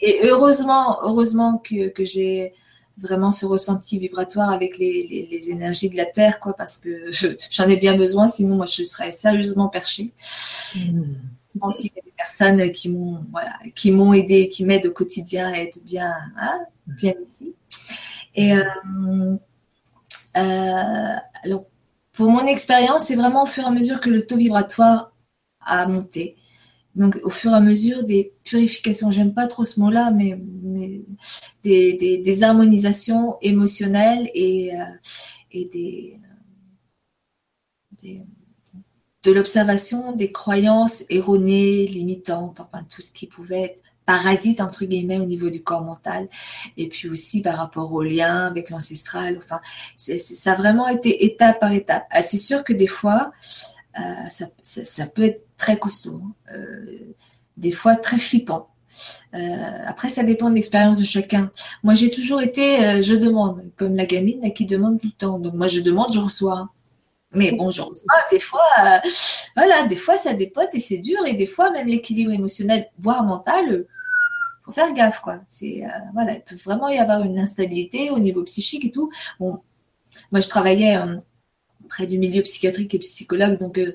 [0.00, 2.52] et, heureusement, heureusement que, que j'ai
[2.98, 7.10] vraiment ce ressenti vibratoire avec les, les, énergies de la terre, quoi, parce que
[7.50, 8.28] j'en ai bien besoin.
[8.28, 10.12] Sinon, moi, je serais sérieusement perchée.
[10.76, 11.02] Mmh
[11.62, 15.82] aussi des personnes qui m'ont voilà, qui m'ont aidé, qui m'aident au quotidien à être
[15.82, 16.60] bien, hein,
[16.96, 17.54] bien ici.
[18.34, 18.64] Et euh,
[20.36, 21.64] euh, alors,
[22.12, 25.12] pour mon expérience, c'est vraiment au fur et à mesure que le taux vibratoire
[25.60, 26.36] a monté.
[26.94, 31.02] Donc, au fur et à mesure des purifications, j'aime pas trop ce mot-là, mais, mais
[31.62, 34.84] des, des, harmonisations émotionnelles et, euh,
[35.52, 36.20] et des
[39.22, 45.20] de l'observation des croyances erronées, limitantes, enfin tout ce qui pouvait être parasite entre guillemets
[45.20, 46.28] au niveau du corps mental.
[46.76, 49.38] Et puis aussi par rapport au lien avec l'ancestral.
[49.38, 49.60] Enfin
[49.96, 52.06] ça a vraiment été étape par étape.
[52.10, 53.30] Ah, c'est sûr que des fois
[53.98, 56.32] euh, ça, ça, peut être très costaud hein.
[56.54, 57.14] euh,
[57.56, 58.68] des fois très flippant.
[59.34, 59.38] Euh,
[59.86, 61.52] après ça dépend de l'expérience de chacun.
[61.84, 65.38] Moi j'ai toujours été je demande comme la gamine qui demande tout le temps.
[65.38, 66.68] Donc moi je demande je reçois.
[67.32, 68.72] Mais bon, je reçois des fois,
[69.54, 73.22] voilà, des fois ça dépote et c'est dur, et des fois même l'équilibre émotionnel, voire
[73.22, 73.86] mental,
[74.70, 75.40] faire gaffe, quoi.
[75.46, 79.10] C'est, euh, voilà, il peut vraiment y avoir une instabilité au niveau psychique et tout.
[79.38, 79.60] Bon,
[80.32, 81.16] moi, je travaillais euh,
[81.88, 83.92] près du milieu psychiatrique et psychologue, donc euh,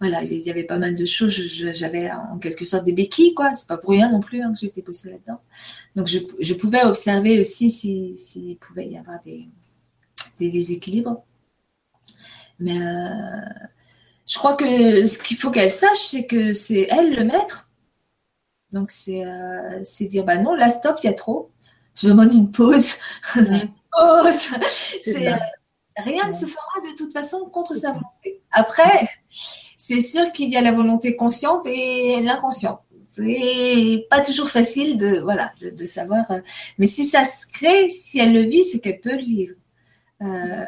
[0.00, 1.32] voilà, il y avait pas mal de choses.
[1.74, 3.54] J'avais en quelque sorte des béquilles, quoi.
[3.54, 5.40] C'est pas pour rien non plus hein, que j'étais poussée là-dedans.
[5.96, 9.48] Donc, je, pouvais observer aussi s'il pouvait y avoir des
[10.38, 11.24] déséquilibres.
[12.60, 12.78] Mais
[14.28, 17.67] je crois que ce qu'il faut qu'elle sache, c'est que c'est elle le maître
[18.72, 21.50] donc, euh, c'est dire, bah non, là, stop, il y a trop.
[21.94, 22.94] Je demande une pause.
[23.34, 24.48] pause.
[25.08, 25.36] Euh,
[25.96, 28.42] rien ne se fera de toute façon contre sa volonté.
[28.52, 29.08] Après,
[29.76, 32.80] c'est sûr qu'il y a la volonté consciente et l'inconscient.
[33.10, 36.30] C'est pas toujours facile de, voilà, de, savoir.
[36.30, 36.40] Euh,
[36.78, 39.54] mais si ça se crée, si elle le vit, c'est qu'elle peut le vivre.
[40.22, 40.66] Euh,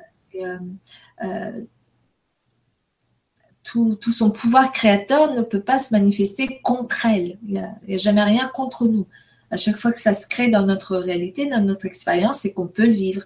[3.72, 7.38] tout, son pouvoir créateur ne peut pas se manifester contre elle.
[7.46, 7.52] Il
[7.88, 9.06] n'y a, jamais rien contre nous.
[9.50, 12.66] À chaque fois que ça se crée dans notre réalité, dans notre expérience, c'est qu'on
[12.66, 13.22] peut le vivre.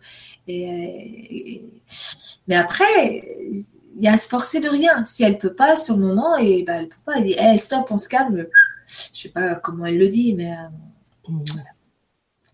[0.49, 1.63] Et,
[2.49, 3.25] mais après,
[3.97, 5.05] il y a à se forcer de rien.
[5.05, 7.15] Si elle peut pas sur le moment, et ben elle peut pas.
[7.17, 8.47] Elle dit hey, stop, on se calme.
[8.87, 11.33] Je sais pas comment elle le dit, mais euh,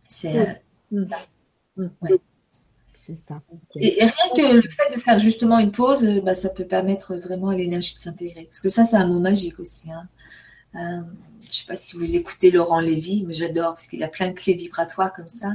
[0.07, 0.49] c'est.
[0.93, 1.07] Euh,
[3.77, 7.17] et, rien que le fait de faire justement une pause, euh, bah, ça peut permettre
[7.17, 8.45] vraiment à l'énergie de s'intégrer.
[8.45, 9.91] Parce que ça, c'est un mot magique aussi.
[9.91, 10.09] Hein.
[10.77, 11.03] Euh,
[11.41, 14.29] je ne sais pas si vous écoutez Laurent Lévy, mais j'adore parce qu'il a plein
[14.29, 15.49] de clés vibratoires comme ça.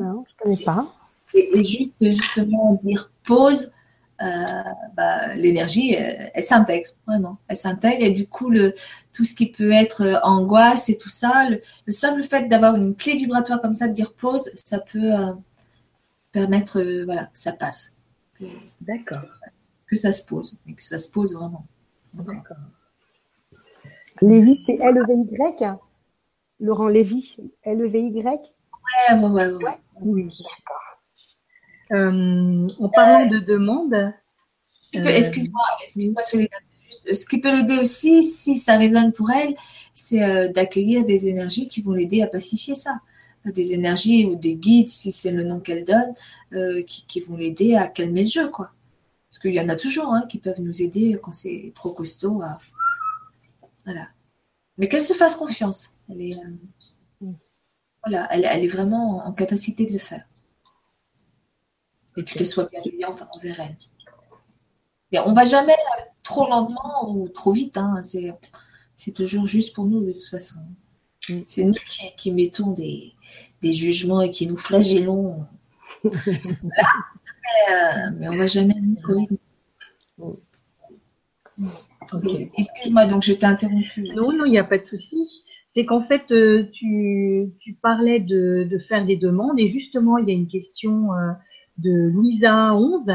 [0.00, 0.92] Non, je ne connais pas.
[1.34, 3.72] Et, juste justement dire pause,
[4.20, 4.44] euh,
[4.94, 7.38] bah, l'énergie, elle, s'intègre vraiment.
[7.48, 8.74] Elle s'intègre et du coup, le,
[9.12, 11.60] tout ce qui peut être angoisse et tout ça, le,
[11.92, 15.12] simple fait d'avoir une clé vibratoire comme ça, de dire pause, ça peut
[16.32, 17.96] permettre euh, voilà, que ça passe.
[18.80, 19.22] D'accord.
[19.86, 21.64] Que ça se pose, et que ça se pose vraiment.
[22.14, 22.56] D'accord.
[24.20, 25.74] Lévi, c'est L-E-V-Y
[26.60, 29.78] Laurent Lévy, L-E-V-Y Ouais, ouais, ouais.
[30.00, 30.82] Oui, d'accord.
[31.92, 33.94] Euh, en parlant de demande.
[33.94, 39.54] Euh, excuse-moi, excuse-moi, Ce qui peut l'aider aussi, si ça résonne pour elle,
[39.94, 43.00] c'est d'accueillir des énergies qui vont l'aider à pacifier ça
[43.44, 46.14] des énergies ou des guides, si c'est le nom qu'elle donne,
[46.52, 48.70] euh, qui, vont l'aider à calmer le jeu, quoi.
[49.28, 52.42] Parce qu'il y en a toujours hein, qui peuvent nous aider quand c'est trop costaud.
[53.84, 54.08] Voilà.
[54.78, 55.90] Mais qu'elle se fasse confiance.
[56.08, 57.32] Elle est, euh,
[58.04, 60.24] voilà, elle, est vraiment en capacité de le faire.
[62.16, 63.76] Et puis qu'elle soit bienveillante envers elle.
[65.12, 65.76] Et on va jamais
[66.22, 67.76] trop lentement ou trop vite.
[67.76, 68.02] Hein.
[68.96, 70.60] C'est toujours juste pour nous de toute façon.
[71.46, 71.74] C'est nous
[72.16, 73.12] qui, mettons des,
[73.62, 75.46] jugements et qui nous flagellons.
[76.04, 76.10] mais,
[78.28, 79.40] on ne va jamais trop vite.
[82.58, 84.08] Excuse-moi, donc je t'ai interrompu.
[84.16, 85.44] Non, non, il n'y a pas de souci.
[85.68, 90.34] C'est qu'en fait, euh, tu, parlais de, faire des demandes et justement, il y a
[90.34, 91.32] une question euh,
[91.78, 93.12] de Louisa 11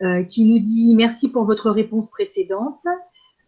[0.00, 2.80] euh, qui nous dit merci pour votre réponse précédente.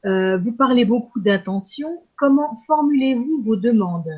[0.05, 2.03] Euh, vous parlez beaucoup d'intention.
[2.21, 4.13] Comment formulez-vous vos demandes?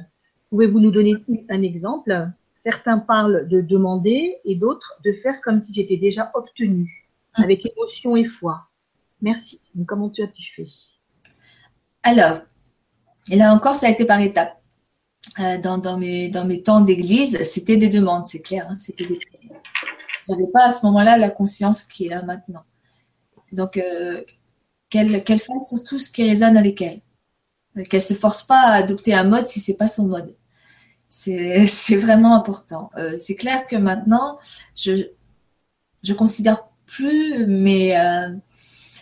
[0.51, 1.15] Pouvez-vous nous donner
[1.49, 2.33] un exemple?
[2.53, 7.07] Certains parlent de demander et d'autres de faire comme si j'étais déjà obtenu,
[7.39, 7.45] hum.
[7.45, 8.66] avec émotion et foi.
[9.20, 9.61] Merci.
[9.87, 10.66] comment tu as-tu fait?
[12.03, 12.41] Alors,
[13.31, 14.61] et là encore, ça a été par étapes.
[15.39, 18.66] Euh, dans, mes, dans mes temps d'église, c'était des demandes, c'est clair.
[18.69, 19.20] Hein, c'était des...
[19.43, 22.65] Je n'avais pas à ce moment-là la conscience qui est là maintenant.
[23.53, 24.20] Donc, euh,
[24.91, 27.01] qu'elle fasse surtout ce qui résonne avec elle.
[27.89, 30.35] Qu'elle se force pas à adopter un mode si c'est pas son mode.
[31.12, 32.90] C'est vraiment important.
[32.97, 34.39] Euh, c'est clair que maintenant,
[34.74, 34.93] je
[36.03, 38.31] je considère plus, mais euh,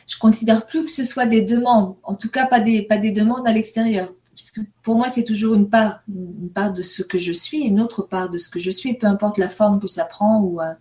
[0.08, 1.94] je considère plus que ce soit des demandes.
[2.02, 4.12] En tout cas, pas des pas des demandes à l'extérieur.
[4.34, 7.80] Puisque pour moi, c'est toujours une part, une part de ce que je suis, une
[7.80, 10.60] autre part de ce que je suis, peu importe la forme que ça prend ou
[10.60, 10.74] euh,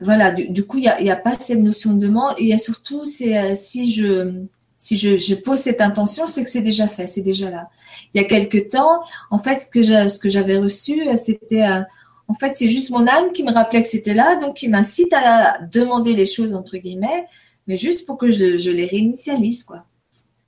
[0.00, 2.34] voilà, du, coup, il n'y a, pas cette notion de demande.
[2.38, 4.46] Et il y a surtout, c'est si je
[4.78, 7.70] si je, pose cette intention, c'est que c'est déjà fait, c'est déjà là.
[8.12, 9.00] Il y a quelque temps,
[9.30, 11.80] en fait, ce que ce que j'avais reçu, euh, c'était euh,
[12.28, 15.12] en fait, c'est juste mon âme qui me rappelait que c'était là, donc qui m'incite
[15.14, 17.26] à demander les choses entre guillemets,
[17.66, 19.86] mais juste pour que je, les réinitialise, quoi.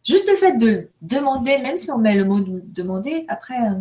[0.04, 3.80] Juste le fait de demander, même si on met le mot demander, après, euh,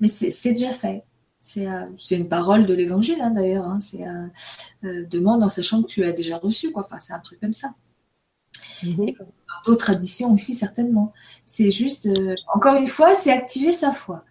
[0.00, 1.04] mais c'est déjà fait.
[1.40, 3.66] C'est une parole de l'évangile hein, d'ailleurs.
[3.66, 3.78] Hein.
[3.78, 4.04] c'est
[4.82, 6.84] demande en sachant que tu as déjà reçu, quoi.
[6.84, 7.74] Enfin, c'est un truc comme ça.
[8.84, 9.16] Mm-hmm.
[9.66, 11.12] D'autres traditions aussi, certainement.
[11.46, 12.08] C'est juste,
[12.52, 14.24] encore une fois, c'est activer sa foi.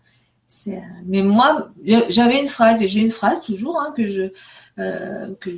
[1.05, 1.71] Mais moi,
[2.09, 4.31] j'avais une phrase, et j'ai une phrase toujours hein, que, je,
[4.77, 5.49] que,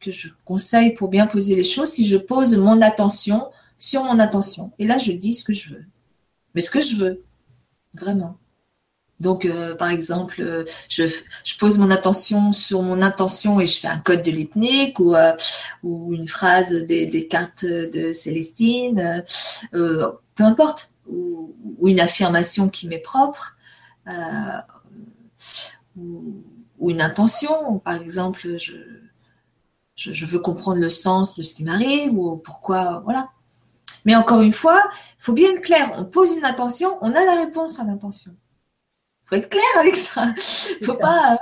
[0.00, 4.18] que je conseille pour bien poser les choses, si je pose mon attention sur mon
[4.20, 4.70] attention.
[4.78, 5.84] Et là, je dis ce que je veux.
[6.54, 7.24] Mais ce que je veux,
[7.94, 8.36] vraiment.
[9.22, 11.04] Donc, euh, par exemple, euh, je,
[11.60, 15.32] pose mon attention sur mon intention et je fais un code de l'hypnique ou, euh,
[15.84, 19.24] ou une phrase des, cartes de Célestine,
[19.70, 21.54] peu importe, ou,
[21.84, 23.56] une affirmation qui m'est propre,
[25.96, 26.42] ou,
[26.80, 27.78] ou, une intention.
[27.78, 28.72] Par exemple, je,
[29.94, 33.30] je, veux comprendre le sens de ce qui m'arrive ou pourquoi, voilà.
[34.04, 34.82] Mais encore une fois,
[35.20, 35.92] il faut bien être clair.
[35.96, 38.32] On pose une intention, on a la réponse à l'intention.
[39.24, 40.34] Il faut être clair avec ça.
[40.84, 41.38] Faut pas.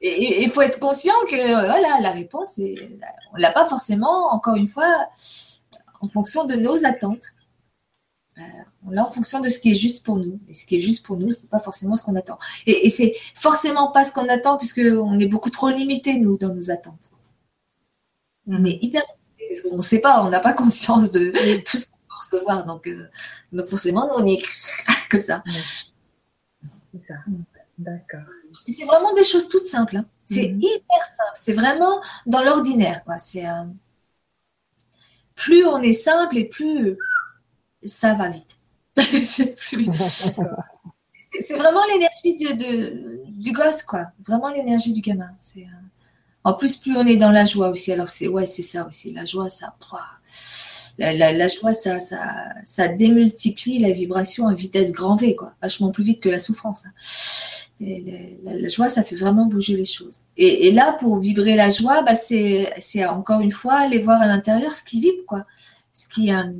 [0.00, 2.60] Et il faut être conscient que voilà, la réponse,
[3.32, 5.08] on l'a pas forcément, encore une fois,
[6.00, 7.26] en fonction de nos attentes.
[8.38, 8.42] Euh,
[8.86, 10.38] on l'a en fonction de ce qui est juste pour nous.
[10.48, 12.38] Et ce qui est juste pour nous, c'est pas forcément ce qu'on attend.
[12.66, 16.38] Et, et c'est forcément pas ce qu'on attend, puisque on est beaucoup trop limité nous
[16.38, 17.10] dans nos attentes.
[18.46, 19.02] On est hyper.
[19.72, 21.32] On ne sait pas, on n'a pas conscience de
[21.64, 22.64] tout ce qu'on peut recevoir.
[22.64, 23.08] Donc, euh,
[23.50, 24.42] donc forcément, nous, on est
[25.10, 25.42] comme ça.
[26.98, 27.14] C'est ça.
[27.78, 28.20] D'accord.
[28.66, 29.98] C'est vraiment des choses toutes simples.
[29.98, 30.06] Hein.
[30.24, 30.60] C'est mhm.
[30.60, 31.32] hyper simple.
[31.36, 33.02] C'est vraiment dans l'ordinaire.
[33.18, 33.64] C'est euh,
[35.34, 36.96] plus on est simple et plus
[37.84, 38.58] ça va vite.
[38.96, 39.54] c'est
[41.56, 44.10] vraiment l'énergie de, du gosse, quoi.
[44.26, 45.30] Vraiment l'énergie du gamin.
[45.56, 45.60] Euh,
[46.42, 47.92] en plus, plus on est dans la joie aussi.
[47.92, 49.12] Alors c'est ouais, c'est ça aussi.
[49.12, 49.76] La joie, ça,
[50.98, 55.54] la, la, joie, ça, ça, ça démultiplie la vibration à vitesse grand V, quoi.
[55.62, 56.84] Vachement plus vite que la souffrance.
[56.86, 56.92] Hein.
[57.80, 60.22] la, joie, ça fait vraiment bouger les choses.
[60.36, 64.26] Et, là, pour vibrer la joie, bah, c'est, c'est encore une fois aller voir à
[64.26, 65.46] l'intérieur ce qui vibre, quoi.
[65.94, 66.52] Ce qui, euh,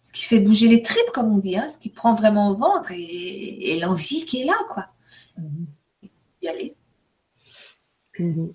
[0.00, 2.54] ce qui fait bouger les tripes, comme on dit, hein, ce qui prend vraiment au
[2.54, 4.88] ventre et, l'envie qui est là, quoi.
[5.38, 5.64] Mmh.
[6.42, 6.74] Y aller.
[8.18, 8.48] Mmh.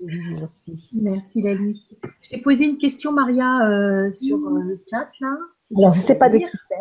[0.00, 0.90] Merci.
[0.92, 1.98] Merci Lali.
[2.22, 5.36] Je t'ai posé une question, Maria, euh, sur euh, le chat là.
[5.76, 6.74] Alors, je ne sais pas de qui c'est.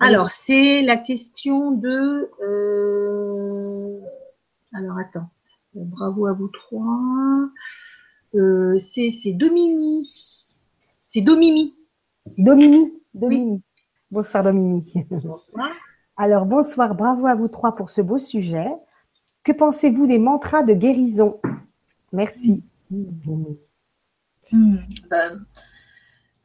[0.00, 2.30] Alors, c'est la question de.
[2.42, 4.00] Euh,
[4.74, 5.28] alors, attends.
[5.74, 7.48] Bravo à vous trois.
[8.78, 10.08] c'est Domini.
[11.06, 11.76] C'est Domimi.
[12.36, 12.92] Domimi.
[13.14, 13.62] Domimi.
[14.10, 14.92] Bonsoir Domimi.
[15.10, 15.68] Bonsoir.
[16.16, 16.94] Alors, bonsoir.
[16.94, 18.68] Bravo à vous trois pour ce beau sujet.
[19.44, 21.40] Que pensez-vous des mantras de guérison?
[22.12, 22.62] Merci.
[22.90, 24.76] Hmm,
[25.08, 25.30] bah,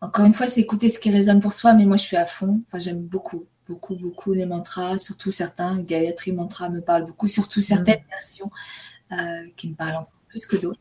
[0.01, 2.25] encore une fois, c'est écouter ce qui résonne pour soi, mais moi je suis à
[2.25, 2.61] fond.
[2.67, 5.79] Enfin, j'aime beaucoup, beaucoup, beaucoup les mantras, surtout certains.
[5.79, 8.51] Gayatri Mantra me parle beaucoup, surtout certaines versions
[9.11, 10.79] euh, qui me parlent plus que d'autres.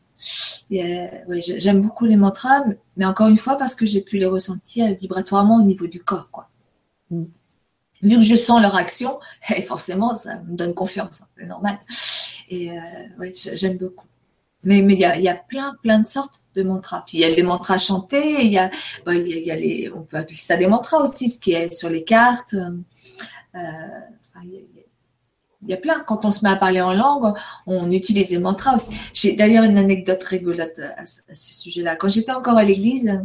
[0.71, 2.63] Euh, j'aime beaucoup les mantras,
[2.97, 6.29] mais encore une fois, parce que j'ai pu les ressentir vibratoirement au niveau du corps.
[6.31, 6.49] Quoi.
[7.09, 7.25] Hmm
[8.01, 9.19] vu que je sens leur action,
[9.55, 11.79] et forcément, ça me donne confiance, hein, c'est normal.
[12.49, 12.81] Et euh,
[13.19, 14.07] oui, j'aime beaucoup.
[14.65, 17.03] Mais mais il y a, y a plein plein de sortes de mantras.
[17.05, 18.69] Puis il y a les mantras chantés, il y a
[19.07, 21.89] il y, a, les on peut appeler ça des mantras aussi, ce qui est sur
[21.89, 22.53] les cartes.
[22.53, 23.59] Euh,
[25.61, 26.01] il y a plein.
[26.01, 27.33] Quand on se met à parler en langue,
[27.65, 28.91] on utilise les mantras aussi.
[29.13, 31.95] J'ai d'ailleurs une anecdote rigolote à, ce sujet-là.
[31.95, 33.19] Quand j'étais encore à l'église,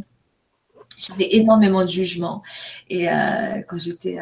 [0.96, 2.42] j'avais énormément de jugements.
[2.88, 4.18] Et euh, quand j'étais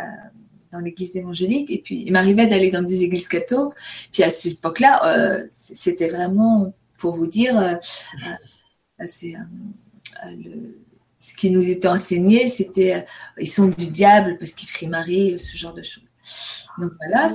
[0.73, 1.70] dans l'église évangélique.
[1.70, 3.73] Et puis, il m'arrivait d'aller dans des églises cathos.
[4.12, 9.35] Puis, à cette époque-là, euh, c'était vraiment, pour vous dire, euh, euh, c'est
[11.20, 13.07] ce qui nous était enseigné, c'était
[13.39, 16.11] ils sont du diable parce qu'ils prient Marie, ce genre de choses.
[16.79, 17.29] Donc voilà,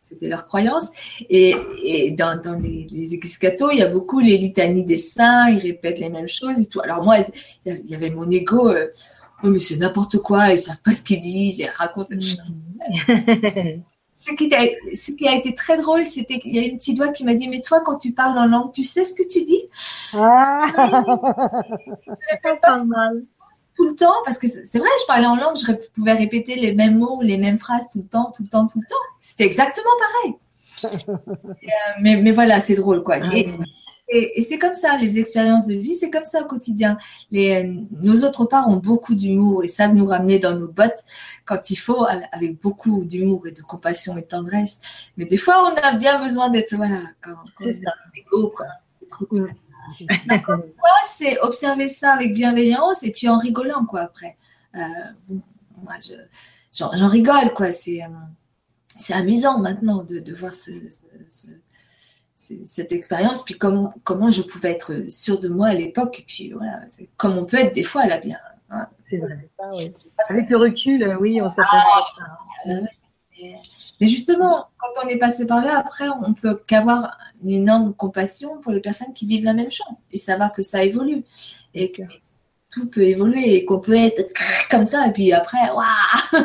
[0.00, 0.90] c'était leur croyance.
[1.28, 5.58] Et, et dans, dans les, églises il y a beaucoup les litanies des saints, ils
[5.58, 6.80] répètent les mêmes choses et tout.
[6.80, 7.18] Alors moi,
[7.66, 8.72] il y avait mon ego
[9.42, 12.14] oh, mais c'est n'importe quoi, ils savent pas ce qu'ils disent, ils racontent.
[14.18, 16.96] Ce, qui a, ce qui a été très drôle, c'était qu'il y a une petite
[16.96, 19.22] voix qui m'a dit, mais toi, quand tu parles en langue, tu sais ce que
[19.26, 19.62] tu dis?
[20.12, 20.66] Ah.
[22.62, 23.22] pas mal.
[23.76, 26.74] Tout le temps, parce que c'est vrai, je parlais en langue, je pouvais répéter les
[26.74, 28.96] mêmes mots, les mêmes phrases tout le temps, tout le temps, tout le temps.
[29.20, 29.90] C'était exactement
[30.22, 30.34] pareil.
[30.84, 33.16] Euh, mais, mais, voilà, c'est drôle, quoi.
[33.20, 33.28] Ah
[34.08, 36.96] et, c'est comme ça, les expériences de vie, c'est comme ça au quotidien.
[37.30, 41.04] Les, nos autres parts ont beaucoup d'humour et savent nous ramener dans nos bottes
[41.44, 44.80] quand il faut, avec beaucoup d'humour et de compassion et de tendresse.
[45.16, 47.00] Mais des fois, on a bien besoin d'être, voilà,
[47.60, 47.92] c'est ça.
[48.14, 48.52] Égo.
[50.30, 50.58] Encore
[51.08, 54.36] c'est observer ça avec bienveillance et puis en rigolant, quoi, après.
[54.74, 54.78] Euh,
[55.82, 55.94] moi,
[56.72, 57.72] j'en rigole, quoi.
[57.72, 58.02] C'est
[58.98, 60.70] c'est amusant maintenant de, de voir ce,
[62.38, 66.52] cette expérience, puis comment, comment je pouvais être sûre de moi à l'époque, et puis
[66.52, 66.82] voilà,
[67.16, 68.38] comme on peut être des fois là bien.
[68.70, 68.86] Hein.
[69.02, 69.48] C'est vrai.
[70.28, 72.72] Avec le recul, oui, on s'aperçoit ah, ça.
[74.00, 78.60] Mais justement, quand on est passé par là, après, on peut qu'avoir une énorme compassion
[78.60, 81.24] pour les personnes qui vivent la même chose et savoir que ça évolue
[81.74, 82.02] et que
[82.70, 84.22] tout peut évoluer et qu'on peut être
[84.70, 86.44] comme ça et puis après, waouh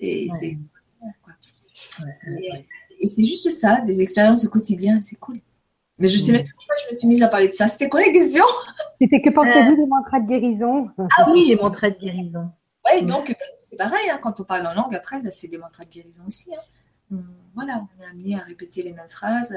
[0.00, 0.56] Et c'est
[3.00, 5.40] et, c'est juste ça, des expériences du quotidien, c'est cool.
[5.98, 7.66] Mais je sais même pas pourquoi je me suis mise à parler de ça.
[7.66, 8.44] C'était quoi la question?
[9.00, 9.76] C'était que pensez-vous euh.
[9.76, 10.90] des mantras de guérison?
[11.16, 12.50] Ah oui, les mantras de guérison.
[12.84, 15.84] Oui, donc c'est pareil, hein, quand on parle en langue, après, bah, c'est des mantras
[15.84, 16.50] de guérison aussi.
[16.54, 17.16] Hein.
[17.54, 19.56] Voilà, on est amené à répéter les mêmes phrases.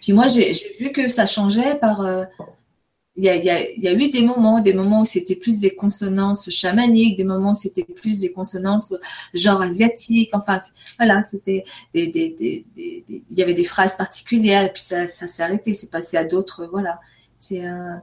[0.00, 2.00] Puis moi, j'ai vu que ça changeait par.
[2.00, 2.24] Euh,
[3.16, 5.76] il y, a, il, y a, eu des moments, des moments où c'était plus des
[5.76, 8.92] consonances chamaniques, des moments où c'était plus des consonances
[9.32, 10.30] genre asiatiques.
[10.32, 10.58] Enfin,
[10.98, 11.64] voilà, c'était
[11.94, 15.74] des, des, des, il y avait des phrases particulières et puis ça, ça s'est arrêté,
[15.74, 16.66] c'est passé à d'autres.
[16.66, 16.98] Voilà,
[17.38, 17.94] c'est euh,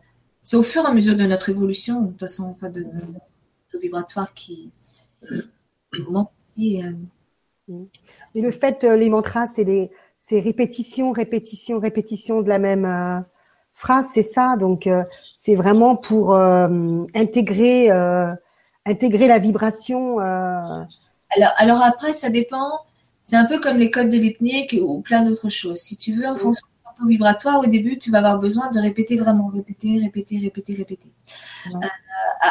[0.54, 2.86] au fur et à mesure de notre évolution, de toute façon, enfin, de,
[3.82, 4.70] vibratoire qui,
[6.58, 6.82] Et,
[8.36, 13.20] le fait, euh, les mantras, c'est des c'est répétition, répétition, répétition de la même euh,
[13.82, 14.56] phrase, c'est ça.
[14.58, 15.04] Donc, euh,
[15.38, 17.90] c'est vraiment pour intégrer
[18.86, 20.20] intégrer la vibration.
[20.20, 22.70] Alors, alors après, ça dépend.
[23.24, 25.78] C'est un peu comme les codes de l'hypnique ou plein d'autres choses.
[25.78, 26.66] Si tu veux, en fonction
[27.02, 31.10] du vibratoire, au début, tu vas avoir besoin de répéter vraiment, répéter, répéter, répéter, répéter.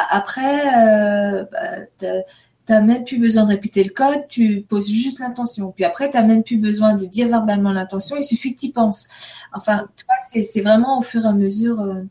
[0.09, 0.65] après,
[1.51, 2.07] bah,
[2.71, 5.73] tu n'as même plus besoin de répéter le code, tu poses juste l'intention.
[5.73, 8.67] Puis après, tu n'as même plus besoin de dire verbalement l'intention, il suffit que tu
[8.67, 9.07] y penses.
[9.53, 11.81] Enfin, tu vois, c'est vraiment au fur et à mesure.
[11.81, 12.03] Euh,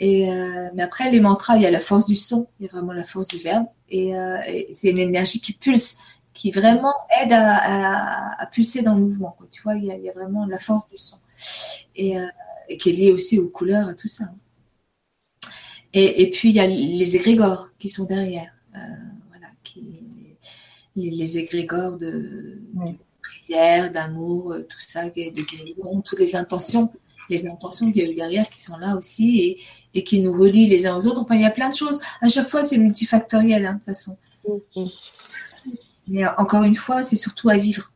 [0.00, 2.68] et, euh, mais après, les mantras, il y a la force du son, il y
[2.68, 3.66] a vraiment la force du verbe.
[3.90, 4.38] Et, euh,
[4.72, 5.98] c'est une énergie qui pulse,
[6.32, 9.36] qui vraiment aide à, pulser dans le mouvement.
[9.52, 11.16] Tu vois, il y, a, vraiment la force du son.
[11.96, 12.16] Et,
[12.78, 14.24] qui est liée aussi aux couleurs et tout ça.
[15.92, 18.57] Et puis, il y a les égrégores qui sont derrière
[20.98, 22.60] les, égrégores de,
[23.22, 25.10] prière, d'amour, euh, tout ça, de
[25.42, 26.92] guérison, toutes les intentions,
[27.30, 29.58] les intentions qu'il y a eu derrière qui sont là aussi
[29.94, 31.20] et, qui nous relient les uns aux autres.
[31.20, 32.00] Enfin, il y a plein de choses.
[32.20, 34.16] À chaque fois, c'est multifactoriel, hein, de toute façon.
[36.06, 37.92] Mais encore une fois, c'est surtout à vivre.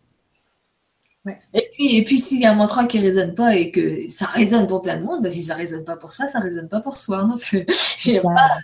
[1.54, 4.08] Et puis, et puis s'il y a un mantra qui ne résonne pas et que
[4.10, 6.40] ça résonne pour plein de monde, bah, si ça ne résonne pas pour soi, ça
[6.40, 7.18] ne résonne pas pour soi.
[7.18, 7.34] Hein.
[8.06, 8.58] Il pas...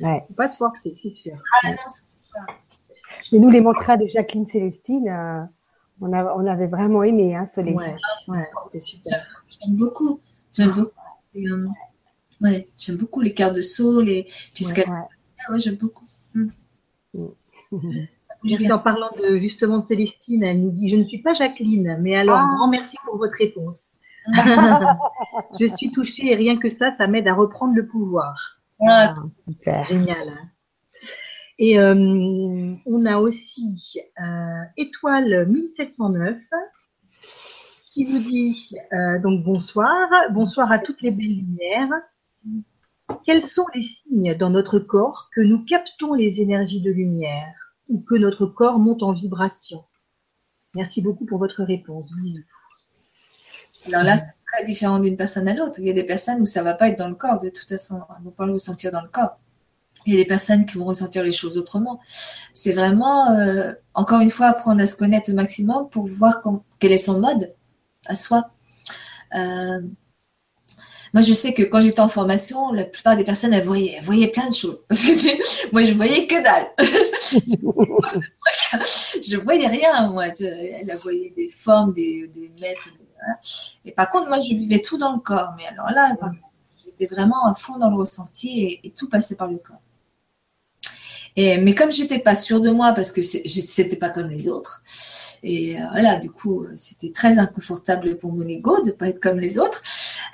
[0.00, 0.24] Ouais.
[0.36, 1.34] pas se forcer, c'est sûr.
[1.62, 1.76] Ah, non,
[3.34, 5.42] et nous, les mantras de Jacqueline Célestine, euh,
[6.00, 7.96] on, on, avait vraiment aimé hein, Ouais,
[8.28, 9.18] ouais c'était super.
[9.48, 10.20] J'aime beaucoup.
[10.52, 10.92] J'aime beaucoup.
[11.36, 11.66] Euh,
[12.40, 14.88] ouais, j'aime beaucoup les cartes de saut, les puisqu'elle.
[14.88, 16.04] Ouais, j'aime beaucoup.
[16.34, 16.46] Mm.
[17.12, 18.72] Mm.
[18.72, 22.14] En parlant de justement de Célestine, elle nous dit Je ne suis pas Jacqueline, mais
[22.14, 22.46] alors ah.
[22.54, 23.94] grand merci pour votre réponse.
[25.58, 28.60] je suis touchée et rien que ça, ça m'aide à reprendre le pouvoir.
[28.80, 29.16] Ah,
[29.88, 30.34] Génial.
[31.58, 36.38] Et euh, on a aussi euh, Étoile 1709
[37.92, 41.90] qui nous dit euh, donc bonsoir, bonsoir à toutes les belles lumières.
[43.24, 47.54] Quels sont les signes dans notre corps que nous captons les énergies de lumière
[47.88, 49.84] ou que notre corps monte en vibration?
[50.74, 52.10] Merci beaucoup pour votre réponse.
[52.16, 52.42] Bisous.
[53.86, 55.78] Alors là, c'est très différent d'une personne à l'autre.
[55.78, 57.50] Il y a des personnes où ça ne va pas être dans le corps de
[57.50, 58.00] toute façon.
[58.18, 59.38] On va pas le ressentir dans le corps
[60.06, 62.00] il y a des personnes qui vont ressentir les choses autrement.
[62.52, 66.40] C'est vraiment, euh, encore une fois, apprendre à se connaître au maximum pour voir
[66.78, 67.54] quel est son mode
[68.06, 68.50] à soi.
[69.34, 69.80] Euh,
[71.12, 74.28] moi, je sais que quand j'étais en formation, la plupart des personnes, elles voyaient, voyaient
[74.28, 74.84] plein de choses.
[75.72, 76.66] moi, je voyais que dalle.
[79.22, 80.26] je voyais rien, moi.
[80.26, 82.88] elle voyait des formes, des, maîtres.
[83.84, 85.54] Et par contre, moi, je vivais tout dans le corps.
[85.56, 86.16] Mais alors là,
[86.84, 89.80] j'étais vraiment à fond dans le ressenti et tout passait par le corps
[91.36, 94.82] mais comme j'étais pas sûre de moi parce que c'était pas comme les autres,
[95.44, 99.38] et euh, voilà, du coup, c'était très inconfortable pour mon ego de pas être comme
[99.38, 99.82] les autres.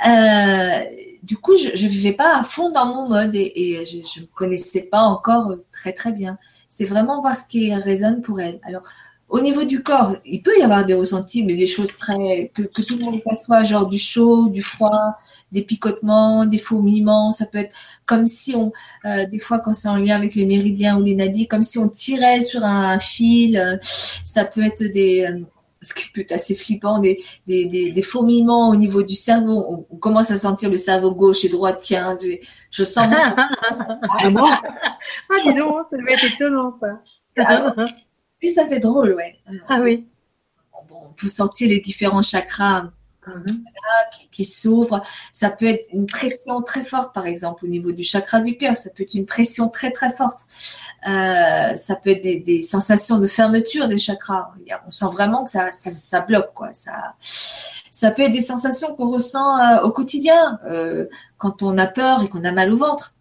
[0.07, 0.85] Euh,
[1.25, 4.83] du coup, je, je vivais pas à fond dans mon mode et, je ne connaissais
[4.83, 6.39] pas encore très très bien.
[6.69, 8.61] C'est vraiment voir ce qui résonne pour elle.
[8.63, 8.83] Alors,
[9.31, 12.63] au niveau du corps, il peut y avoir des ressentis, mais des choses très que,
[12.63, 15.17] tout le monde perçoit, genre du chaud, du froid,
[15.53, 17.31] des picotements, des fourmillements.
[17.31, 17.75] Ça peut être
[18.07, 18.73] comme si on,
[19.05, 21.79] euh, des fois quand c'est en lien avec les méridiens ou les nadis, comme si
[21.79, 23.81] on tirait sur un, fil.
[24.25, 25.29] ça peut être des,
[25.83, 29.87] ce qui peut être assez flippant, des, des, des, fourmillements au niveau du cerveau.
[29.91, 32.37] On, commence à sentir le cerveau gauche et droit qui je,
[32.71, 33.15] je sens.
[33.37, 34.61] ah, moi
[35.31, 37.01] ah, dis donc, ça devait être étonnant, ça.
[37.39, 37.75] Ah,
[38.41, 39.39] puis ça fait drôle, ouais.
[39.69, 40.07] Ah oui.
[40.89, 42.91] Bon, on peut sentir les différents chakras
[43.27, 43.65] Mhm.
[44.33, 45.03] qui, s'ouvre.
[45.33, 48.77] Ça peut être une pression très forte, par exemple, au niveau du chakra du cœur.
[48.77, 50.41] Ça peut être une pression très très forte.
[51.07, 54.53] Euh, ça peut être des, sensations de fermeture des chakras.
[54.87, 56.71] On sent vraiment que ça, ça, bloque, quoi.
[56.73, 57.15] Ça,
[57.91, 61.07] ça peut être des sensations qu'on ressent euh, au quotidien, euh,
[61.39, 63.15] quand on a peur et qu'on a mal au ventre.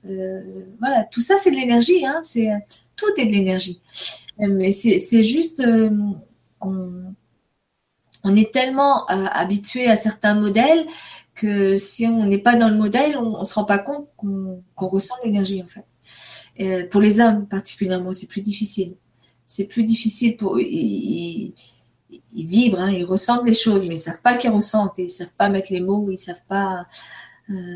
[0.79, 2.05] voilà, tout ça, c'est de l'énergie.
[2.05, 2.21] Hein.
[2.23, 2.49] C'est
[2.95, 3.81] tout est de l'énergie.
[4.39, 5.63] Mais c'est juste
[6.59, 7.15] qu'on
[8.23, 10.85] on est tellement euh, habitué à certains modèles
[11.35, 14.61] que si on n'est pas dans le modèle, on, ne se rend pas compte qu'on
[14.77, 15.85] ressent l'énergie en fait.
[16.57, 18.95] Et pour les hommes particulièrement, c'est plus difficile.
[19.45, 21.53] C'est plus difficile pour ils,
[22.33, 25.09] ils vibrent, hein, ils ressentent les choses, mais ils savent pas qu'ils ressentent, et ils
[25.09, 26.85] savent pas mettre les mots, ils savent pas.
[27.49, 27.75] Euh,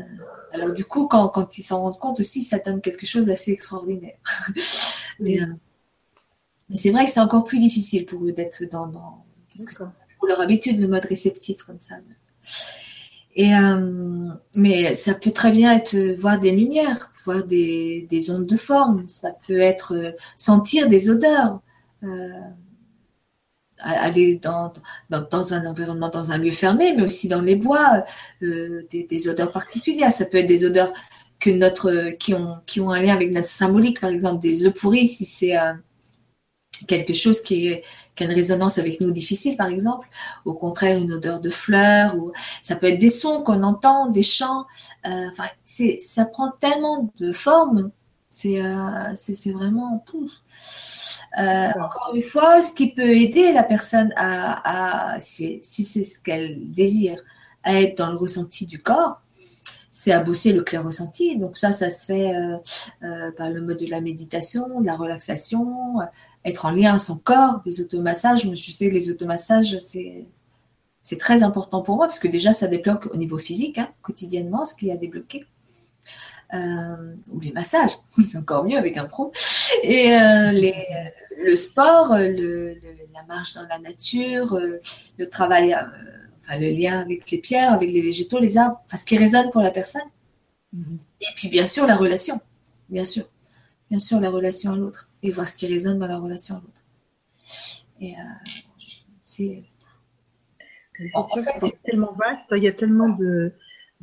[0.52, 3.52] alors du coup, quand, quand ils s'en rendent compte aussi, ça donne quelque chose d'assez
[3.52, 4.16] extraordinaire.
[5.20, 5.46] mais, euh,
[6.68, 9.24] mais c'est vrai que c'est encore plus difficile pour eux d'être dans, dans
[9.56, 9.84] parce que
[10.26, 11.96] leur habitude, le mode réceptif comme ça.
[13.36, 18.30] Et, euh, mais ça peut très bien être euh, voir des lumières, voir des, des
[18.30, 21.60] ondes de forme, ça peut être euh, sentir des odeurs,
[23.78, 24.72] aller dans,
[25.10, 28.04] dans, dans, un environnement, dans un lieu fermé, mais aussi dans les bois,
[28.42, 30.12] des, des, odeurs particulières.
[30.12, 30.92] Ça peut être des odeurs
[31.40, 34.74] que notre, qui, ont, qui ont un lien avec notre symbolique, par exemple des œufs
[34.74, 35.56] pourris, si c'est
[36.86, 37.84] quelque chose qui est
[38.14, 40.08] qui a une résonance avec nous difficile, par exemple.
[40.44, 42.32] Au contraire, une odeur de fleurs, ou
[42.62, 44.66] ça peut être des sons qu'on entend, des chants.
[45.06, 47.90] Euh, enfin, ça prend tellement de formes.
[48.30, 50.04] C'est, euh, vraiment.
[51.38, 56.04] Euh, encore une fois, ce qui peut aider la personne à, à si, si c'est
[56.04, 57.18] ce qu'elle désire,
[57.64, 59.20] à être dans le ressenti du corps,
[59.90, 61.36] c'est à bosser le clair ressenti.
[61.38, 62.56] Donc ça, ça se fait euh,
[63.04, 65.98] euh, par le mode de la méditation, de la relaxation,
[66.44, 68.42] être en lien à son corps, des automassages.
[68.42, 70.26] Je sais que les automassages, c'est
[71.02, 74.64] c'est très important pour moi parce que déjà, ça débloque au niveau physique, hein, quotidiennement,
[74.64, 75.44] ce qu'il y a débloqué.
[76.54, 77.90] Euh, ou les massages,
[78.24, 79.30] c'est encore mieux avec un pro.
[79.82, 80.74] Et euh, les,
[81.44, 82.76] le sport, le,
[83.12, 84.80] la marche dans la nature, euh,
[85.18, 89.04] le travail, enfin, le lien avec les pierres, avec les végétaux, les arbres, enfin, ce
[89.04, 90.08] qui résonne pour la personne.
[90.74, 90.98] Mm-hmm.
[91.20, 92.40] Et puis, bien sûr, la relation,
[92.88, 93.26] bien sûr
[93.90, 96.60] bien sûr la relation à l'autre et voir ce qui résonne dans la relation à
[96.60, 96.84] l'autre.
[98.00, 98.50] Et euh,
[99.20, 99.64] c'est.
[100.98, 103.52] sûr que c'est tellement vaste, il y a tellement de.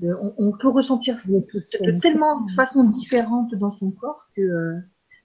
[0.01, 4.73] on, peut ressentir de, tellement de façons différentes dans son corps que euh,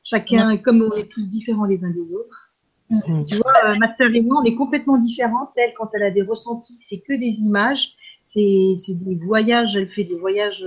[0.05, 2.53] chacun, comme on est tous différents les uns des autres.
[2.91, 3.27] Mm-hmm.
[3.27, 5.51] Tu vois, euh, ma sœur et moi, on est complètement différentes.
[5.57, 10.05] Elle, quand elle a des ressentis, c'est que des images, c'est des voyages, elle fait
[10.05, 10.65] des voyages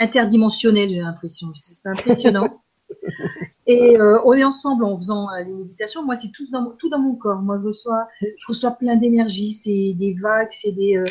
[0.00, 1.52] interdimensionnels, j'ai l'impression.
[1.52, 2.60] C'est impressionnant.
[3.66, 6.04] Et euh, on est ensemble en faisant euh, les méditations.
[6.04, 7.42] Moi, c'est tout dans, tout dans mon corps.
[7.42, 9.52] Moi, je reçois, je reçois plein d'énergie.
[9.52, 10.96] C'est des vagues, c'est des.
[10.96, 11.04] Euh,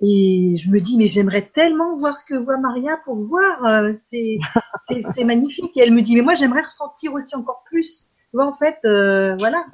[0.00, 3.92] et je me dis, mais j'aimerais tellement voir ce que voit Maria pour voir.
[3.94, 5.76] c'est magnifique.
[5.76, 8.08] Et elle me dit, mais moi, j'aimerais ressentir aussi encore plus.
[8.30, 9.64] Tu vois, en fait, voilà.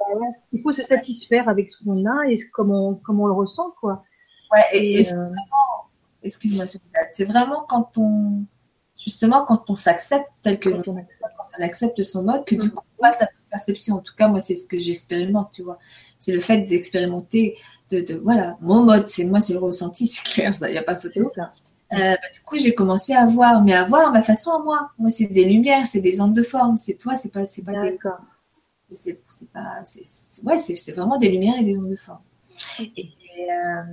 [0.51, 4.03] Il faut se satisfaire avec ce qu'on a et comment, comment on le ressent, quoi.
[4.51, 5.01] Ouais, et,
[6.21, 6.65] excuse-moi,
[7.11, 8.43] c'est vraiment quand on
[8.99, 11.05] justement quand on s'accepte tel que on,
[11.61, 12.71] accepte son mode, que du mm.
[12.71, 13.95] coup on passe à perception.
[13.95, 15.79] En tout cas, moi c'est ce que j'expérimente, tu vois.
[16.19, 17.57] C'est le fait d'expérimenter,
[17.89, 20.77] de, de, voilà, mon mode, c'est moi, c'est le ressenti, c'est clair, ça, il n'y
[20.77, 21.27] a pas photo.
[21.29, 21.53] Ça.
[21.91, 24.91] Euh, bah, du coup, j'ai commencé à voir, mais à voir ma façon à moi.
[24.99, 26.77] Moi, c'est des lumières, c'est des ondes de forme.
[26.77, 27.97] C'est toi, c'est pas, c'est pas des.
[28.91, 32.21] C'est, c'est pas, c'est, ouais, c'est, vraiment des lumières et des ondes de forme.
[32.79, 33.11] Et,
[33.51, 33.83] euh,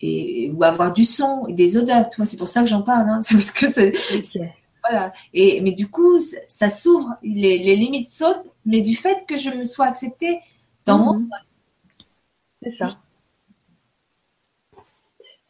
[0.00, 2.08] et ou avoir du son et des odeurs.
[2.10, 3.08] Tu vois, c'est pour ça que j'en parle.
[3.08, 3.20] Hein.
[3.20, 3.94] C'est parce que c'est
[4.88, 5.12] voilà.
[5.34, 9.50] Et mais du coup, ça s'ouvre, les, les, limites sautent, mais du fait que je
[9.50, 10.40] me sois acceptée
[10.86, 11.30] dans mon mhm.
[12.62, 12.88] C'est ça.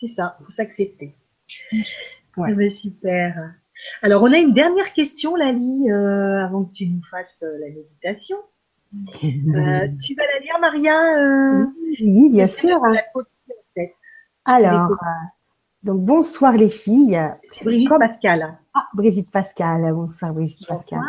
[0.01, 1.15] C'est ça, il faut s'accepter.
[2.37, 2.51] Ouais.
[2.53, 3.55] Eh ben, super.
[4.03, 7.69] Alors, on a une dernière question, Lali, euh, avant que tu nous fasses euh, la
[7.71, 8.37] méditation.
[9.23, 10.95] Euh, tu vas la lire, Maria
[12.01, 12.81] Oui, bien sûr.
[14.49, 14.97] Alors, euh,
[15.83, 17.21] donc bonsoir les filles.
[17.63, 18.59] Brigitte Pascal.
[18.73, 19.93] Ah, Brigitte Pascal.
[19.93, 21.01] Bonsoir Brigitte Pascal.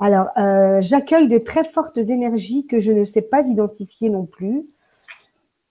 [0.00, 4.66] Alors, euh, j'accueille de très fortes énergies que je ne sais pas identifier non plus.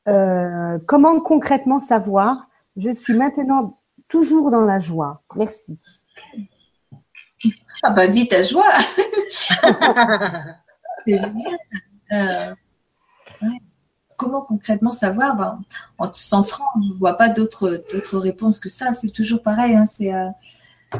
[0.07, 2.47] Euh, comment concrètement savoir?
[2.77, 3.77] Je suis maintenant
[4.07, 5.21] toujours dans la joie.
[5.35, 5.77] Merci.
[7.83, 8.71] Ah bah vite à joie.
[11.05, 12.55] C'est génial.
[14.17, 15.59] Comment concrètement savoir, ben,
[15.97, 18.93] en centrant, je ne vois pas d'autres réponses que ça.
[18.93, 19.75] C'est toujours pareil.
[19.75, 20.11] Hein, c'est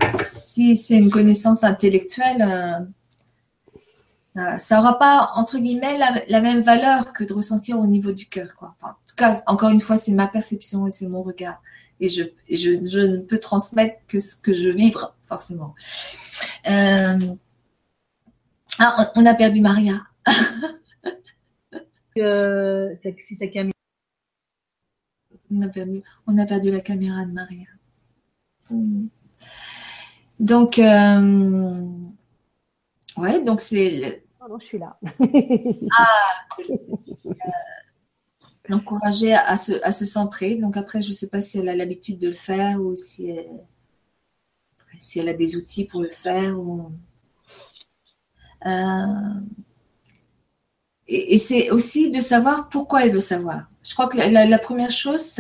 [0.10, 2.88] si c'est une connaissance intellectuelle,
[4.36, 5.98] ça n'aura pas, entre guillemets,
[6.28, 8.56] la, même valeur que de ressentir au niveau du cœur.
[8.58, 8.76] Quoi.
[8.82, 11.62] en tout cas, encore une fois, c'est ma perception et c'est mon regard.
[12.02, 15.74] Et, je, je, ne peux transmettre que ce que je vibre, forcément.
[16.70, 17.20] Euh,
[18.80, 20.02] ah, on a perdu Maria.
[22.18, 23.74] euh, c'est sa caméra.
[25.52, 27.68] On a, perdu, on a perdu la caméra de Maria.
[30.40, 31.82] Donc, euh,
[33.18, 34.98] ouais, donc c'est non, je suis là.
[35.98, 37.36] ah, euh,
[38.68, 40.56] L'encourager à se, à se centrer.
[40.56, 43.30] Donc après, je ne sais pas si elle a l'habitude de le faire ou si
[43.30, 43.66] elle,
[45.00, 46.56] si elle a des outils pour le faire.
[48.66, 49.34] Euh,
[51.07, 53.69] et, c'est aussi de savoir pourquoi elle veut savoir.
[53.84, 55.40] Je crois que la, première chose,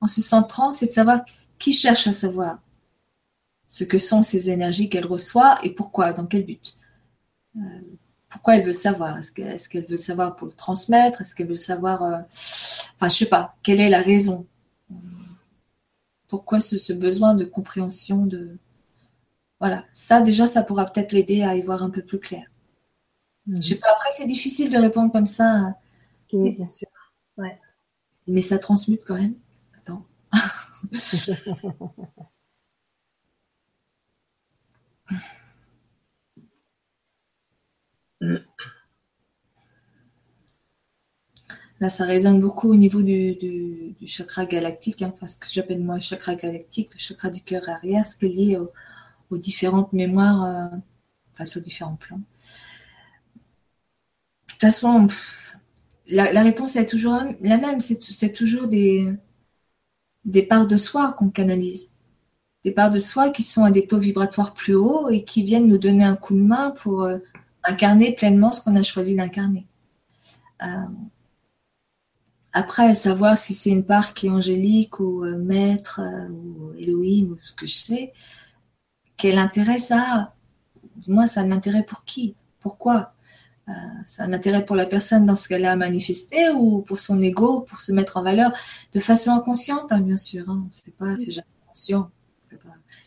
[0.00, 1.22] en se centrant, c'est de savoir
[1.58, 2.58] qui cherche à savoir
[3.66, 6.74] ce que sont ces énergies qu'elle reçoit et pourquoi, dans quel but.
[7.56, 7.60] Euh,
[8.28, 9.18] pourquoi elle veut savoir?
[9.18, 11.22] Est-ce qu'elle veut savoir pour le transmettre?
[11.22, 12.18] Est-ce qu'elle veut savoir, euh,
[12.96, 14.46] enfin, je sais pas, quelle est la raison?
[16.28, 18.58] Pourquoi ce, besoin de compréhension de,
[19.58, 22.46] voilà, ça déjà, ça pourra peut-être l'aider à y voir un peu plus clair.
[23.46, 23.88] Je sais pas.
[23.92, 25.76] Après, c'est difficile de répondre comme ça.
[26.32, 26.88] Oui, bien sûr.
[27.36, 27.58] Ouais.
[28.26, 29.34] Mais ça transmute quand même.
[29.76, 30.06] Attends.
[41.80, 46.34] Là, ça résonne beaucoup au niveau du, chakra galactique, hein, ce que j'appelle moi chakra
[46.34, 48.58] galactique, le chakra du cœur arrière, ce qui est lié
[49.30, 50.76] aux, différentes mémoires euh,
[51.34, 52.20] face aux différents plans.
[54.64, 55.08] De toute façon,
[56.06, 59.12] la, réponse est toujours la même, c'est toujours des,
[60.24, 61.90] des parts de soi qu'on canalise.
[62.64, 65.66] Des parts de soi qui sont à des taux vibratoires plus hauts et qui viennent
[65.66, 67.18] nous donner un coup de main pour euh,
[67.62, 69.66] incarner pleinement ce qu'on a choisi d'incarner.
[70.62, 70.86] Euh,
[72.54, 76.00] après, savoir si c'est une part qui est angélique ou euh, maître
[76.30, 78.12] ou Elohim ou ce que je sais,
[79.18, 80.34] quel intérêt ça a?
[81.06, 82.34] Moi, ça a un intérêt pour qui?
[82.60, 83.13] Pourquoi?
[84.04, 87.20] Ça a un intérêt pour la personne dans ce qu'elle a manifesté ou pour son
[87.20, 88.52] ego, pour se mettre en valeur
[88.92, 90.48] de façon inconsciente, hein, bien sûr.
[90.50, 90.66] Hein.
[90.70, 92.10] C'est pas, c'est jamais conscient.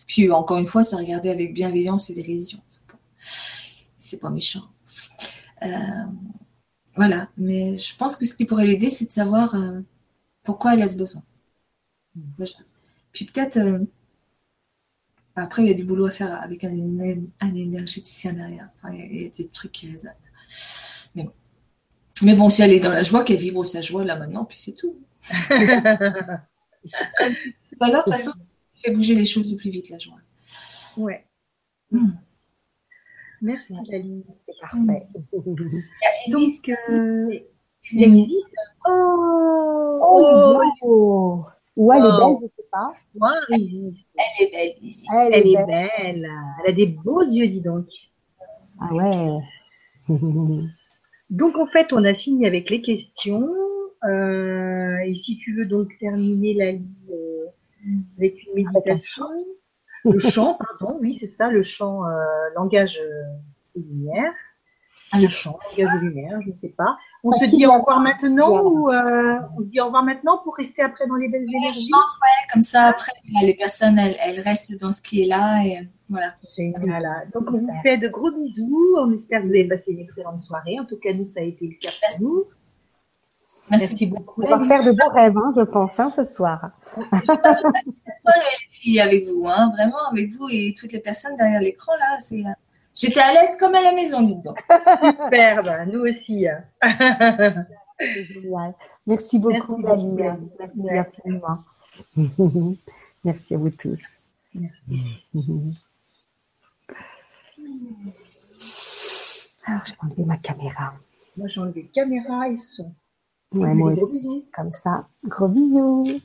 [0.08, 2.60] Puis encore une fois, ça regarder avec bienveillance et dérision
[4.08, 4.70] c'est pas méchant.
[5.64, 5.68] Euh,
[6.96, 9.82] voilà, mais je pense que ce qui pourrait l'aider, c'est de savoir euh,
[10.44, 11.24] pourquoi elle a ce besoin.
[13.12, 13.80] Puis peut-être, euh,
[15.36, 16.74] après, il y a du boulot à faire avec un,
[17.42, 18.70] énergéticien derrière.
[18.76, 20.14] Enfin, il y a des trucs qui résonnent.
[21.16, 21.32] Mais bon.
[22.24, 24.58] Mais bon, si elle est dans la joie, qu'elle vibre sa joie là maintenant, puis
[24.58, 24.96] c'est tout.
[27.80, 28.32] Alors, de toute façon,
[28.84, 30.20] fait bouger les choses le plus vite, la joie.
[30.98, 31.26] Ouais.
[31.92, 32.12] Hmm.
[33.42, 34.26] Merci Lali.
[34.38, 35.08] C'est parfait.
[36.32, 37.40] Donc, euh,
[37.92, 38.56] il existe.
[38.86, 41.46] Oh, oh, oh,
[41.76, 42.94] Ou elle est belle, je ne sais pas.
[43.52, 45.08] elle est belle, Isis.
[45.14, 46.32] Elle, elle est belle.
[46.64, 47.88] Elle a des beaux yeux, dis donc.
[48.80, 49.40] Ah ouais.
[51.30, 53.50] donc en fait, on a fini avec les questions.
[54.04, 57.46] Euh, et si tu veux donc terminer la euh,
[58.18, 59.26] avec une méditation
[60.04, 62.10] le chant, pardon, oui, c'est ça, le chant euh,
[62.56, 64.32] langage euh, lumière.
[65.12, 66.98] Ah, le chant, langage lumière, je ne sais pas.
[67.24, 70.82] On se dit au revoir maintenant ou euh, on dit au revoir maintenant pour rester
[70.82, 73.12] après dans les belles énergies Je pense, ouais, comme ça après
[73.42, 76.36] les personnes elles, restent dans ce qui est là et voilà.
[76.56, 77.30] Génial.
[77.34, 78.96] Donc on vous fait de gros bisous.
[78.98, 80.80] On espère que vous avez passé une excellente soirée.
[80.80, 82.44] En tout cas, nous, ça a été le cas pour nous.
[83.70, 84.44] Merci, beaucoup.
[84.44, 86.72] On va faire de beaux rêves, hein, je pense, hein, ce soir.
[86.96, 92.18] Je avec vous, hein, vraiment avec vous et toutes les personnes derrière l'écran là.
[92.22, 92.50] C'est, euh,
[92.94, 94.64] j'étais à l'aise comme à la maison, dites donc.
[95.00, 96.46] Superbe, nous aussi.
[98.00, 98.74] Génial.
[99.06, 100.16] Merci beaucoup, Merci,
[100.76, 101.22] Merci.
[103.26, 104.20] Merci à vous tous.
[104.54, 105.34] Merci.
[109.66, 110.94] Alors, je vais enlever ma caméra.
[111.36, 112.94] Moi, j'ai enlevé caméra et son.
[113.52, 114.46] Ouais, moi aussi.
[114.54, 115.08] Comme ça.
[115.24, 116.22] Gros bisous.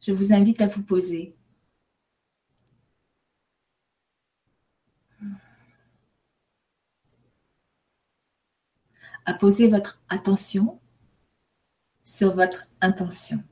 [0.00, 1.34] Je vous invite à vous poser.
[9.26, 10.78] À poser votre attention
[12.04, 13.42] sur votre intention.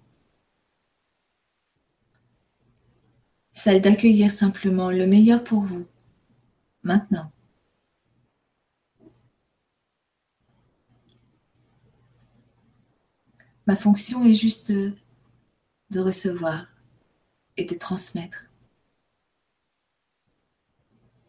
[3.53, 5.87] celle d'accueillir simplement le meilleur pour vous,
[6.83, 7.31] maintenant.
[13.67, 16.67] Ma fonction est juste de recevoir
[17.57, 18.51] et de transmettre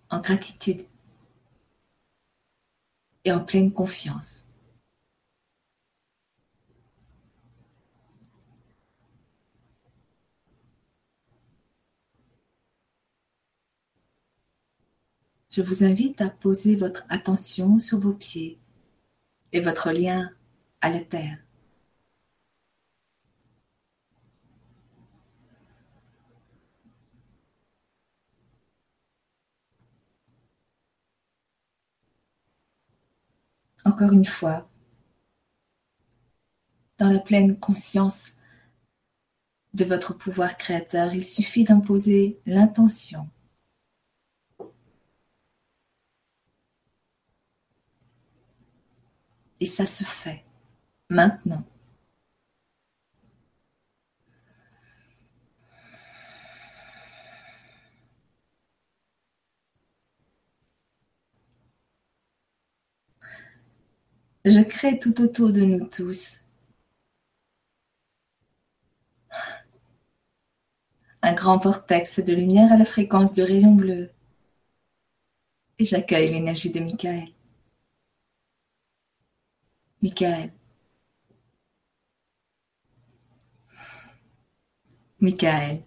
[0.09, 0.85] en gratitude
[3.25, 4.45] et en pleine confiance.
[15.55, 18.59] Je vous invite à poser votre attention sur vos pieds
[19.51, 20.31] et votre lien
[20.81, 21.37] à la terre.
[33.85, 34.67] Encore une fois,
[36.97, 38.33] dans la pleine conscience
[39.75, 43.29] de votre pouvoir créateur, il suffit d'imposer l'intention
[49.63, 50.43] Et ça se fait
[51.09, 51.63] maintenant.
[64.43, 66.41] Je crée tout autour de nous tous
[71.21, 74.11] un grand vortex de lumière à la fréquence de rayons bleus.
[75.79, 77.32] Et j'accueille l'énergie de Michael.
[80.03, 80.51] Michael.
[85.21, 85.83] Michael.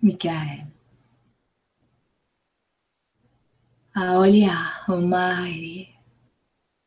[0.00, 0.66] Michael.
[3.94, 4.56] Aolia,
[4.88, 5.94] omairi.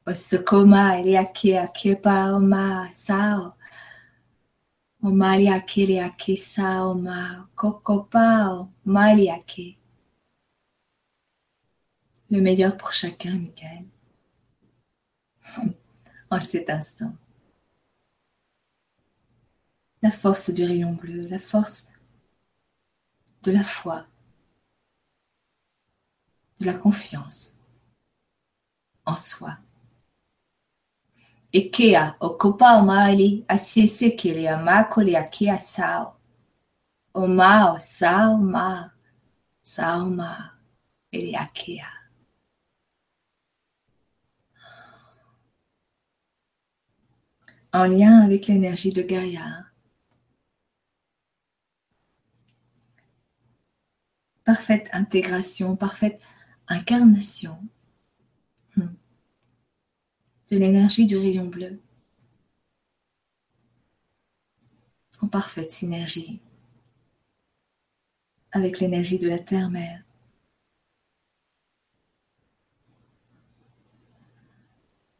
[0.07, 3.53] Osukomairi aki akepa oma sao.
[5.03, 9.77] Omari akiri aki sao ma kokopao mari aki.
[12.31, 13.94] Le meilleur pour chacun, Michael
[16.30, 17.15] en cet instant.
[20.02, 21.88] La force du rayon bleu, la force
[23.44, 24.06] de la foi,
[26.60, 27.53] de la confiance
[29.06, 29.57] en soi.
[31.53, 36.15] Ikea okopa omali asiese kele amakole akia sao.
[37.14, 38.91] Omao sao ma
[39.64, 40.52] sao ma
[41.11, 41.94] ele akea.
[47.76, 49.65] En lien avec l'énergie de Gaïa.
[54.45, 56.22] Parfaite intégration, parfaite
[56.68, 57.60] incarnation
[58.77, 58.88] hmm,
[60.52, 61.81] de l'énergie du rayon bleu
[65.22, 66.39] en parfaite synergie
[68.52, 70.06] avec l'énergie de la terre-mère.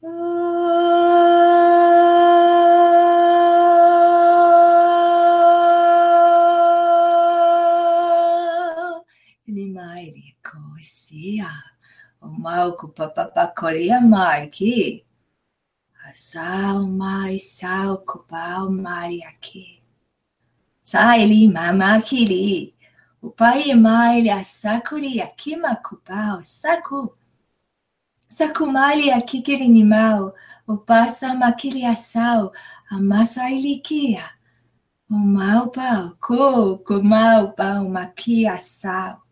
[0.06, 1.24] sia
[10.86, 11.52] Isia,
[12.22, 14.78] umauku papapakoria mai ki.
[16.07, 19.68] Asau mai sau kupau mari aqui.
[20.91, 22.49] Sai li mamakiri.
[23.26, 27.02] O pai mai li aqui akima kupau saku.
[28.38, 30.22] aqui akikiri nimau.
[30.72, 31.52] O passa a
[31.94, 32.41] asau.
[32.94, 34.26] Amasa ilikia.
[35.10, 39.24] O mau pau co, co mau pau makia asau.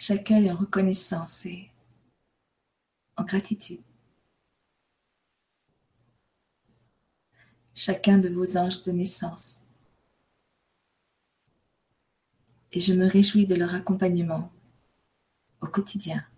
[0.00, 1.70] J'accueille en reconnaissance et
[3.18, 3.82] en gratitude.
[7.74, 9.58] Chacun de vos anges de naissance.
[12.72, 14.50] Et je me réjouis de leur accompagnement
[15.60, 16.29] au quotidien.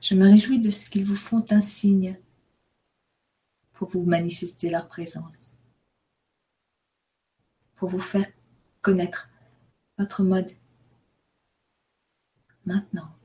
[0.00, 2.16] Je me réjouis de ce qu'ils vous font un signe
[3.72, 5.52] pour vous manifester leur présence
[7.78, 8.26] pour vous faire
[8.82, 9.30] connaître
[9.98, 10.50] votre mode
[12.66, 13.17] maintenant.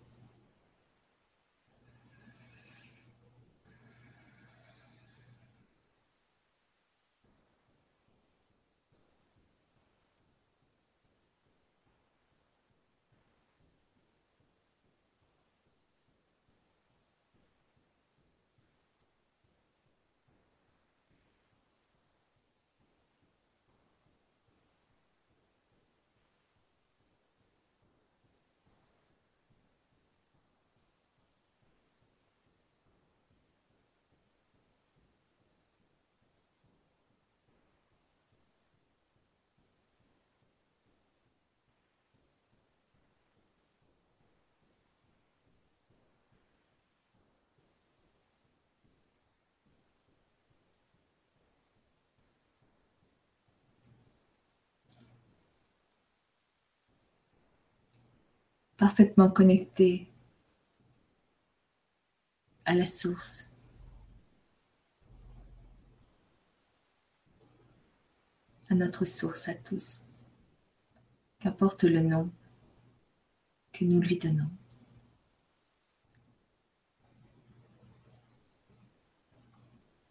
[58.83, 60.09] Parfaitement connecté
[62.65, 63.49] à la source.
[68.69, 70.01] à notre source à tous,
[71.39, 72.29] qu'importe le nom
[73.71, 74.49] que nous lui donnons.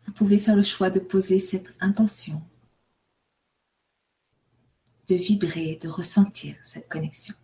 [0.01, 2.41] Vous pouvez faire le choix de poser cette intention,
[5.09, 7.35] de vibrer, de ressentir cette connexion.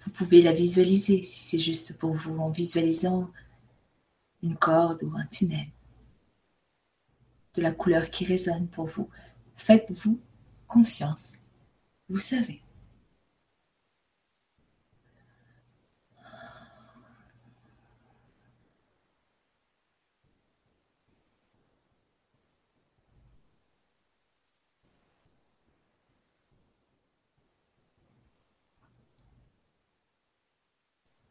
[0.00, 3.30] Vous pouvez la visualiser si c'est juste pour vous en visualisant
[4.42, 5.66] une corde ou un tunnel,
[7.54, 9.08] de la couleur qui résonne pour vous.
[9.54, 10.18] Faites-vous
[10.66, 11.34] confiance.
[12.08, 12.62] Vous savez.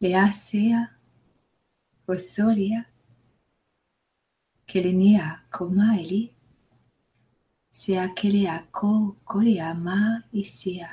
[0.02, 0.98] Leácea,
[2.08, 2.90] Rosaria,
[4.66, 6.34] Kelenia Komaeli,
[7.70, 10.90] Sea pues Kelea Ko Koreama Isia,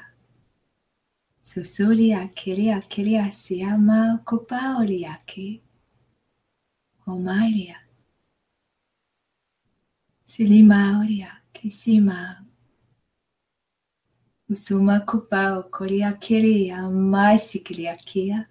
[1.40, 5.62] Sosoria Kelea Kelea Seama Kopaoliake,
[7.06, 7.76] Omaelia,
[10.24, 12.44] Silimaoria Kisima,
[14.50, 18.48] Usuma Kopao Korea Kelea Maisi Kelea Kia,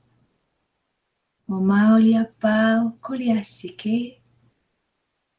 [1.47, 4.21] O maolia pau kolia sike.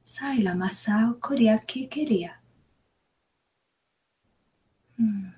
[0.04, 2.32] Sai la masao kolia kekelia.
[4.98, 5.36] Hmm.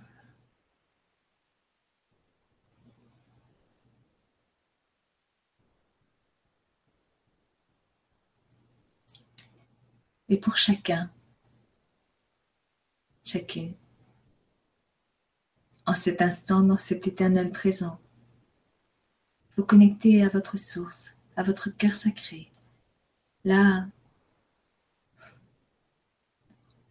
[10.29, 11.11] Et pour chacun,
[13.25, 13.75] chacune,
[15.87, 17.99] en cet instant, dans cet éternel présent,
[19.59, 22.49] vous connectez à votre source, à votre cœur sacré,
[23.43, 23.89] là,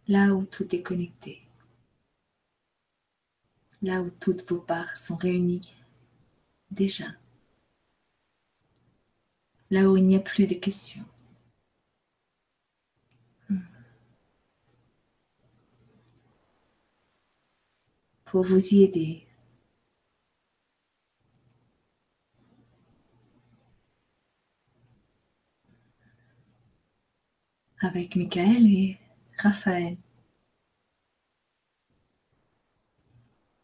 [0.06, 1.40] là où tout est connecté,
[3.80, 5.72] là où toutes vos parts sont réunies
[6.70, 7.06] déjà,
[9.70, 11.06] là où il n'y a plus de questions.
[18.26, 19.27] Pour vous y aider,
[27.80, 28.98] avec Michael et
[29.38, 29.96] Raphaël.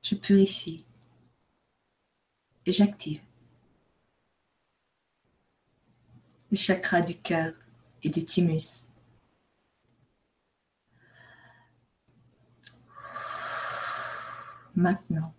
[0.02, 0.84] Je purifie
[2.66, 3.20] et j'active
[6.50, 7.52] le chakra du cœur
[8.02, 8.88] et du thymus.
[14.76, 15.34] Maintenant.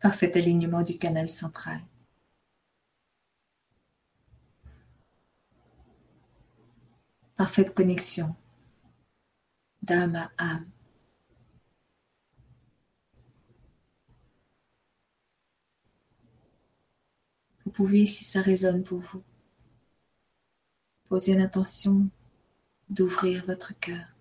[0.00, 1.80] Parfait alignement du canal central.
[7.36, 8.34] Parfaite connexion
[9.82, 10.70] d'âme à âme.
[17.64, 19.22] Vous pouvez, si ça résonne pour vous,
[21.08, 22.08] poser l'intention
[22.88, 24.14] d'ouvrir votre cœur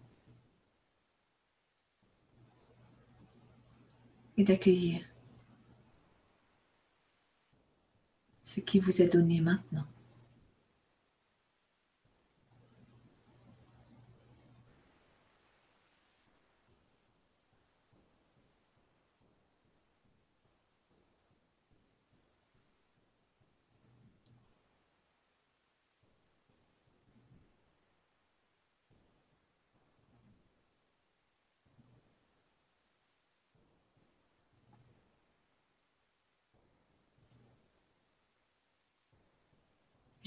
[4.38, 5.15] et d'accueillir
[8.46, 9.86] ce qui vous est donné maintenant.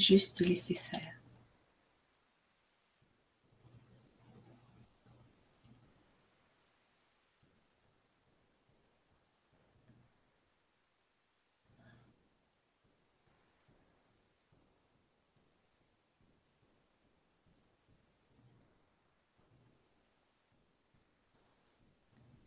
[0.09, 1.19] Juste laisser faire.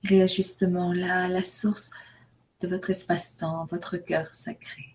[0.03, 1.89] réajustement là, la source
[2.61, 4.90] de votre espace-temps, votre cœur sacré.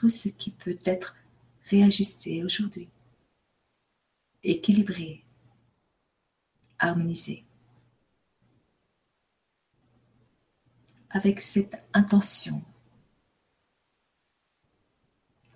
[0.00, 1.14] Tout ce qui peut être
[1.66, 2.88] réajusté aujourd'hui,
[4.42, 5.22] équilibré,
[6.78, 7.44] harmonisé.
[11.10, 12.64] Avec cette intention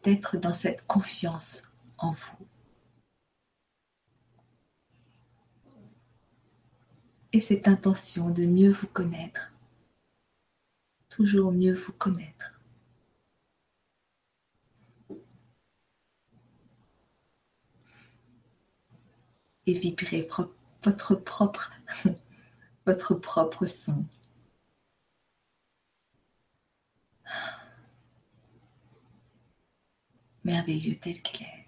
[0.03, 1.63] d'être dans cette confiance
[1.97, 2.47] en vous.
[7.33, 9.55] et cette intention de mieux vous connaître,
[11.09, 12.54] toujours mieux vous connaître.
[19.67, 20.29] Et vibrer
[20.83, 21.73] votre propre,
[22.87, 24.07] votre propre son.
[30.45, 31.64] Merveilleux tel qu'il est.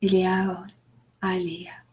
[0.00, 0.70] Ilea
[1.20, 1.84] alia.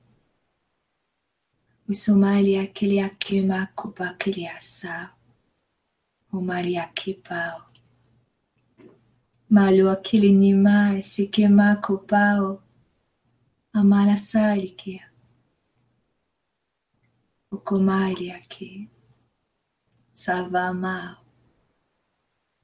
[1.89, 5.09] Usomalia kilia kima kupa kilia sa.
[6.34, 7.61] Umalia kipao.
[9.49, 12.63] Malua kilinima sikema kupao.
[13.73, 15.11] Amala salikia.
[17.51, 18.89] Ukomalia ki.
[20.13, 21.15] Savamao.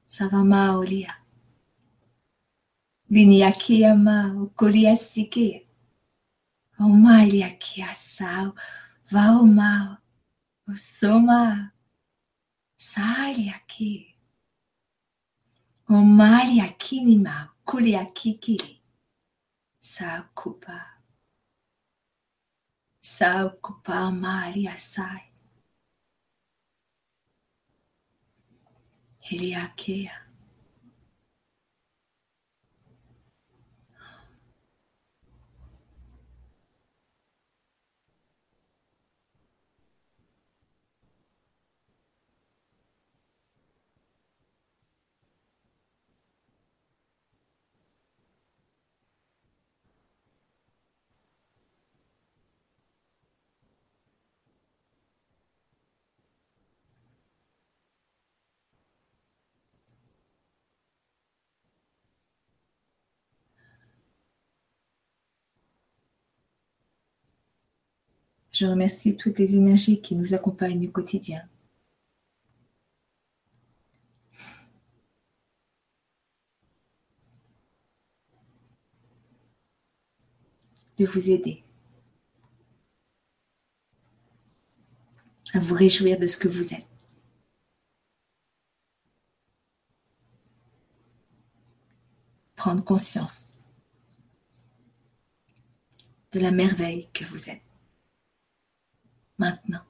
[0.06, 1.23] Savamao lia.
[3.14, 5.68] Vinyaki ama o kuriasiki.
[6.80, 8.56] É o mairiaki asau.
[9.40, 9.98] o mal.
[10.66, 11.72] O soma.
[12.76, 14.18] Sariaki.
[15.88, 17.54] O mariaki nima.
[17.64, 18.82] Kuriakiki.
[19.80, 20.98] Saukupa.
[23.00, 25.30] Saukupa mariasai.
[29.30, 30.10] Ele é aqui
[68.54, 71.42] Je remercie toutes les énergies qui nous accompagnent au quotidien.
[80.96, 81.64] de vous aider
[85.52, 86.86] à vous réjouir de ce que vous êtes.
[92.54, 93.46] Prendre conscience
[96.30, 97.73] de la merveille que vous êtes
[99.38, 99.84] maintenant.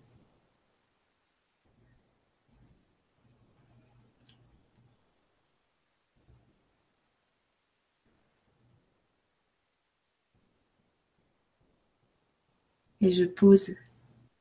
[13.01, 13.75] Et je pose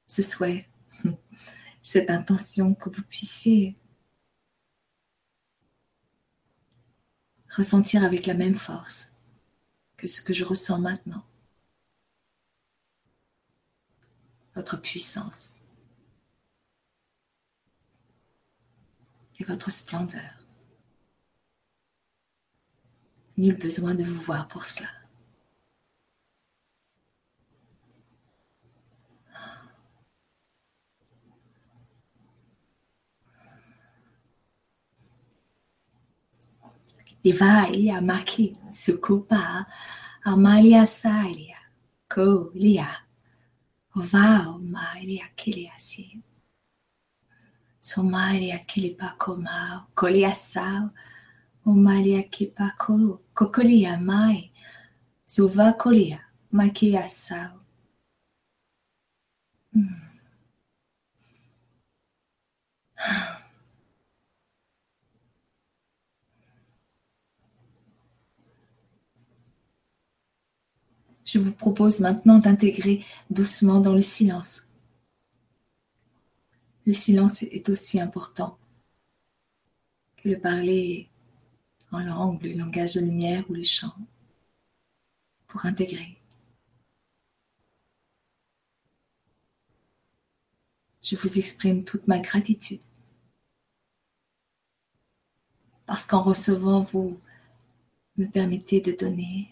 [0.07, 0.69] ce souhait,
[1.81, 3.75] cette intention que vous puissiez
[7.49, 9.09] ressentir avec la même force
[9.97, 11.25] que ce que je ressens maintenant.
[14.55, 15.53] Votre puissance
[19.39, 20.21] et votre splendeur.
[23.37, 24.89] Nul besoin de vous voir pour cela.
[40.23, 40.85] Amalia
[43.95, 46.23] Ovao mairi akili asin.
[47.81, 50.89] So mairi akili pako mau, koli asau,
[51.65, 54.51] o mairi akili pako, kokolia mai,
[55.25, 56.19] suva kolia,
[56.51, 57.59] maki asau.
[71.33, 74.67] Je vous propose maintenant d'intégrer doucement dans le silence.
[76.85, 78.55] Le silence est aussi important
[80.17, 81.09] que le parler
[81.89, 83.95] en langue, le langage de lumière ou le chant
[85.47, 86.21] pour intégrer.
[91.01, 92.81] Je vous exprime toute ma gratitude
[95.87, 97.19] parce qu'en recevant, vous
[98.17, 99.49] me permettez de donner.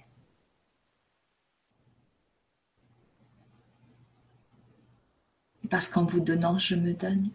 [5.60, 7.31] Et parce qu'en vous donnant, je me donne.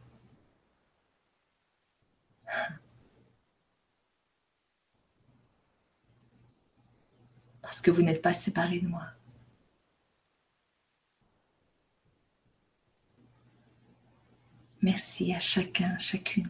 [7.63, 9.07] Parce que vous n'êtes pas séparés de moi.
[14.83, 16.49] Merci à chacun, chacune.